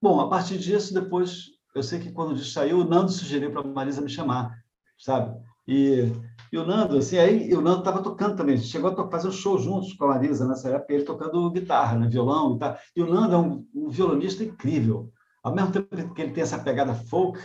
Bom, 0.00 0.20
a 0.20 0.28
partir 0.28 0.58
disso, 0.58 0.92
depois, 0.92 1.44
eu 1.74 1.82
sei 1.82 2.00
que 2.00 2.10
quando 2.10 2.32
o 2.32 2.38
saiu, 2.38 2.80
o 2.80 2.84
Nando 2.84 3.12
sugeriu 3.12 3.52
para 3.52 3.60
a 3.60 3.64
Marisa 3.64 4.00
me 4.00 4.08
chamar, 4.08 4.52
sabe? 4.98 5.40
E, 5.68 6.10
e 6.52 6.58
o 6.58 6.66
Nando, 6.66 6.98
assim, 6.98 7.16
aí 7.18 7.52
o 7.54 7.62
Nando 7.62 7.78
estava 7.78 8.02
tocando 8.02 8.36
também, 8.36 8.58
chegou 8.58 8.90
a 8.90 9.10
fazer 9.10 9.28
um 9.28 9.32
show 9.32 9.58
juntos 9.58 9.94
com 9.94 10.04
a 10.04 10.08
Marisa 10.08 10.46
nessa 10.46 10.68
época, 10.68 10.92
ele 10.92 11.04
tocando 11.04 11.50
guitarra, 11.50 11.98
né, 11.98 12.08
violão 12.08 12.56
e 12.56 12.58
tal. 12.58 12.76
E 12.94 13.02
o 13.02 13.12
Nando 13.12 13.34
é 13.34 13.38
um, 13.38 13.66
um 13.74 13.88
violonista 13.88 14.44
incrível. 14.44 15.10
Ao 15.42 15.54
mesmo 15.54 15.72
tempo 15.72 16.14
que 16.14 16.22
ele 16.22 16.32
tem 16.32 16.42
essa 16.42 16.58
pegada 16.58 16.94
folk, 16.94 17.40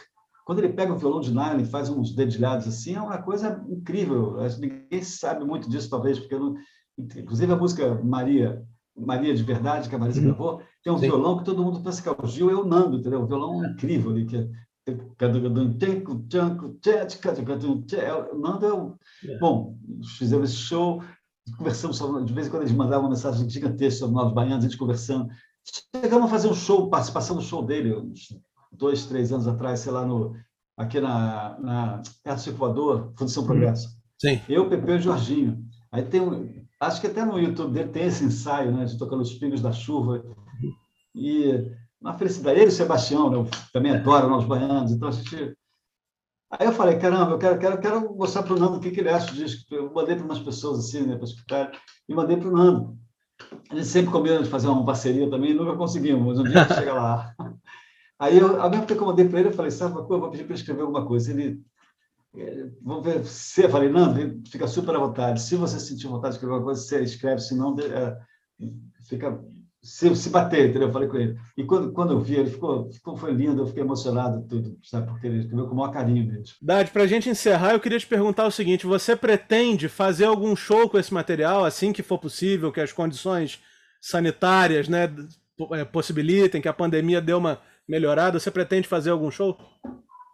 quando 0.46 0.60
ele 0.60 0.74
pega 0.74 0.94
o 0.94 0.98
violão 0.98 1.22
de 1.22 1.34
nylon 1.34 1.62
e 1.62 1.66
faz 1.66 1.90
uns 1.90 2.14
dedilhados 2.14 2.68
assim, 2.68 2.96
é 2.96 3.02
uma 3.02 3.18
coisa 3.18 3.66
incrível. 3.70 4.38
Ninguém 4.60 5.02
sabe 5.02 5.44
muito 5.44 5.70
disso, 5.70 5.90
talvez, 5.90 6.20
porque 6.20 6.38
não, 6.38 6.56
Inclusive 6.98 7.54
a 7.54 7.56
música 7.56 8.02
Maria, 8.04 8.64
Maria 8.96 9.34
de 9.34 9.44
Verdade, 9.44 9.88
que 9.88 9.96
a 9.96 10.00
Marisa 10.00 10.20
uhum. 10.20 10.28
gravou, 10.28 10.62
tem 10.84 10.92
um 10.92 10.98
Sim. 10.98 11.06
violão 11.06 11.38
que 11.38 11.46
todo 11.46 11.64
mundo 11.64 11.82
pensa 11.82 12.02
que 12.02 12.10
é 12.10 12.12
o 12.12 12.28
Gil, 12.28 12.50
é 12.50 12.56
o 12.56 12.66
Nando, 12.66 12.98
entendeu? 12.98 13.22
Um 13.22 13.28
violão 13.28 13.64
incrível 13.64 14.12
ali, 14.12 14.26
que 14.26 14.38
é. 14.38 14.48
Nando 18.36 18.66
é 18.66 18.74
o. 18.74 18.96
Bom, 19.40 19.78
fizemos 20.18 20.52
esse 20.52 20.60
show, 20.60 21.04
conversamos 21.58 21.98
sobre, 21.98 22.24
de 22.24 22.34
vez 22.34 22.48
em 22.48 22.50
quando 22.50 22.64
eles 22.64 22.76
mandavam 22.76 23.06
uma 23.06 23.10
mensagem 23.10 23.50
gigantesca 23.50 24.00
sobre 24.00 24.16
Novos 24.16 24.34
Baianos, 24.34 24.66
a 24.66 24.68
gente 24.68 24.78
conversando. 24.78 25.28
Chegamos 25.96 26.28
a 26.28 26.30
fazer 26.30 26.48
um 26.48 26.56
show, 26.56 26.90
participação 26.90 27.36
do 27.36 27.42
show 27.42 27.66
dele, 27.66 27.96
uns 27.96 28.28
dois, 28.72 29.06
três 29.06 29.32
anos 29.32 29.48
atrás, 29.48 29.82
sei 29.82 29.92
lá, 29.92 30.06
no, 30.06 30.36
aqui 30.78 31.00
na, 31.00 31.60
na 31.60 32.02
Teatro 32.24 32.44
Circulador, 32.44 33.12
Fundação 33.18 33.44
uhum. 33.44 33.48
Progresso. 33.48 33.90
Sim. 34.18 34.42
Eu, 34.48 34.70
Pepe 34.70 34.92
e 34.92 34.96
o 34.96 35.00
Jorginho. 35.00 35.66
Aí 35.92 36.04
tem 36.04 36.22
um, 36.22 36.58
Acho 36.80 37.02
que 37.02 37.08
até 37.08 37.26
no 37.26 37.40
YouTube 37.40 37.74
dele 37.74 37.90
tem 37.90 38.04
esse 38.04 38.24
ensaio, 38.24 38.72
né, 38.72 38.86
de 38.86 38.98
tocando 38.98 39.22
os 39.22 39.34
pingos 39.34 39.62
da 39.62 39.72
chuva. 39.72 40.24
E 41.16 41.72
uma 42.02 42.18
felicidade. 42.18 42.60
Ele 42.60 42.70
e 42.70 42.74
o 42.74 42.76
Sebastião, 42.76 43.30
né, 43.30 43.50
também 43.74 43.92
adoro 43.92 44.30
nós 44.30 44.46
baianos. 44.46 44.92
Então 44.92 45.10
a 45.10 45.12
gente. 45.12 45.56
Aí 46.50 46.66
eu 46.66 46.72
falei, 46.72 46.98
caramba, 46.98 47.32
eu 47.32 47.38
quero, 47.38 47.60
quero, 47.60 47.80
quero 47.80 48.16
mostrar 48.16 48.44
para 48.44 48.54
o 48.54 48.60
Nando 48.60 48.78
o 48.78 48.80
que, 48.80 48.92
que 48.92 49.02
ele 49.02 49.10
acha 49.10 49.34
disso. 49.34 49.66
Eu 49.70 49.92
mandei 49.94 50.16
para 50.16 50.24
umas 50.24 50.40
pessoas 50.40 50.80
assim, 50.80 51.02
né, 51.02 51.16
para 51.16 51.26
escutar, 51.26 51.72
e 52.08 52.16
mandei 52.16 52.38
para 52.38 52.48
o 52.48 52.52
Nando. 52.52 52.98
Gente 53.72 53.86
sempre 53.86 54.12
combina 54.12 54.42
de 54.42 54.50
fazer 54.50 54.68
uma 54.68 54.86
parceria 54.86 55.30
também, 55.30 55.54
nunca 55.54 55.76
conseguimos, 55.76 56.26
mas 56.26 56.40
um 56.40 56.44
dia 56.44 56.68
chega 56.74 56.94
lá. 56.94 57.36
Aí, 58.18 58.38
eu, 58.40 58.60
ao 58.60 58.70
mesmo 58.70 58.86
tempo 58.86 58.98
que 58.98 59.04
eu 59.04 59.08
mandei 59.08 59.28
para 59.28 59.40
ele, 59.40 59.50
eu 59.50 59.54
falei, 59.54 59.70
sabe, 59.70 59.96
eu 59.96 60.08
vou 60.08 60.32
pedir 60.32 60.44
para 60.44 60.54
ele 60.54 60.60
escrever 60.60 60.82
alguma 60.82 61.06
coisa. 61.06 61.32
Ele 61.32 61.62
Vamos 62.82 63.04
ver 63.04 63.26
se 63.26 63.64
eu 63.64 63.70
falei, 63.70 63.90
não, 63.90 64.14
fica 64.46 64.68
super 64.68 64.96
à 64.96 65.00
vontade. 65.00 65.42
Se 65.42 65.56
você 65.56 65.80
sentir 65.80 66.08
vontade 66.08 66.34
de 66.34 66.36
escrever 66.36 66.54
alguma 66.54 66.74
coisa, 66.74 66.82
você 66.82 67.02
escreve, 67.02 67.42
senão 67.42 67.76
é, 67.80 68.18
fica 69.08 69.44
se, 69.88 70.16
se 70.16 70.30
bater, 70.30 70.70
entendeu? 70.70 70.88
Eu 70.88 70.94
falei 70.94 71.08
com 71.08 71.18
ele. 71.18 71.38
E 71.56 71.64
quando, 71.64 71.92
quando 71.92 72.14
eu 72.14 72.20
vi, 72.20 72.36
ele 72.36 72.50
ficou, 72.50 72.92
ficou 72.92 73.16
foi 73.16 73.32
lindo, 73.32 73.62
eu 73.62 73.68
fiquei 73.68 73.84
emocionado, 73.84 74.46
tudo, 74.48 74.78
sabe? 74.84 75.08
Porque 75.08 75.28
ele 75.28 75.40
escreveu 75.40 75.68
com 75.68 75.74
o 75.74 75.78
maior 75.78 75.92
carinho 75.92 76.28
mesmo. 76.28 76.56
Dade, 76.62 76.92
para 76.92 77.04
a 77.04 77.08
gente 77.08 77.30
encerrar, 77.30 77.74
eu 77.74 77.80
queria 77.80 78.00
te 78.00 78.08
perguntar 78.08 78.46
o 78.46 78.52
seguinte: 78.52 78.86
você 78.86 79.16
pretende 79.16 79.88
fazer 79.88 80.26
algum 80.26 80.56
show 80.56 80.90
com 80.90 80.98
esse 80.98 81.14
material 81.14 81.64
assim 81.66 81.94
que 81.94 82.04
for 82.04 82.18
possível, 82.18 82.72
que 82.72 82.82
as 82.82 82.92
condições 82.92 83.60
sanitárias 84.02 84.88
né, 84.88 85.10
é, 85.72 85.86
possibilitem, 85.86 86.62
que 86.62 86.68
a 86.68 86.74
pandemia 86.74 87.22
dê 87.22 87.34
uma 87.34 87.60
melhorada? 87.88 88.40
Você 88.40 88.52
pretende 88.52 88.88
fazer 88.88 89.12
algum 89.12 89.32
show? 89.32 89.58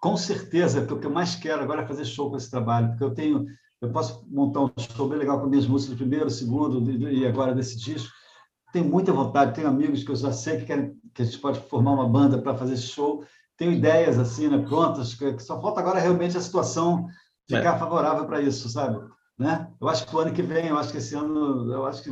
com 0.04 0.18
certeza, 0.18 0.82
porque 0.82 0.94
o 0.96 1.00
que 1.00 1.08
eu 1.08 1.12
mais 1.12 1.34
quero 1.34 1.62
agora 1.62 1.84
é 1.84 1.88
fazer 1.88 2.04
show 2.04 2.30
com 2.30 2.36
esse 2.36 2.52
trabalho, 2.52 2.90
porque 2.90 3.06
eu 3.06 3.14
tenho, 3.14 3.46
eu 3.80 3.90
posso 3.90 4.22
montar 4.30 4.60
um 4.60 4.70
show 4.78 5.08
bem 5.08 5.18
legal 5.18 5.40
com 5.40 5.48
minhas 5.48 5.66
músicas 5.66 5.96
primeiro, 5.96 6.30
segundo 6.30 6.92
e 7.10 7.26
agora 7.26 7.56
desse 7.56 7.80
disco. 7.80 8.12
Tenho 8.74 8.86
muita 8.86 9.14
vontade, 9.14 9.56
tenho 9.56 9.70
amigos 9.70 10.04
que 10.04 10.12
eu 10.12 10.16
já 10.16 10.34
sei 10.34 10.58
que 10.58 10.66
querem 10.66 10.94
que 11.14 11.22
a 11.22 11.26
gente 11.26 11.38
pode 11.38 11.62
formar 11.62 11.92
uma 11.92 12.10
banda 12.10 12.42
para 12.42 12.58
fazer 12.58 12.76
show 12.76 13.24
tenho 13.58 13.72
ideias 13.72 14.18
assim, 14.20 14.48
né, 14.48 14.58
prontas, 14.58 15.14
que 15.14 15.40
só 15.40 15.62
falta 15.62 15.80
agora 15.80 16.00
realmente 16.00 16.38
a 16.38 16.42
situação 16.42 17.08
ficar 17.48 17.76
é. 17.76 17.80
favorável 17.80 18.26
para 18.26 18.42
isso, 18.42 18.70
sabe? 18.70 19.00
Né? 19.38 19.70
Eu 19.80 19.88
acho 19.88 20.06
que 20.06 20.16
o 20.16 20.20
ano 20.20 20.34
que 20.34 20.42
vem, 20.42 20.68
eu 20.68 20.78
acho 20.78 20.92
que 20.92 20.98
esse 20.98 21.16
ano, 21.16 21.72
eu 21.72 21.86
acho 21.86 22.04
que 22.04 22.10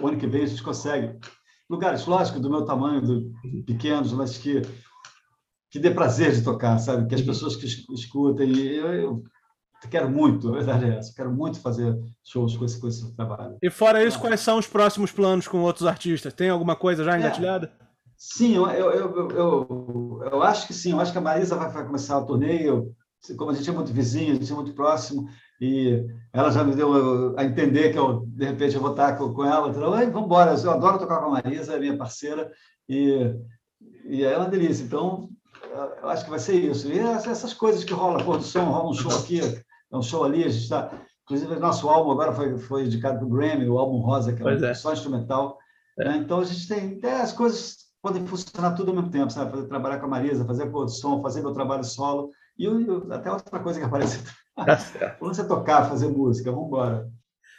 o 0.00 0.06
ano 0.06 0.18
que 0.18 0.26
vem 0.26 0.42
a 0.42 0.46
gente 0.46 0.62
consegue. 0.62 1.18
Lugares, 1.68 2.06
lógico, 2.06 2.40
do 2.40 2.50
meu 2.50 2.64
tamanho, 2.64 3.00
do, 3.00 3.32
pequenos, 3.66 4.12
mas 4.12 4.36
que, 4.36 4.62
que 5.70 5.78
dê 5.78 5.90
prazer 5.90 6.32
de 6.32 6.42
tocar, 6.42 6.78
sabe? 6.78 7.08
Que 7.08 7.14
as 7.14 7.20
uhum. 7.20 7.26
pessoas 7.26 7.56
que 7.56 7.66
escutem. 7.66 8.56
Eu, 8.58 8.94
eu 8.94 9.22
quero 9.88 10.08
muito, 10.10 10.48
a 10.48 10.52
verdade 10.52 10.84
é 10.84 10.98
essa. 10.98 11.14
Quero 11.14 11.32
muito 11.32 11.60
fazer 11.60 11.98
shows 12.22 12.56
com 12.56 12.64
esse, 12.64 12.80
com 12.80 12.88
esse 12.88 13.14
trabalho. 13.14 13.56
E 13.62 13.70
fora 13.70 14.04
isso, 14.04 14.18
ah. 14.18 14.20
quais 14.20 14.40
são 14.40 14.58
os 14.58 14.66
próximos 14.66 15.10
planos 15.12 15.48
com 15.48 15.58
outros 15.60 15.86
artistas? 15.86 16.32
Tem 16.32 16.50
alguma 16.50 16.76
coisa 16.76 17.04
já 17.04 17.16
é. 17.16 17.18
engatilhada? 17.18 17.72
É. 17.78 17.82
Sim, 18.16 18.54
eu, 18.54 18.68
eu, 18.68 19.30
eu, 19.30 20.20
eu, 20.30 20.42
acho 20.42 20.66
que 20.68 20.72
sim. 20.72 20.92
Eu 20.92 21.00
acho 21.00 21.10
que 21.10 21.18
a 21.18 21.20
Marisa 21.20 21.56
vai, 21.56 21.68
vai 21.70 21.84
começar 21.84 22.18
a 22.18 22.22
turnê. 22.22 22.68
Eu, 22.68 22.94
como 23.36 23.50
a 23.50 23.54
gente 23.54 23.68
é 23.68 23.72
muito 23.72 23.92
vizinho, 23.92 24.32
a 24.32 24.34
gente 24.34 24.52
é 24.52 24.54
muito 24.54 24.74
próximo, 24.74 25.28
e 25.60 26.04
ela 26.32 26.50
já 26.50 26.62
me 26.62 26.74
deu 26.74 27.36
a 27.36 27.44
entender 27.44 27.92
que 27.92 27.98
eu, 27.98 28.24
de 28.26 28.44
repente, 28.44 28.76
eu 28.76 28.80
vou 28.80 28.92
estar 28.92 29.16
com, 29.16 29.44
ela. 29.44 29.68
Então, 29.68 29.90
vamos 29.90 30.24
embora. 30.24 30.54
Eu 30.54 30.70
adoro 30.70 30.98
tocar 30.98 31.18
com 31.18 31.34
a 31.34 31.42
Marisa, 31.42 31.74
é 31.74 31.80
minha 31.80 31.96
parceira, 31.96 32.50
e, 32.88 33.34
e 34.04 34.24
é 34.24 34.36
uma 34.36 34.48
delícia. 34.48 34.84
Então, 34.84 35.28
eu 36.02 36.08
acho 36.08 36.24
que 36.24 36.30
vai 36.30 36.38
ser 36.38 36.54
isso. 36.54 36.92
E 36.92 36.98
essas 36.98 37.54
coisas 37.54 37.84
que 37.84 37.92
rolam, 37.92 38.24
cor 38.24 38.38
do 38.38 38.44
som, 38.44 38.64
rola 38.64 38.90
um 38.90 38.94
show 38.94 39.10
aqui, 39.16 39.40
é 39.92 39.96
um 39.96 40.02
show 40.02 40.24
ali, 40.24 40.44
a 40.44 40.48
gente 40.48 40.62
está. 40.62 40.90
Inclusive, 41.24 41.56
nosso 41.56 41.88
álbum 41.88 42.10
agora 42.10 42.32
foi, 42.32 42.58
foi 42.58 42.84
indicado 42.84 43.18
para 43.18 43.26
o 43.26 43.30
Grammy, 43.30 43.68
o 43.68 43.78
álbum 43.78 43.98
Rosa, 43.98 44.32
que 44.32 44.42
é, 44.42 44.44
um, 44.44 44.64
é. 44.64 44.74
só 44.74 44.92
instrumental. 44.92 45.58
É. 45.98 46.04
Né? 46.04 46.16
Então, 46.16 46.40
a 46.40 46.44
gente 46.44 46.66
tem. 46.66 46.98
É, 47.02 47.20
as 47.20 47.32
coisas 47.32 47.76
podem 48.02 48.26
funcionar 48.26 48.72
tudo 48.72 48.90
ao 48.90 48.96
mesmo 48.96 49.10
tempo, 49.10 49.30
sabe? 49.30 49.50
Fazer, 49.50 49.68
trabalhar 49.68 49.98
com 49.98 50.06
a 50.06 50.08
Marisa, 50.08 50.44
fazer 50.44 50.64
a 50.64 50.88
som, 50.88 51.22
fazer 51.22 51.42
meu 51.42 51.52
trabalho 51.52 51.84
solo. 51.84 52.30
E 52.58 52.64
eu, 52.64 53.12
até 53.12 53.30
outra 53.30 53.60
coisa 53.60 53.78
que 53.78 53.86
aparece. 53.86 54.20
Tá 54.54 55.16
você 55.18 55.48
tocar, 55.48 55.88
fazer 55.88 56.08
música, 56.08 56.52
vamos 56.52 56.66
embora. 56.66 57.10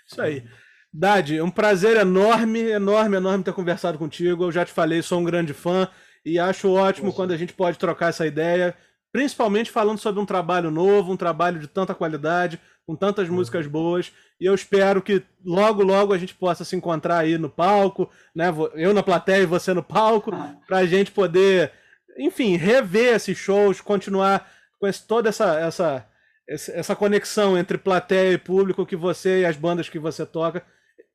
Isso 0.08 0.22
aí. 0.22 0.46
Dade, 0.94 1.42
um 1.42 1.50
prazer 1.50 1.98
enorme, 1.98 2.60
enorme, 2.60 3.18
enorme 3.18 3.44
ter 3.44 3.52
conversado 3.52 3.98
contigo. 3.98 4.44
Eu 4.44 4.52
já 4.52 4.64
te 4.64 4.72
falei, 4.72 5.02
sou 5.02 5.20
um 5.20 5.24
grande 5.24 5.56
fã 5.56 5.90
e 6.24 6.38
acho 6.38 6.72
ótimo 6.72 7.08
Poxa. 7.08 7.16
quando 7.16 7.32
a 7.32 7.38
gente 7.38 7.52
pode 7.52 7.80
trocar 7.80 8.10
essa 8.10 8.28
ideia, 8.28 8.76
principalmente 9.14 9.70
falando 9.70 10.00
sobre 10.00 10.20
um 10.20 10.26
trabalho 10.26 10.72
novo, 10.72 11.14
um 11.14 11.18
trabalho 11.18 11.60
de 11.60 11.68
tanta 11.68 11.94
qualidade, 11.94 12.60
com 12.86 12.96
tantas 12.96 13.30
uhum. 13.30 13.36
músicas 13.36 13.68
boas. 13.68 14.12
E 14.42 14.46
eu 14.46 14.56
espero 14.56 15.04
que 15.04 15.22
logo, 15.46 15.84
logo 15.84 16.14
a 16.14 16.18
gente 16.18 16.34
possa 16.34 16.66
se 16.66 16.76
encontrar 16.76 17.20
aí 17.20 17.38
no 17.38 17.48
palco, 17.48 18.10
né? 18.36 18.48
Eu 18.74 18.92
na 18.92 19.04
plateia 19.04 19.44
e 19.44 19.46
você 19.46 19.72
no 19.72 19.84
palco, 19.84 20.34
ah. 20.34 20.56
para 20.68 20.80
a 20.80 20.86
gente 20.88 21.12
poder, 21.12 21.72
enfim, 22.18 22.58
rever 22.58 23.14
esses 23.14 23.38
shows, 23.38 23.80
continuar 23.80 24.52
com 24.80 24.88
esse, 24.88 25.06
toda 25.08 25.30
essa, 25.30 25.60
essa, 25.60 26.08
essa 26.48 26.96
conexão 26.96 27.56
entre 27.56 27.78
plateia 27.78 28.34
e 28.34 28.38
público 28.40 28.86
que 28.86 28.96
você 28.96 29.42
e 29.42 29.46
as 29.46 29.56
bandas 29.56 29.88
que 29.88 30.00
você 30.00 30.26
toca 30.26 30.66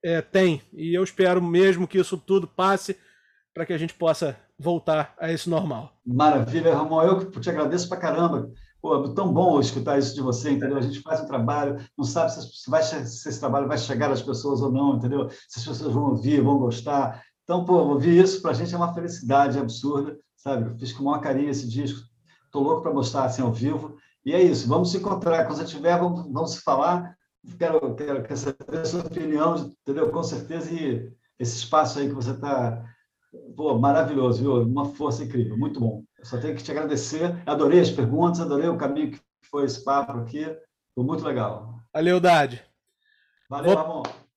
é, 0.04 0.22
tem. 0.22 0.62
E 0.72 0.96
eu 0.96 1.02
espero 1.02 1.42
mesmo 1.42 1.88
que 1.88 1.98
isso 1.98 2.16
tudo 2.16 2.46
passe 2.46 2.96
para 3.58 3.66
que 3.66 3.72
a 3.72 3.78
gente 3.78 3.92
possa 3.92 4.38
voltar 4.56 5.16
a 5.18 5.32
esse 5.32 5.50
normal. 5.50 5.90
Maravilha, 6.06 6.76
Ramon. 6.76 7.02
Eu 7.02 7.28
te 7.28 7.50
agradeço 7.50 7.88
para 7.88 7.98
caramba 7.98 8.52
Pô, 8.80 9.04
é 9.04 9.12
tão 9.12 9.32
bom 9.32 9.58
escutar 9.58 9.98
isso 9.98 10.14
de 10.14 10.20
você, 10.20 10.52
entendeu? 10.52 10.76
A 10.76 10.80
gente 10.80 11.00
faz 11.00 11.20
um 11.20 11.26
trabalho, 11.26 11.84
não 11.96 12.04
sabe 12.04 12.30
se, 12.30 12.70
vai, 12.70 12.80
se 12.80 12.94
esse 13.28 13.40
trabalho 13.40 13.66
vai 13.66 13.76
chegar 13.76 14.12
às 14.12 14.22
pessoas 14.22 14.60
ou 14.60 14.70
não, 14.70 14.94
entendeu? 14.94 15.28
Se 15.48 15.58
as 15.58 15.66
pessoas 15.66 15.92
vão 15.92 16.10
ouvir, 16.10 16.40
vão 16.40 16.56
gostar. 16.56 17.20
Então, 17.42 17.64
pô, 17.64 17.78
ouvir 17.78 18.22
isso 18.22 18.40
para 18.40 18.52
a 18.52 18.54
gente 18.54 18.72
é 18.72 18.76
uma 18.76 18.94
felicidade 18.94 19.58
absurda, 19.58 20.16
sabe? 20.36 20.70
Eu 20.70 20.78
fiz 20.78 20.92
com 20.92 21.02
o 21.02 21.06
maior 21.06 21.20
carinho 21.20 21.50
esse 21.50 21.68
disco, 21.68 22.06
estou 22.44 22.62
louco 22.62 22.82
para 22.82 22.94
mostrar 22.94 23.24
assim 23.24 23.42
ao 23.42 23.52
vivo. 23.52 23.96
E 24.24 24.32
é 24.32 24.40
isso, 24.40 24.68
vamos 24.68 24.92
se 24.92 24.98
encontrar. 24.98 25.44
Quando 25.44 25.58
você 25.58 25.64
tiver, 25.64 25.98
vamos, 25.98 26.32
vamos 26.32 26.52
se 26.52 26.60
falar. 26.60 27.12
Quero, 27.58 27.96
quero, 27.96 28.22
quero 28.22 28.36
saber 28.36 28.78
a 28.80 28.84
sua 28.84 29.00
opinião, 29.00 29.74
entendeu? 29.82 30.08
Com 30.12 30.22
certeza. 30.22 30.72
E 30.72 31.12
esse 31.40 31.56
espaço 31.56 31.98
aí 31.98 32.06
que 32.06 32.14
você 32.14 32.30
está 32.30 32.84
Pô, 33.56 33.78
maravilhoso, 33.78 34.40
viu? 34.40 34.62
Uma 34.62 34.86
força 34.86 35.24
incrível, 35.24 35.56
muito 35.56 35.80
bom. 35.80 36.02
Eu 36.18 36.24
só 36.24 36.38
tenho 36.38 36.56
que 36.56 36.62
te 36.62 36.70
agradecer. 36.70 37.42
Adorei 37.46 37.80
as 37.80 37.90
perguntas, 37.90 38.40
adorei 38.40 38.68
o 38.68 38.78
caminho 38.78 39.12
que 39.12 39.20
foi 39.50 39.64
esse 39.64 39.84
papo 39.84 40.18
aqui. 40.18 40.44
Foi 40.94 41.04
muito 41.04 41.24
legal. 41.24 41.80
Valeu, 41.92 42.20
Dade. 42.20 42.64
Valeu, 43.48 43.70
Vou... 43.70 43.78
amor. 43.78 44.27